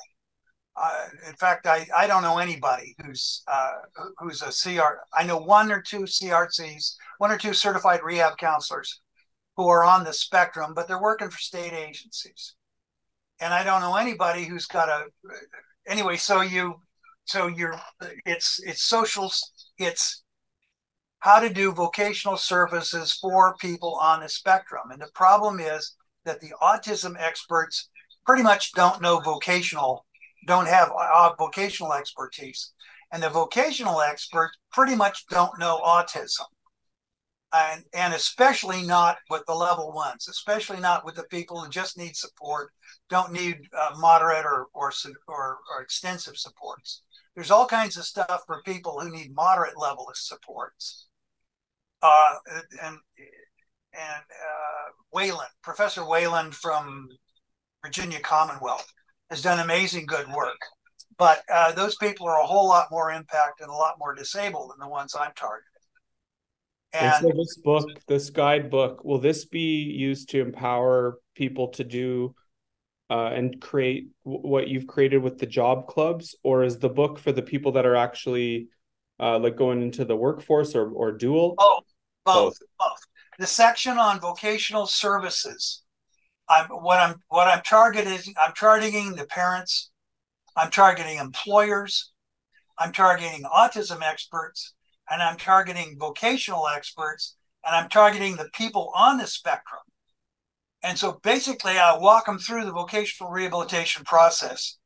Uh, 0.75 1.07
in 1.29 1.35
fact, 1.37 1.69
I, 1.69 1.87
I 1.97 2.09
don't 2.09 2.25
know 2.25 2.39
anybody 2.39 2.97
who's 3.05 3.45
uh, 3.47 3.75
who's 4.19 4.43
a 4.43 4.47
CR. 4.47 5.05
I 5.17 5.23
know 5.23 5.39
one 5.39 5.71
or 5.71 5.81
two 5.81 6.01
CRCs, 6.01 6.97
one 7.19 7.31
or 7.31 7.39
two 7.39 7.55
certified 7.55 8.01
rehab 8.03 8.39
counselors 8.39 9.01
who 9.57 9.69
are 9.69 9.85
on 9.85 10.03
the 10.03 10.13
spectrum, 10.13 10.73
but 10.75 10.89
they're 10.89 11.01
working 11.01 11.31
for 11.31 11.39
state 11.39 11.73
agencies. 11.73 12.57
And 13.41 13.55
I 13.55 13.65
don't 13.65 13.81
know 13.81 13.97
anybody 13.97 14.45
who's 14.45 14.67
got 14.67 14.89
a 14.89 15.07
anyway. 15.87 16.17
So 16.17 16.41
you, 16.41 16.81
so 17.25 17.47
you're 17.47 17.81
it's 18.27 18.61
it's 18.65 18.83
social. 18.83 19.31
It's 19.79 20.23
how 21.21 21.41
to 21.41 21.51
do 21.53 21.73
vocational 21.73 22.37
services 22.37 23.13
for 23.13 23.57
people 23.57 23.99
on 24.01 24.21
the 24.21 24.29
spectrum. 24.29 24.91
And 24.91 25.01
the 25.01 25.11
problem 25.15 25.61
is 25.61 25.97
that 26.25 26.41
the 26.41 26.53
autism 26.63 27.15
experts 27.19 27.89
pretty 28.27 28.43
much 28.43 28.73
don't 28.73 29.03
know 29.03 29.21
vocational, 29.21 30.07
don't 30.47 30.69
have 30.69 30.91
uh, 30.99 31.33
vocational 31.39 31.93
expertise. 31.93 32.73
And 33.13 33.23
the 33.23 33.29
vocational 33.29 34.01
experts 34.01 34.57
pretty 34.73 34.95
much 34.95 35.27
don't 35.29 35.59
know 35.59 35.81
autism 35.85 36.47
and, 37.53 37.85
and 37.95 38.15
especially 38.15 38.83
not 38.83 39.19
with 39.29 39.43
the 39.47 39.55
level 39.55 39.93
ones, 39.93 40.29
especially 40.29 40.81
not 40.81 41.05
with 41.05 41.17
the 41.17 41.25
people 41.25 41.61
who 41.61 41.69
just 41.69 41.99
need 41.99 42.17
support, 42.17 42.71
don't 43.09 43.33
need 43.33 43.59
uh, 43.77 43.97
moderate 43.99 44.45
or, 44.45 44.67
or, 44.73 44.93
or, 45.27 45.59
or, 45.75 45.83
extensive 45.83 46.37
supports. 46.37 47.03
There's 47.35 47.51
all 47.51 47.67
kinds 47.67 47.97
of 47.97 48.05
stuff 48.05 48.43
for 48.47 48.63
people 48.65 49.01
who 49.01 49.11
need 49.11 49.35
moderate 49.35 49.77
level 49.77 50.07
of 50.09 50.17
supports. 50.17 51.07
Uh, 52.03 52.35
and 52.83 52.99
and 53.93 54.23
uh, 54.31 54.93
Wehman, 55.13 55.47
Professor 55.63 56.07
Wehman 56.07 56.53
from 56.53 57.09
Virginia 57.85 58.21
Commonwealth, 58.21 58.87
has 59.31 59.43
done 59.43 59.61
amazing 59.61 60.07
good 60.07 60.31
work. 60.33 60.59
But 61.19 61.43
uh, 61.53 61.73
those 61.73 61.97
people 61.97 62.27
are 62.27 62.41
a 62.41 62.47
whole 62.47 62.69
lot 62.69 62.89
more 62.91 63.11
impact 63.11 63.61
and 63.61 63.69
a 63.69 63.75
lot 63.75 63.97
more 63.99 64.15
disabled 64.15 64.71
than 64.71 64.79
the 64.81 64.89
ones 64.89 65.15
I'm 65.15 65.33
targeting. 65.37 65.70
And, 66.93 67.13
and 67.13 67.15
so 67.15 67.33
this 67.37 67.57
book, 67.57 67.89
this 68.07 68.31
guidebook, 68.31 69.05
will 69.05 69.19
this 69.19 69.45
be 69.45 69.83
used 69.83 70.31
to 70.31 70.41
empower 70.41 71.19
people 71.35 71.69
to 71.69 71.85
do 71.85 72.35
uh, 73.11 73.27
and 73.29 73.61
create 73.61 74.09
w- 74.25 74.47
what 74.47 74.69
you've 74.69 74.87
created 74.87 75.19
with 75.19 75.39
the 75.39 75.47
job 75.47 75.87
clubs, 75.87 76.35
or 76.43 76.63
is 76.65 76.79
the 76.79 76.89
book 76.89 77.19
for 77.19 77.33
the 77.33 77.43
people 77.43 77.73
that 77.73 77.87
are 77.87 77.97
actually 77.97 78.69
uh, 79.19 79.39
like 79.39 79.57
going 79.57 79.83
into 79.83 80.05
the 80.05 80.17
workforce 80.17 80.75
or 80.75 80.91
or 80.91 81.13
dual? 81.13 81.55
Both, 81.57 81.85
both, 82.25 82.59
both. 82.79 83.01
The 83.39 83.47
section 83.47 83.99
on 83.99 84.21
vocational 84.21 84.87
services. 84.87 85.83
I'm 86.49 86.67
what 86.67 86.99
I'm 86.99 87.17
what 87.29 87.47
I'm 87.49 87.63
targeting. 87.63 88.35
I'm 88.41 88.53
targeting 88.53 89.15
the 89.15 89.27
parents. 89.27 89.91
I'm 90.57 90.71
targeting 90.71 91.19
employers. 91.19 92.13
I'm 92.79 92.93
targeting 92.93 93.43
autism 93.45 94.03
experts, 94.03 94.75
and 95.11 95.23
I'm 95.23 95.37
targeting 95.37 95.97
vocational 95.99 96.69
experts, 96.69 97.37
and 97.65 97.75
I'm 97.75 97.89
targeting 97.89 98.37
the 98.37 98.49
people 98.55 98.93
on 98.95 99.19
the 99.19 99.27
spectrum. 99.27 99.81
And 100.83 100.97
so 100.97 101.21
basically, 101.23 101.79
I 101.79 101.99
walk 101.99 102.27
them 102.27 102.39
through 102.39 102.65
the 102.65 102.73
vocational 102.73 103.31
rehabilitation 103.31 104.05
process. 104.05 104.79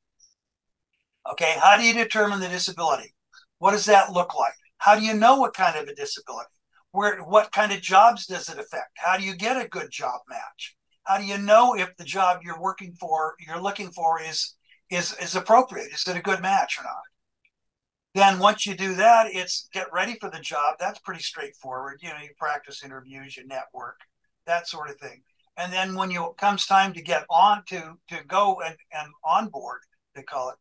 Okay, 1.30 1.54
how 1.60 1.76
do 1.76 1.84
you 1.84 1.94
determine 1.94 2.40
the 2.40 2.48
disability? 2.48 3.14
What 3.58 3.70
does 3.70 3.86
that 3.86 4.12
look 4.12 4.34
like? 4.34 4.54
How 4.78 4.96
do 4.98 5.04
you 5.04 5.14
know 5.14 5.36
what 5.36 5.54
kind 5.54 5.76
of 5.76 5.88
a 5.88 5.94
disability? 5.94 6.50
Where, 6.90 7.18
what 7.22 7.52
kind 7.52 7.72
of 7.72 7.80
jobs 7.80 8.26
does 8.26 8.48
it 8.48 8.58
affect? 8.58 8.90
How 8.96 9.16
do 9.16 9.24
you 9.24 9.34
get 9.34 9.60
a 9.60 9.68
good 9.68 9.90
job 9.90 10.20
match? 10.28 10.76
How 11.04 11.18
do 11.18 11.24
you 11.24 11.38
know 11.38 11.74
if 11.74 11.96
the 11.96 12.04
job 12.04 12.40
you're 12.42 12.60
working 12.60 12.94
for, 12.98 13.34
you're 13.38 13.60
looking 13.60 13.90
for, 13.90 14.20
is 14.20 14.54
is 14.90 15.14
is 15.20 15.34
appropriate? 15.34 15.92
Is 15.92 16.06
it 16.06 16.16
a 16.16 16.22
good 16.22 16.40
match 16.40 16.78
or 16.78 16.84
not? 16.84 17.13
Then 18.14 18.38
once 18.38 18.64
you 18.64 18.76
do 18.76 18.94
that, 18.94 19.26
it's 19.34 19.68
get 19.72 19.92
ready 19.92 20.16
for 20.20 20.30
the 20.30 20.38
job. 20.38 20.76
That's 20.78 21.00
pretty 21.00 21.22
straightforward. 21.22 21.98
You 22.00 22.10
know, 22.10 22.20
you 22.22 22.30
practice 22.38 22.84
interviews, 22.84 23.36
you 23.36 23.46
network, 23.46 24.00
that 24.46 24.68
sort 24.68 24.90
of 24.90 24.96
thing 24.98 25.22
and 25.56 25.72
then 25.72 25.94
when 25.94 26.10
you 26.10 26.34
comes 26.38 26.66
time 26.66 26.92
to 26.92 27.02
get 27.02 27.24
on 27.30 27.62
to 27.66 27.96
to 28.08 28.24
go 28.26 28.60
and, 28.64 28.76
and 28.92 29.08
on 29.24 29.48
board 29.48 29.80
they 30.14 30.22
call 30.22 30.50
it 30.50 30.56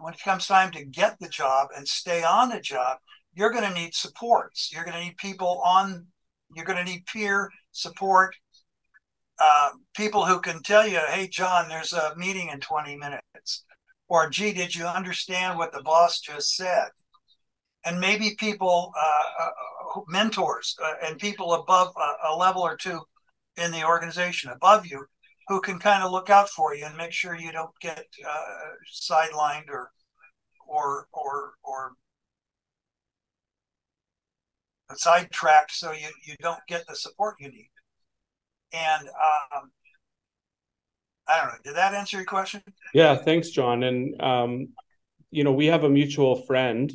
when 0.00 0.12
it 0.12 0.20
comes 0.20 0.46
time 0.46 0.70
to 0.70 0.84
get 0.84 1.18
the 1.20 1.28
job 1.28 1.68
and 1.76 1.86
stay 1.86 2.22
on 2.22 2.48
the 2.48 2.60
job 2.60 2.98
you're 3.34 3.50
going 3.50 3.64
to 3.64 3.74
need 3.74 3.94
supports 3.94 4.70
you're 4.72 4.84
going 4.84 4.96
to 4.96 5.04
need 5.04 5.16
people 5.16 5.60
on 5.64 6.06
you're 6.54 6.64
going 6.64 6.78
to 6.78 6.90
need 6.90 7.04
peer 7.06 7.50
support 7.72 8.34
uh, 9.38 9.70
people 9.94 10.24
who 10.24 10.40
can 10.40 10.62
tell 10.62 10.86
you 10.86 10.98
hey 11.08 11.28
john 11.28 11.68
there's 11.68 11.92
a 11.92 12.14
meeting 12.16 12.48
in 12.50 12.60
20 12.60 12.96
minutes 12.96 13.64
or 14.08 14.28
gee 14.30 14.52
did 14.52 14.74
you 14.74 14.86
understand 14.86 15.58
what 15.58 15.72
the 15.72 15.82
boss 15.82 16.20
just 16.20 16.56
said? 16.56 16.88
And 17.84 18.00
maybe 18.00 18.36
people 18.38 18.92
uh, 18.98 19.44
uh, 19.44 20.00
mentors 20.08 20.76
uh, 20.84 20.94
and 21.04 21.18
people 21.18 21.54
above 21.54 21.92
a, 21.96 22.32
a 22.32 22.36
level 22.36 22.62
or 22.62 22.76
two 22.76 23.00
in 23.56 23.70
the 23.70 23.84
organization 23.84 24.50
above 24.50 24.86
you 24.86 25.06
who 25.48 25.60
can 25.60 25.78
kind 25.78 26.02
of 26.02 26.10
look 26.10 26.28
out 26.28 26.48
for 26.48 26.74
you 26.74 26.84
and 26.84 26.96
make 26.96 27.12
sure 27.12 27.36
you 27.36 27.52
don't 27.52 27.70
get 27.80 28.04
uh, 28.28 28.42
sidelined 28.92 29.68
or 29.68 29.90
or 30.66 31.06
or 31.12 31.52
or 31.62 31.92
sidetracked 34.94 35.72
so 35.72 35.92
you 35.92 36.08
you 36.24 36.34
don't 36.40 36.60
get 36.68 36.86
the 36.86 36.96
support 36.96 37.36
you 37.40 37.48
need. 37.48 37.70
And 38.72 39.08
um, 39.08 39.70
i 41.28 41.38
don't 41.38 41.48
know. 41.48 41.58
Did 41.64 41.76
that 41.76 41.94
answer 41.94 42.16
your 42.16 42.26
question? 42.26 42.62
Yeah 42.94 43.16
thanks 43.16 43.50
john. 43.50 43.82
And 43.82 44.20
um, 44.20 44.68
you 45.30 45.44
know 45.44 45.52
we 45.52 45.66
have 45.66 45.84
a 45.84 45.90
mutual 45.90 46.42
friend 46.44 46.92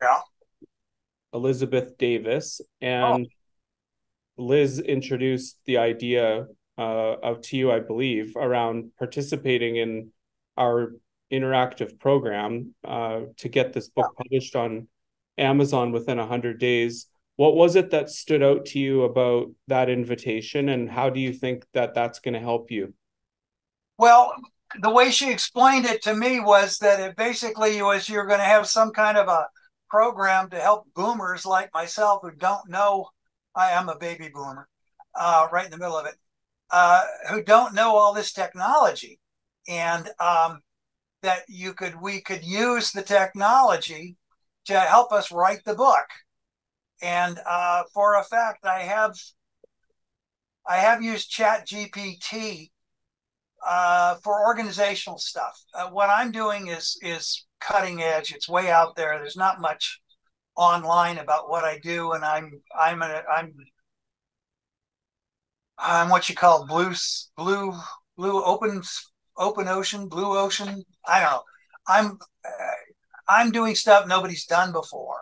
yeah. 0.00 0.20
Elizabeth 1.32 1.96
davis. 1.98 2.60
And 2.80 3.26
oh 3.26 3.30
Liz 4.36 4.78
introduced 4.80 5.58
the 5.66 5.78
idea 5.78 6.46
uh, 6.78 7.16
of 7.22 7.42
to 7.42 7.56
you, 7.56 7.70
I 7.70 7.80
believe, 7.80 8.34
around 8.36 8.90
participating 8.98 9.76
in 9.76 10.10
our 10.56 10.92
interactive 11.32 11.98
program 11.98 12.74
uh, 12.84 13.22
to 13.38 13.48
get 13.48 13.72
this 13.72 13.88
book 13.88 14.14
published 14.16 14.56
on 14.56 14.88
Amazon 15.38 15.92
within 15.92 16.18
100 16.18 16.58
days. 16.58 17.06
What 17.36 17.56
was 17.56 17.76
it 17.76 17.90
that 17.90 18.10
stood 18.10 18.42
out 18.42 18.66
to 18.66 18.78
you 18.78 19.02
about 19.02 19.50
that 19.68 19.88
invitation, 19.88 20.68
and 20.68 20.90
how 20.90 21.10
do 21.10 21.20
you 21.20 21.32
think 21.32 21.64
that 21.72 21.94
that's 21.94 22.20
going 22.20 22.34
to 22.34 22.40
help 22.40 22.70
you? 22.70 22.94
Well, 24.02 24.34
the 24.80 24.90
way 24.90 25.12
she 25.12 25.30
explained 25.30 25.84
it 25.86 26.02
to 26.02 26.12
me 26.16 26.40
was 26.40 26.78
that 26.78 26.98
it 26.98 27.14
basically 27.14 27.80
was 27.82 28.08
you're 28.08 28.26
going 28.26 28.40
to 28.40 28.44
have 28.44 28.66
some 28.66 28.90
kind 28.90 29.16
of 29.16 29.28
a 29.28 29.46
program 29.88 30.50
to 30.50 30.58
help 30.58 30.92
boomers 30.92 31.46
like 31.46 31.72
myself 31.72 32.18
who 32.22 32.32
don't 32.32 32.68
know 32.68 33.10
I 33.54 33.70
am 33.70 33.88
a 33.88 33.96
baby 33.96 34.28
boomer, 34.28 34.68
uh, 35.14 35.46
right 35.52 35.66
in 35.66 35.70
the 35.70 35.78
middle 35.78 35.96
of 35.96 36.06
it, 36.06 36.16
uh, 36.72 37.04
who 37.30 37.44
don't 37.44 37.74
know 37.76 37.94
all 37.94 38.12
this 38.12 38.32
technology, 38.32 39.20
and 39.68 40.08
um, 40.18 40.62
that 41.22 41.42
you 41.46 41.72
could 41.72 42.00
we 42.00 42.22
could 42.22 42.42
use 42.42 42.90
the 42.90 43.02
technology 43.02 44.16
to 44.64 44.80
help 44.80 45.12
us 45.12 45.30
write 45.30 45.62
the 45.64 45.76
book. 45.76 46.08
And 47.02 47.38
uh, 47.46 47.84
for 47.94 48.16
a 48.16 48.24
fact, 48.24 48.64
I 48.64 48.80
have 48.80 49.14
I 50.68 50.78
have 50.78 51.04
used 51.04 51.30
Chat 51.30 51.68
GPT 51.68 52.71
uh, 53.66 54.16
for 54.22 54.44
organizational 54.46 55.18
stuff. 55.18 55.60
Uh, 55.74 55.88
what 55.88 56.10
I'm 56.10 56.32
doing 56.32 56.68
is 56.68 56.98
is 57.02 57.46
cutting 57.60 58.02
edge. 58.02 58.32
It's 58.32 58.48
way 58.48 58.70
out 58.70 58.96
there. 58.96 59.18
There's 59.18 59.36
not 59.36 59.60
much 59.60 60.00
online 60.56 61.18
about 61.18 61.48
what 61.48 61.64
I 61.64 61.78
do, 61.78 62.12
and 62.12 62.24
I'm 62.24 62.60
I'm 62.78 63.02
a, 63.02 63.22
I'm 63.32 63.54
I'm 65.78 66.08
what 66.08 66.28
you 66.28 66.34
call 66.34 66.66
blue 66.66 66.92
blue 67.36 67.72
blue 68.16 68.42
open 68.44 68.82
open 69.36 69.68
ocean 69.68 70.08
blue 70.08 70.36
ocean. 70.38 70.84
I 71.06 71.20
don't 71.20 71.30
know. 71.30 71.42
I'm 71.88 72.18
I'm 73.28 73.50
doing 73.50 73.74
stuff 73.74 74.06
nobody's 74.06 74.46
done 74.46 74.72
before. 74.72 75.20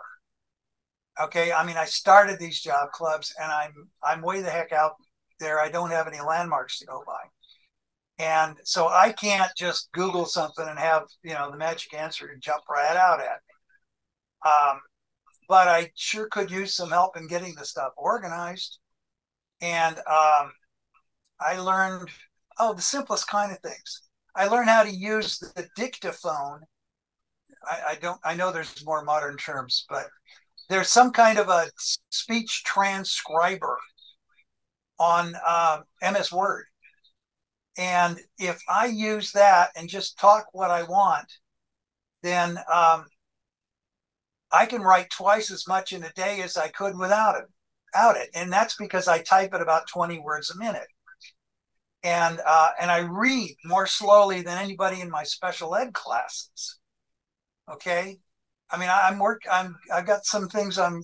Okay, 1.21 1.51
I 1.51 1.65
mean 1.65 1.77
I 1.77 1.85
started 1.85 2.39
these 2.39 2.61
job 2.61 2.91
clubs, 2.91 3.33
and 3.41 3.51
I'm 3.51 3.73
I'm 4.03 4.21
way 4.21 4.41
the 4.41 4.49
heck 4.49 4.71
out 4.71 4.93
there. 5.39 5.59
I 5.59 5.69
don't 5.69 5.91
have 5.91 6.07
any 6.07 6.21
landmarks 6.21 6.79
to 6.79 6.85
go 6.85 7.03
by. 7.05 7.29
And 8.21 8.55
so 8.63 8.87
I 8.87 9.13
can't 9.13 9.51
just 9.57 9.91
Google 9.93 10.25
something 10.25 10.67
and 10.67 10.77
have 10.77 11.07
you 11.23 11.33
know 11.33 11.49
the 11.49 11.57
magic 11.57 11.91
answer 11.95 12.31
jump 12.39 12.61
right 12.69 12.95
out 12.95 13.19
at 13.19 13.39
me. 13.47 14.49
Um, 14.51 14.79
but 15.49 15.67
I 15.67 15.91
sure 15.95 16.27
could 16.27 16.51
use 16.51 16.75
some 16.75 16.91
help 16.91 17.17
in 17.17 17.25
getting 17.25 17.55
the 17.55 17.65
stuff 17.65 17.93
organized. 17.97 18.77
And 19.59 19.97
um, 19.97 20.51
I 21.39 21.57
learned, 21.59 22.09
oh, 22.59 22.73
the 22.73 22.81
simplest 22.81 23.27
kind 23.27 23.51
of 23.51 23.59
things. 23.59 24.03
I 24.35 24.47
learned 24.47 24.69
how 24.69 24.83
to 24.83 24.91
use 24.95 25.39
the 25.39 25.67
dictaphone. 25.75 26.61
I, 27.67 27.81
I 27.89 27.95
don't, 28.01 28.19
I 28.23 28.35
know 28.35 28.51
there's 28.51 28.85
more 28.85 29.03
modern 29.03 29.37
terms, 29.37 29.85
but 29.89 30.05
there's 30.69 30.89
some 30.89 31.11
kind 31.11 31.39
of 31.39 31.49
a 31.49 31.69
speech 32.11 32.63
transcriber 32.65 33.79
on 34.99 35.33
uh, 35.45 35.81
MS 36.03 36.31
Word. 36.31 36.65
And 37.77 38.19
if 38.37 38.61
I 38.69 38.87
use 38.87 39.31
that 39.31 39.69
and 39.75 39.87
just 39.87 40.19
talk 40.19 40.45
what 40.51 40.71
I 40.71 40.83
want, 40.83 41.31
then 42.21 42.57
um, 42.71 43.05
I 44.51 44.65
can 44.65 44.81
write 44.81 45.09
twice 45.09 45.51
as 45.51 45.67
much 45.67 45.93
in 45.93 46.03
a 46.03 46.11
day 46.13 46.41
as 46.41 46.57
I 46.57 46.67
could 46.67 46.97
without 46.97 47.35
it. 47.35 47.45
Without 47.93 48.17
it, 48.17 48.29
and 48.33 48.51
that's 48.51 48.75
because 48.77 49.07
I 49.09 49.21
type 49.21 49.53
at 49.53 49.61
about 49.61 49.87
20 49.87 50.19
words 50.19 50.49
a 50.49 50.57
minute, 50.57 50.87
and 52.03 52.39
uh, 52.45 52.69
and 52.79 52.89
I 52.89 52.99
read 52.99 53.55
more 53.65 53.85
slowly 53.85 54.41
than 54.41 54.57
anybody 54.57 55.01
in 55.01 55.09
my 55.09 55.23
special 55.23 55.75
ed 55.75 55.93
classes. 55.93 56.79
Okay, 57.69 58.17
I 58.69 58.77
mean 58.77 58.89
I'm 58.89 59.19
work 59.19 59.41
I'm 59.51 59.75
I've 59.93 60.05
got 60.05 60.25
some 60.25 60.47
things 60.47 60.77
I'm 60.77 61.03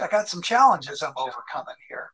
I 0.00 0.06
got 0.06 0.28
some 0.28 0.42
challenges 0.42 1.02
I'm 1.02 1.12
overcoming 1.16 1.74
here. 1.88 2.12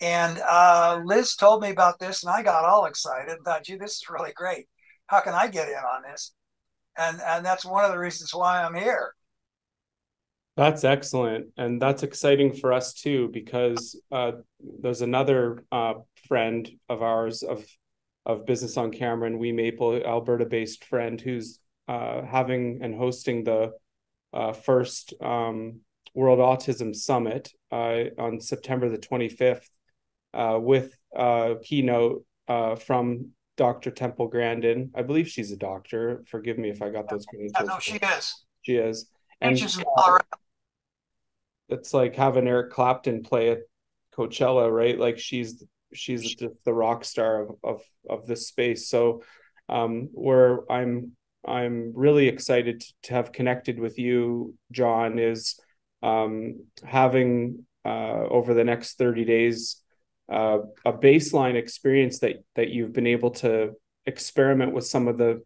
And 0.00 0.38
uh, 0.38 1.00
Liz 1.04 1.36
told 1.36 1.62
me 1.62 1.70
about 1.70 1.98
this, 1.98 2.22
and 2.22 2.30
I 2.30 2.42
got 2.42 2.64
all 2.64 2.86
excited 2.86 3.30
and 3.30 3.44
thought, 3.44 3.64
gee, 3.64 3.76
this 3.76 3.92
is 3.92 4.10
really 4.10 4.32
great. 4.32 4.66
How 5.06 5.20
can 5.20 5.34
I 5.34 5.46
get 5.48 5.68
in 5.68 5.74
on 5.74 6.02
this? 6.02 6.32
And 6.96 7.20
and 7.20 7.44
that's 7.44 7.64
one 7.64 7.84
of 7.84 7.90
the 7.90 7.98
reasons 7.98 8.34
why 8.34 8.62
I'm 8.62 8.74
here. 8.74 9.14
That's 10.56 10.84
excellent. 10.84 11.48
And 11.56 11.82
that's 11.82 12.04
exciting 12.04 12.52
for 12.52 12.72
us 12.72 12.94
too, 12.94 13.28
because 13.32 14.00
uh, 14.12 14.32
there's 14.80 15.02
another 15.02 15.64
uh, 15.72 15.94
friend 16.28 16.70
of 16.88 17.02
ours 17.02 17.42
of 17.42 17.64
of 18.26 18.46
Business 18.46 18.76
on 18.76 18.90
Camera 18.90 19.26
and 19.26 19.40
WeMaple, 19.40 20.04
Alberta 20.06 20.46
based 20.46 20.84
friend 20.84 21.20
who's 21.20 21.58
uh, 21.88 22.22
having 22.22 22.80
and 22.82 22.94
hosting 22.94 23.44
the 23.44 23.72
uh, 24.32 24.52
first 24.52 25.12
um, 25.20 25.80
World 26.14 26.38
Autism 26.38 26.94
Summit 26.94 27.52
uh, 27.70 28.04
on 28.18 28.40
September 28.40 28.88
the 28.88 28.98
25th 28.98 29.56
uh, 29.56 29.60
with 30.60 30.96
a 31.14 31.56
keynote 31.62 32.24
from 32.80 33.30
Dr. 33.56 33.90
Temple 33.90 34.28
Grandin. 34.28 34.90
I 34.94 35.02
believe 35.02 35.28
she's 35.28 35.52
a 35.52 35.56
doctor. 35.56 36.24
Forgive 36.26 36.58
me 36.58 36.70
if 36.70 36.82
I 36.82 36.90
got 36.90 37.08
those 37.08 37.24
credentials. 37.26 37.68
No, 37.68 37.78
she 37.78 37.96
is. 37.96 38.44
She 38.62 38.76
is. 38.76 39.06
And, 39.40 39.60
uh, 39.96 40.18
it's 41.68 41.94
like 41.94 42.16
having 42.16 42.46
Eric 42.48 42.72
Clapton 42.72 43.22
play 43.22 43.50
at 43.50 43.58
Coachella, 44.16 44.70
right? 44.70 44.98
Like 44.98 45.18
she's 45.18 45.62
she's 45.92 46.34
just 46.34 46.54
the 46.64 46.74
rock 46.74 47.04
star 47.04 47.42
of 47.42 47.56
of 47.62 47.82
of 48.08 48.26
this 48.26 48.48
space. 48.48 48.88
So 48.88 49.22
um, 49.68 50.08
where 50.12 50.70
I'm 50.70 51.12
I'm 51.46 51.92
really 51.94 52.28
excited 52.28 52.84
to 53.04 53.14
have 53.14 53.32
connected 53.32 53.78
with 53.78 53.98
you, 53.98 54.54
John, 54.72 55.18
is 55.18 55.58
um, 56.02 56.64
having 56.82 57.66
uh, 57.84 58.26
over 58.30 58.54
the 58.54 58.64
next 58.64 58.96
30 58.96 59.24
days 59.24 59.83
uh, 60.30 60.58
a 60.84 60.92
baseline 60.92 61.54
experience 61.54 62.20
that 62.20 62.44
that 62.54 62.70
you've 62.70 62.92
been 62.92 63.06
able 63.06 63.30
to 63.30 63.72
experiment 64.06 64.72
with 64.72 64.86
some 64.86 65.08
of 65.08 65.18
the 65.18 65.42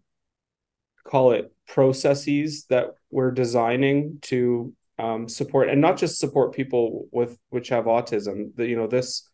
call 1.04 1.32
it 1.32 1.52
processes 1.66 2.66
that 2.68 2.90
we're 3.10 3.30
designing 3.30 4.18
to 4.20 4.72
um, 4.98 5.28
support 5.28 5.68
and 5.68 5.80
not 5.80 5.96
just 5.96 6.18
support 6.18 6.54
people 6.54 7.06
with 7.12 7.38
which 7.50 7.68
have 7.68 7.84
autism. 7.84 8.54
The, 8.56 8.66
you 8.66 8.76
know 8.76 8.86
this 8.86 9.28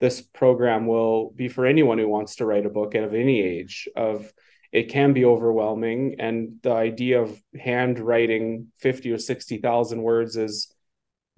this 0.00 0.22
program 0.22 0.86
will 0.86 1.30
be 1.36 1.48
for 1.48 1.66
anyone 1.66 1.98
who 1.98 2.08
wants 2.08 2.36
to 2.36 2.46
write 2.46 2.66
a 2.66 2.70
book 2.70 2.94
of 2.94 3.14
any 3.14 3.40
age 3.40 3.88
of 3.96 4.32
it 4.72 4.84
can 4.84 5.12
be 5.12 5.24
overwhelming 5.24 6.16
and 6.18 6.54
the 6.62 6.72
idea 6.72 7.20
of 7.20 7.38
handwriting 7.58 8.68
50 8.78 9.10
or 9.10 9.18
60,000 9.18 10.02
words 10.02 10.36
is 10.36 10.72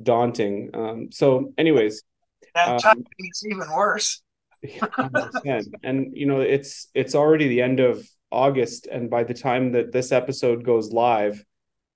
daunting 0.02 0.70
um, 0.74 1.08
so 1.10 1.52
anyways 1.58 2.02
and 2.55 2.84
um, 2.84 3.05
it's 3.18 3.44
even 3.44 3.70
worse. 3.74 4.22
And 5.82 6.16
you 6.16 6.26
know 6.26 6.40
it's 6.40 6.88
it's 6.94 7.14
already 7.14 7.48
the 7.48 7.62
end 7.62 7.80
of 7.80 8.07
august 8.30 8.86
and 8.86 9.11
by 9.11 9.24
the 9.24 9.34
time 9.34 9.72
that 9.72 9.92
this 9.92 10.12
episode 10.12 10.64
goes 10.64 10.92
live 10.92 11.44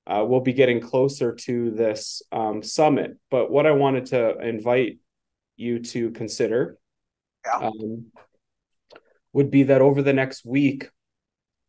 uh, 0.07 0.25
we'll 0.27 0.41
be 0.41 0.53
getting 0.53 0.81
closer 0.81 1.35
to 1.35 1.71
this 1.73 2.23
um, 2.31 2.63
summit. 2.63 3.19
But 3.31 3.51
what 3.51 3.67
i 3.67 3.73
wanted 3.73 4.07
to 4.07 4.39
invite 4.39 4.99
you 5.57 5.81
to 5.81 6.11
consider 6.11 6.79
yeah. 7.45 7.69
um, 7.69 8.07
would 9.33 9.51
be 9.51 9.65
that 9.65 9.81
over 9.81 10.03
the 10.03 10.13
next 10.13 10.45
week 10.45 10.91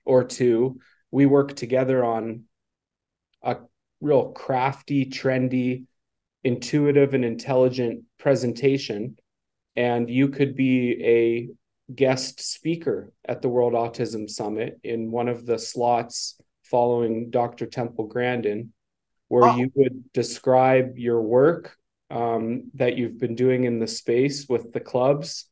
or 0.06 0.24
two, 0.24 0.80
we 1.12 1.26
work 1.26 1.56
together 1.56 2.04
on 2.04 2.44
a 3.42 3.58
real 4.02 4.32
crafty, 4.32 5.06
trendy, 5.06 5.86
intuitive, 6.44 7.14
and 7.14 7.26
intelligent 7.26 8.04
presentation. 8.20 9.18
And 9.76 10.10
you 10.10 10.30
could 10.30 10.56
be 10.56 11.04
a 11.04 11.94
guest 11.94 12.42
speaker 12.42 13.14
at 13.26 13.42
the 13.42 13.50
World 13.50 13.74
Autism 13.74 14.30
Summit 14.30 14.80
in 14.84 15.12
one 15.12 15.28
of 15.28 15.46
the 15.46 15.58
slots 15.58 16.40
following 16.64 17.30
Dr. 17.30 17.66
Temple 17.66 18.08
Grandin, 18.08 18.74
where 19.28 19.46
oh. 19.46 19.56
you 19.56 19.72
would 19.76 20.12
describe 20.14 20.98
your 20.98 21.22
work 21.22 21.78
um, 22.10 22.72
that 22.76 22.98
you've 22.98 23.20
been 23.20 23.36
doing 23.36 23.66
in 23.66 23.80
the 23.80 23.88
space 23.88 24.48
with 24.48 24.74
the 24.74 24.80
clubs. 24.80 25.46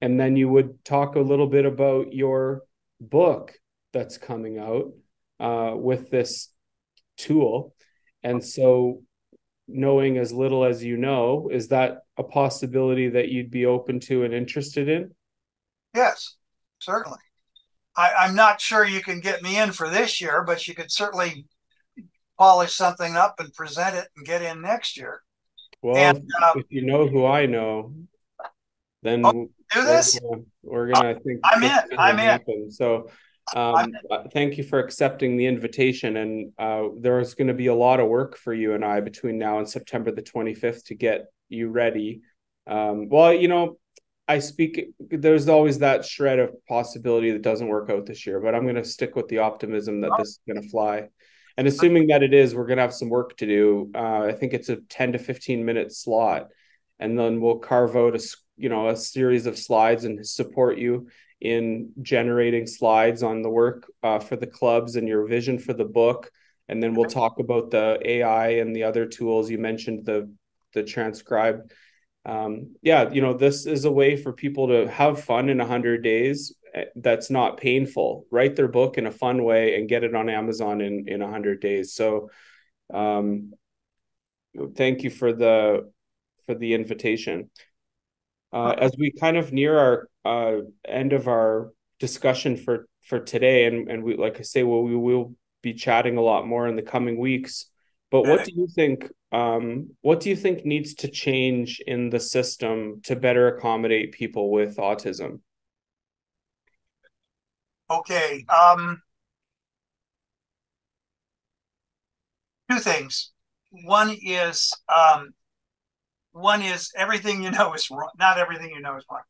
And 0.00 0.18
then 0.18 0.36
you 0.36 0.48
would 0.48 0.84
talk 0.84 1.16
a 1.16 1.20
little 1.20 1.48
bit 1.48 1.64
about 1.64 2.12
your 2.12 2.62
book 3.00 3.54
that's 3.92 4.18
coming 4.18 4.58
out 4.58 4.92
uh, 5.40 5.74
with 5.76 6.10
this 6.10 6.48
tool. 7.16 7.74
And 8.22 8.44
so, 8.44 9.02
knowing 9.68 10.18
as 10.18 10.32
little 10.32 10.64
as 10.64 10.82
you 10.82 10.96
know, 10.96 11.48
is 11.52 11.68
that 11.68 11.98
a 12.16 12.22
possibility 12.22 13.08
that 13.10 13.28
you'd 13.28 13.50
be 13.50 13.66
open 13.66 14.00
to 14.00 14.24
and 14.24 14.34
interested 14.34 14.88
in? 14.88 15.10
Yes, 15.94 16.36
certainly. 16.78 17.18
I, 17.96 18.26
am 18.26 18.34
not 18.34 18.60
sure 18.60 18.84
you 18.84 19.00
can 19.00 19.20
get 19.20 19.42
me 19.42 19.58
in 19.58 19.72
for 19.72 19.88
this 19.88 20.20
year, 20.20 20.44
but 20.46 20.68
you 20.68 20.74
could 20.74 20.90
certainly 20.90 21.46
polish 22.38 22.74
something 22.74 23.16
up 23.16 23.40
and 23.40 23.52
present 23.52 23.96
it 23.96 24.06
and 24.16 24.24
get 24.24 24.40
in 24.40 24.62
next 24.62 24.96
year. 24.96 25.22
Well, 25.82 25.96
and, 25.96 26.30
uh, 26.40 26.52
if 26.56 26.66
you 26.70 26.86
know 26.86 27.08
who 27.08 27.26
I 27.26 27.46
know, 27.46 27.92
then 29.02 29.24
oh, 29.24 29.48
do 29.72 29.84
this. 29.84 30.18
We're 30.22 30.30
gonna, 30.30 30.42
we're 30.62 30.92
gonna 30.92 31.20
think 31.20 31.40
I'm 31.44 31.62
in. 31.62 31.98
I'm 31.98 32.40
in. 32.46 32.70
So 32.70 33.10
um, 33.54 33.92
uh, 34.10 34.24
thank 34.32 34.58
you 34.58 34.64
for 34.64 34.78
accepting 34.78 35.36
the 35.36 35.46
invitation. 35.46 36.16
And 36.16 36.52
uh, 36.58 36.88
there's 36.98 37.34
going 37.34 37.48
to 37.48 37.54
be 37.54 37.66
a 37.66 37.74
lot 37.74 38.00
of 38.00 38.08
work 38.08 38.36
for 38.36 38.52
you 38.52 38.74
and 38.74 38.84
I 38.84 39.00
between 39.00 39.38
now 39.38 39.58
and 39.58 39.68
September 39.68 40.10
the 40.10 40.22
25th 40.22 40.84
to 40.86 40.94
get 40.94 41.26
you 41.48 41.68
ready. 41.68 42.20
Um, 42.66 43.08
well, 43.08 43.32
you 43.32 43.48
know, 43.48 43.78
I 44.26 44.40
speak, 44.40 44.90
there's 45.00 45.48
always 45.48 45.78
that 45.78 46.04
shred 46.04 46.38
of 46.38 46.54
possibility 46.66 47.30
that 47.32 47.42
doesn't 47.42 47.68
work 47.68 47.88
out 47.88 48.04
this 48.04 48.26
year, 48.26 48.40
but 48.40 48.54
I'm 48.54 48.64
going 48.64 48.74
to 48.74 48.84
stick 48.84 49.16
with 49.16 49.28
the 49.28 49.38
optimism 49.38 50.02
that 50.02 50.12
this 50.18 50.28
is 50.28 50.40
going 50.46 50.62
to 50.62 50.68
fly. 50.68 51.08
And 51.56 51.66
assuming 51.66 52.08
that 52.08 52.22
it 52.22 52.34
is, 52.34 52.54
we're 52.54 52.66
going 52.66 52.76
to 52.76 52.82
have 52.82 52.94
some 52.94 53.08
work 53.08 53.36
to 53.38 53.46
do. 53.46 53.90
Uh, 53.94 54.24
I 54.24 54.32
think 54.32 54.52
it's 54.52 54.68
a 54.68 54.76
10 54.76 55.12
to 55.12 55.18
15 55.18 55.64
minute 55.64 55.92
slot. 55.92 56.48
And 57.00 57.18
then 57.18 57.40
we'll 57.40 57.58
carve 57.58 57.96
out 57.96 58.14
a, 58.14 58.20
you 58.56 58.68
know, 58.68 58.88
a 58.88 58.96
series 58.96 59.46
of 59.46 59.58
slides 59.58 60.04
and 60.04 60.24
support 60.26 60.78
you 60.78 61.08
in 61.40 61.92
generating 62.02 62.66
slides 62.66 63.22
on 63.22 63.42
the 63.42 63.50
work 63.50 63.90
uh, 64.02 64.18
for 64.18 64.36
the 64.36 64.46
clubs 64.46 64.96
and 64.96 65.06
your 65.06 65.26
vision 65.26 65.58
for 65.58 65.72
the 65.72 65.84
book. 65.84 66.30
And 66.68 66.82
then 66.82 66.94
we'll 66.94 67.06
talk 67.06 67.38
about 67.38 67.70
the 67.70 67.98
ai 68.04 68.48
and 68.56 68.74
the 68.74 68.84
other 68.84 69.06
tools. 69.06 69.50
You 69.50 69.58
mentioned 69.58 70.04
the 70.04 70.32
the 70.74 70.82
transcribe. 70.82 71.70
Um, 72.26 72.74
yeah 72.82 73.10
you 73.10 73.22
know 73.22 73.32
this 73.32 73.64
is 73.64 73.86
a 73.86 73.90
way 73.90 74.14
for 74.16 74.34
people 74.34 74.68
to 74.68 74.86
have 74.90 75.24
fun 75.24 75.48
in 75.48 75.58
100 75.58 76.02
days 76.02 76.54
eh, 76.74 76.84
that's 76.96 77.30
not 77.30 77.56
painful. 77.56 78.26
Write 78.30 78.54
their 78.54 78.68
book 78.68 78.98
in 78.98 79.06
a 79.06 79.10
fun 79.12 79.44
way 79.44 79.76
and 79.76 79.88
get 79.88 80.04
it 80.04 80.14
on 80.14 80.28
amazon 80.28 80.80
in 80.80 81.08
in 81.08 81.20
100 81.20 81.60
days. 81.60 81.94
So 81.94 82.30
um, 82.92 83.52
thank 84.76 85.04
you 85.04 85.10
for 85.10 85.32
the 85.32 85.90
for 86.46 86.54
the 86.54 86.74
invitation 86.74 87.50
uh, 88.52 88.74
as 88.78 88.92
we 88.98 89.10
kind 89.12 89.36
of 89.36 89.52
near 89.52 89.78
our 89.78 90.08
uh, 90.24 90.60
end 90.86 91.12
of 91.12 91.28
our 91.28 91.72
discussion 91.98 92.56
for 92.56 92.88
for 93.06 93.20
today, 93.20 93.64
and 93.64 93.90
and 93.90 94.02
we 94.02 94.16
like 94.16 94.38
I 94.38 94.42
say, 94.42 94.62
well, 94.62 94.82
we 94.82 94.96
will 94.96 95.34
be 95.62 95.74
chatting 95.74 96.16
a 96.16 96.22
lot 96.22 96.46
more 96.46 96.68
in 96.68 96.76
the 96.76 96.82
coming 96.82 97.18
weeks. 97.18 97.66
But 98.10 98.26
what 98.26 98.44
do 98.44 98.52
you 98.54 98.66
think? 98.74 99.10
Um, 99.32 99.90
what 100.00 100.20
do 100.20 100.30
you 100.30 100.36
think 100.36 100.64
needs 100.64 100.94
to 100.94 101.08
change 101.08 101.80
in 101.86 102.08
the 102.08 102.20
system 102.20 103.02
to 103.04 103.16
better 103.16 103.48
accommodate 103.48 104.12
people 104.12 104.50
with 104.50 104.78
autism? 104.78 105.40
Okay. 107.90 108.46
Um, 108.48 109.02
two 112.70 112.78
things. 112.78 113.32
One 113.70 114.16
is 114.22 114.74
um, 114.88 115.34
one 116.32 116.62
is 116.62 116.90
everything 116.96 117.42
you 117.42 117.50
know 117.50 117.72
is 117.74 117.90
wrong. 117.90 118.10
Not 118.18 118.38
everything 118.38 118.70
you 118.70 118.80
know 118.80 118.96
is 118.96 119.04
wrong. 119.10 119.22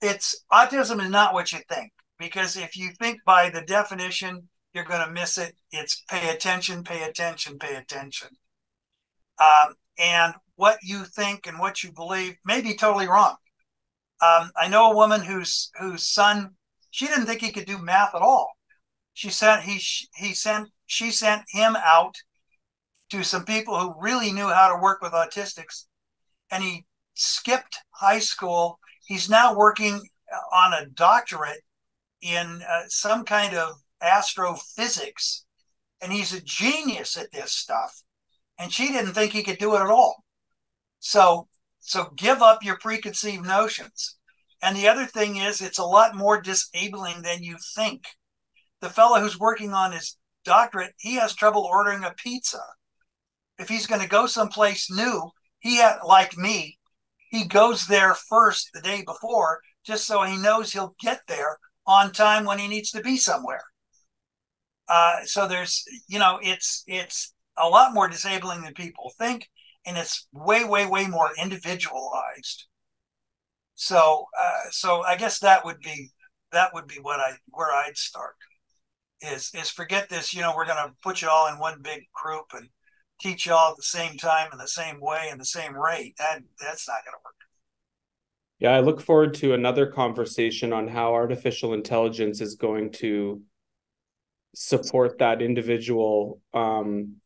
It's 0.00 0.44
autism 0.52 1.02
is 1.02 1.10
not 1.10 1.34
what 1.34 1.52
you 1.52 1.58
think 1.68 1.92
because 2.18 2.56
if 2.56 2.76
you 2.76 2.90
think 2.98 3.20
by 3.24 3.50
the 3.50 3.62
definition, 3.62 4.48
you're 4.72 4.84
going 4.84 5.06
to 5.06 5.12
miss 5.12 5.38
it. 5.38 5.54
It's 5.72 6.04
pay 6.08 6.30
attention, 6.30 6.84
pay 6.84 7.02
attention, 7.02 7.58
pay 7.58 7.76
attention. 7.76 8.28
Um, 9.40 9.74
and 9.98 10.34
what 10.56 10.78
you 10.82 11.04
think 11.04 11.46
and 11.46 11.58
what 11.58 11.82
you 11.82 11.92
believe 11.92 12.36
may 12.44 12.60
be 12.60 12.74
totally 12.74 13.08
wrong. 13.08 13.36
Um, 14.20 14.50
I 14.56 14.68
know 14.68 14.90
a 14.90 14.96
woman 14.96 15.20
whose 15.22 15.70
whose 15.78 16.06
son 16.06 16.50
she 16.90 17.06
didn't 17.06 17.26
think 17.26 17.40
he 17.40 17.52
could 17.52 17.66
do 17.66 17.78
math 17.78 18.14
at 18.14 18.22
all. 18.22 18.50
She 19.14 19.30
sent 19.30 19.62
he 19.62 19.80
he 20.16 20.34
sent 20.34 20.68
she 20.86 21.10
sent 21.10 21.42
him 21.50 21.76
out 21.76 22.16
to 23.10 23.22
some 23.22 23.44
people 23.44 23.78
who 23.78 23.94
really 24.00 24.32
knew 24.32 24.48
how 24.48 24.68
to 24.68 24.82
work 24.82 25.00
with 25.00 25.12
autistics 25.12 25.84
and 26.50 26.62
he 26.62 26.84
skipped 27.14 27.78
high 27.90 28.18
school. 28.18 28.78
He's 29.06 29.28
now 29.28 29.54
working 29.54 30.00
on 30.52 30.72
a 30.72 30.86
doctorate 30.86 31.62
in 32.20 32.62
uh, 32.68 32.82
some 32.88 33.24
kind 33.24 33.54
of 33.54 33.74
astrophysics, 34.02 35.44
and 36.00 36.12
he's 36.12 36.32
a 36.32 36.40
genius 36.40 37.16
at 37.16 37.32
this 37.32 37.52
stuff. 37.52 38.02
And 38.58 38.72
she 38.72 38.88
didn't 38.88 39.12
think 39.12 39.32
he 39.32 39.42
could 39.42 39.58
do 39.58 39.74
it 39.74 39.80
at 39.80 39.90
all. 39.90 40.24
So, 40.98 41.48
so 41.80 42.10
give 42.16 42.42
up 42.42 42.64
your 42.64 42.76
preconceived 42.78 43.46
notions. 43.46 44.16
And 44.60 44.76
the 44.76 44.88
other 44.88 45.06
thing 45.06 45.36
is, 45.36 45.60
it's 45.60 45.78
a 45.78 45.84
lot 45.84 46.16
more 46.16 46.40
disabling 46.40 47.22
than 47.22 47.42
you 47.42 47.56
think. 47.76 48.04
The 48.80 48.90
fellow 48.90 49.20
who's 49.20 49.38
working 49.38 49.72
on 49.72 49.92
his 49.92 50.16
doctorate, 50.44 50.94
he 50.98 51.14
has 51.14 51.34
trouble 51.34 51.62
ordering 51.62 52.04
a 52.04 52.14
pizza. 52.16 52.62
If 53.58 53.68
he's 53.68 53.86
going 53.86 54.02
to 54.02 54.08
go 54.08 54.26
someplace 54.26 54.90
new, 54.90 55.30
he 55.60 55.82
like 56.04 56.36
me 56.36 56.78
he 57.28 57.44
goes 57.44 57.86
there 57.86 58.14
first 58.14 58.70
the 58.72 58.80
day 58.80 59.02
before 59.04 59.60
just 59.84 60.06
so 60.06 60.22
he 60.22 60.36
knows 60.36 60.72
he'll 60.72 60.94
get 61.00 61.20
there 61.28 61.58
on 61.86 62.12
time 62.12 62.44
when 62.44 62.58
he 62.58 62.68
needs 62.68 62.90
to 62.90 63.00
be 63.00 63.16
somewhere. 63.16 63.62
Uh, 64.88 65.24
so 65.24 65.46
there's 65.46 65.84
you 66.08 66.18
know 66.18 66.38
it's 66.42 66.84
it's 66.86 67.34
a 67.56 67.68
lot 67.68 67.94
more 67.94 68.08
disabling 68.08 68.62
than 68.62 68.74
people 68.74 69.12
think 69.18 69.48
and 69.86 69.96
it's 69.98 70.26
way 70.32 70.64
way 70.64 70.86
way 70.86 71.06
more 71.06 71.30
individualized. 71.40 72.66
So 73.74 74.26
uh, 74.38 74.70
so 74.70 75.02
i 75.02 75.16
guess 75.16 75.38
that 75.40 75.64
would 75.64 75.80
be 75.80 76.10
that 76.52 76.72
would 76.74 76.86
be 76.86 76.96
what 77.00 77.20
i 77.20 77.32
where 77.50 77.70
i'd 77.72 77.96
start 77.96 78.34
is 79.20 79.50
is 79.54 79.70
forget 79.70 80.08
this 80.08 80.34
you 80.34 80.40
know 80.40 80.54
we're 80.56 80.66
going 80.66 80.88
to 80.88 80.94
put 81.02 81.22
you 81.22 81.28
all 81.28 81.48
in 81.48 81.58
one 81.58 81.80
big 81.82 82.02
group 82.12 82.46
and 82.54 82.68
teach 83.20 83.46
you 83.46 83.52
all 83.52 83.70
at 83.70 83.76
the 83.76 83.82
same 83.82 84.16
time 84.16 84.48
in 84.52 84.58
the 84.58 84.68
same 84.68 85.00
way 85.00 85.28
in 85.30 85.38
the 85.38 85.44
same 85.44 85.76
rate, 85.76 86.14
that 86.18 86.42
that's 86.60 86.88
not 86.88 87.04
going 87.04 87.12
to 87.12 87.24
work. 87.24 87.34
Yeah, 88.60 88.72
I 88.72 88.80
look 88.80 89.00
forward 89.00 89.34
to 89.34 89.54
another 89.54 89.86
conversation 89.86 90.72
on 90.72 90.88
how 90.88 91.14
artificial 91.14 91.74
intelligence 91.74 92.40
is 92.40 92.56
going 92.56 92.92
to 92.92 93.40
support 94.54 95.18
that 95.18 95.40
individual 95.42 96.40
um, 96.54 97.16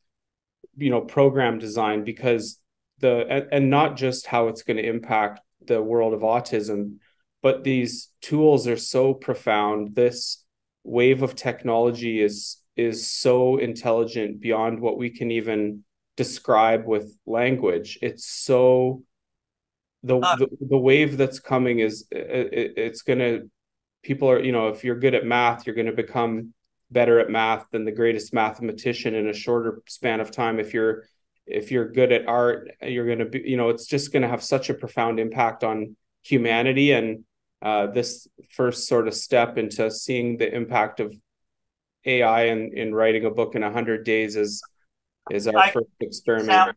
you 0.77 0.91
know 0.91 1.01
program 1.01 1.59
design 1.59 2.05
because 2.05 2.59
the 2.99 3.27
and, 3.29 3.49
and 3.53 3.71
not 3.71 3.97
just 3.97 4.27
how 4.27 4.49
it's 4.49 4.63
going 4.63 4.77
to 4.77 4.87
impact 4.87 5.41
the 5.67 5.83
world 5.83 6.15
of 6.15 6.21
autism 6.21 6.97
but 7.43 7.65
these 7.65 8.11
tools 8.21 8.67
are 8.67 8.77
so 8.77 9.15
profound 9.15 9.95
this 9.95 10.45
wave 10.85 11.23
of 11.23 11.37
technology 11.37 12.21
is 12.21 12.59
is 12.77 13.11
so 13.11 13.59
intelligent 13.59 14.41
beyond 14.41 14.81
what 14.81 14.99
we 14.99 15.11
can 15.11 15.31
even 15.31 15.85
describe 16.17 16.87
with 16.87 17.17
language. 17.27 17.99
It's 18.03 18.27
so 18.27 19.03
the 20.03 20.19
uh, 20.19 20.37
the, 20.37 20.49
the, 20.61 20.79
wave 20.79 21.17
that's 21.17 21.39
coming 21.39 21.79
is 21.79 22.07
it, 22.11 22.73
it's 22.77 23.03
going 23.03 23.21
to 23.21 23.51
people 24.03 24.29
are 24.31 24.41
you 24.41 24.53
know 24.53 24.69
if 24.69 24.83
you're 24.83 24.99
good 24.99 25.15
at 25.15 25.25
math 25.25 25.65
you're 25.65 25.77
going 25.77 25.87
to 25.87 25.93
become 25.93 26.53
better 26.91 27.21
at 27.21 27.31
math 27.31 27.67
than 27.71 27.85
the 27.85 27.93
greatest 27.93 28.35
mathematician 28.35 29.15
in 29.15 29.29
a 29.29 29.33
shorter 29.33 29.81
span 29.87 30.21
of 30.21 30.31
time. 30.31 30.59
If 30.59 30.75
you're 30.75 31.05
if 31.47 31.71
you're 31.71 31.91
good 31.91 32.13
at 32.13 32.27
art 32.27 32.71
you're 32.83 33.07
going 33.07 33.19
to 33.19 33.27
be 33.27 33.43
you 33.45 33.57
know 33.57 33.69
it's 33.69 33.87
just 33.87 34.13
going 34.13 34.23
to 34.23 34.29
have 34.29 34.43
such 34.43 34.71
a 34.71 34.75
profound 34.75 35.21
impact 35.21 35.65
on 35.65 35.97
humanity. 36.23 36.93
And 36.93 37.25
uh, 37.61 37.87
this 37.89 38.27
first 38.51 38.89
sort 38.89 39.07
of 39.07 39.15
step 39.15 39.57
into 39.57 39.91
seeing 39.91 40.37
the 40.37 40.53
impact 40.53 41.01
of 41.01 41.15
AI 42.05 42.45
in, 42.45 42.71
in 42.77 42.95
writing 42.95 43.25
a 43.25 43.31
book 43.31 43.55
in 43.55 43.63
100 43.63 44.05
days 44.05 44.37
is 44.37 44.63
is 45.31 45.47
our 45.47 45.57
I, 45.57 45.71
first 45.71 45.87
experiment. 46.01 46.77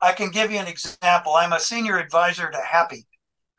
I 0.00 0.12
can 0.12 0.30
give 0.30 0.50
you 0.50 0.58
an 0.58 0.66
example. 0.66 1.34
I'm 1.34 1.52
a 1.52 1.60
senior 1.60 1.98
advisor 1.98 2.50
to 2.50 2.58
Happy, 2.58 3.06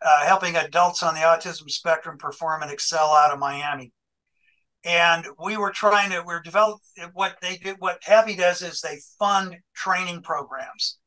uh, 0.03 0.25
helping 0.25 0.55
adults 0.55 1.03
on 1.03 1.13
the 1.13 1.19
autism 1.21 1.69
spectrum 1.69 2.17
perform 2.17 2.63
and 2.63 2.71
excel 2.71 3.11
out 3.11 3.31
of 3.31 3.39
Miami 3.39 3.91
and 4.83 5.25
we 5.43 5.57
were 5.57 5.71
trying 5.71 6.09
to 6.09 6.23
we're 6.25 6.41
developing 6.41 6.79
what 7.13 7.37
they 7.41 7.57
do. 7.57 7.75
what 7.79 7.99
happy 8.03 8.35
does 8.35 8.61
is 8.61 8.81
they 8.81 8.99
fund 9.19 9.55
training 9.75 10.21
programs 10.21 10.97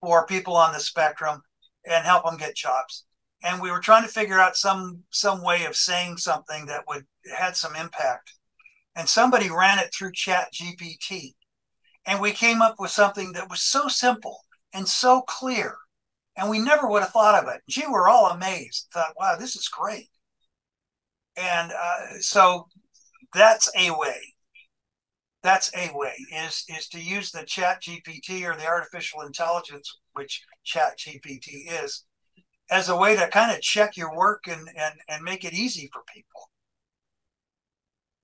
for 0.00 0.26
people 0.26 0.56
on 0.56 0.72
the 0.72 0.80
spectrum 0.80 1.40
and 1.86 2.04
help 2.04 2.24
them 2.24 2.36
get 2.36 2.54
jobs 2.54 3.04
and 3.42 3.60
we 3.60 3.70
were 3.70 3.80
trying 3.80 4.02
to 4.02 4.08
figure 4.08 4.38
out 4.38 4.56
some 4.56 5.00
some 5.10 5.42
way 5.42 5.64
of 5.64 5.76
saying 5.76 6.16
something 6.16 6.66
that 6.66 6.84
would 6.88 7.06
had 7.36 7.56
some 7.56 7.74
impact 7.74 8.34
and 8.96 9.08
somebody 9.08 9.50
ran 9.50 9.78
it 9.78 9.92
through 9.94 10.12
chat 10.12 10.48
gpt 10.52 11.34
and 12.06 12.20
we 12.20 12.32
came 12.32 12.60
up 12.62 12.76
with 12.78 12.90
something 12.90 13.32
that 13.32 13.48
was 13.48 13.62
so 13.62 13.88
simple 13.88 14.38
and 14.72 14.88
so 14.88 15.22
clear 15.22 15.76
and 16.36 16.48
we 16.48 16.58
never 16.58 16.88
would 16.88 17.02
have 17.02 17.12
thought 17.12 17.42
of 17.42 17.48
it 17.48 17.60
gee 17.68 17.84
we're 17.88 18.08
all 18.08 18.30
amazed 18.30 18.86
thought 18.92 19.14
wow 19.18 19.36
this 19.38 19.56
is 19.56 19.68
great 19.68 20.08
and 21.36 21.72
uh, 21.72 22.18
so 22.20 22.68
that's 23.34 23.70
a 23.78 23.90
way. 23.90 24.34
That's 25.42 25.72
a 25.74 25.90
way 25.92 26.14
is 26.32 26.64
is 26.68 26.88
to 26.90 27.00
use 27.00 27.32
the 27.32 27.44
Chat 27.44 27.82
GPT 27.82 28.44
or 28.44 28.56
the 28.56 28.66
artificial 28.66 29.22
intelligence, 29.22 29.98
which 30.12 30.42
Chat 30.62 30.98
GPT 30.98 31.82
is, 31.82 32.04
as 32.70 32.88
a 32.88 32.96
way 32.96 33.16
to 33.16 33.26
kind 33.28 33.50
of 33.50 33.60
check 33.60 33.96
your 33.96 34.14
work 34.16 34.44
and 34.46 34.68
and 34.76 34.94
and 35.08 35.24
make 35.24 35.44
it 35.44 35.54
easy 35.54 35.88
for 35.92 36.02
people. 36.14 36.50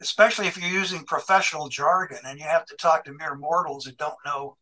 Especially 0.01 0.46
if 0.46 0.57
you're 0.57 0.70
using 0.70 1.05
professional 1.05 1.68
jargon 1.68 2.18
and 2.24 2.38
you 2.38 2.44
have 2.44 2.64
to 2.66 2.76
talk 2.76 3.05
to 3.05 3.12
mere 3.12 3.34
mortals 3.34 3.84
who 3.84 3.92
don't 3.92 4.14
know 4.24 4.57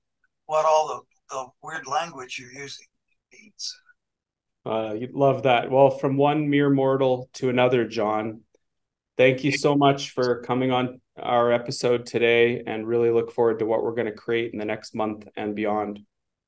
what 0.46 0.64
all 0.64 0.88
the, 0.88 1.34
the 1.34 1.46
weird 1.62 1.86
language 1.86 2.38
you're 2.38 2.62
using 2.62 2.86
means. 3.32 3.78
Uh, 4.64 4.94
you'd 4.94 5.12
love 5.12 5.42
that. 5.42 5.70
Well, 5.70 5.90
from 5.90 6.16
one 6.16 6.48
mere 6.48 6.70
mortal 6.70 7.28
to 7.34 7.50
another, 7.50 7.86
John, 7.86 8.40
Thank 9.16 9.44
you 9.44 9.52
so 9.52 9.74
much 9.74 10.10
for 10.10 10.42
coming 10.42 10.72
on 10.72 11.00
our 11.16 11.50
episode 11.50 12.04
today 12.04 12.62
and 12.66 12.86
really 12.86 13.10
look 13.10 13.32
forward 13.32 13.60
to 13.60 13.66
what 13.66 13.82
we're 13.82 13.94
going 13.94 14.06
to 14.06 14.12
create 14.12 14.52
in 14.52 14.58
the 14.58 14.64
next 14.66 14.94
month 14.94 15.26
and 15.36 15.54
beyond. 15.54 16.00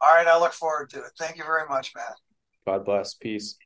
All 0.03 0.13
right. 0.15 0.27
I 0.27 0.39
look 0.39 0.53
forward 0.53 0.91
to 0.91 0.99
it. 0.99 1.13
Thank 1.19 1.39
you 1.39 1.45
very 1.45 1.67
much, 1.67 1.93
Matt. 1.97 2.17
God 2.67 2.85
bless. 2.85 3.15
Peace. 3.15 3.57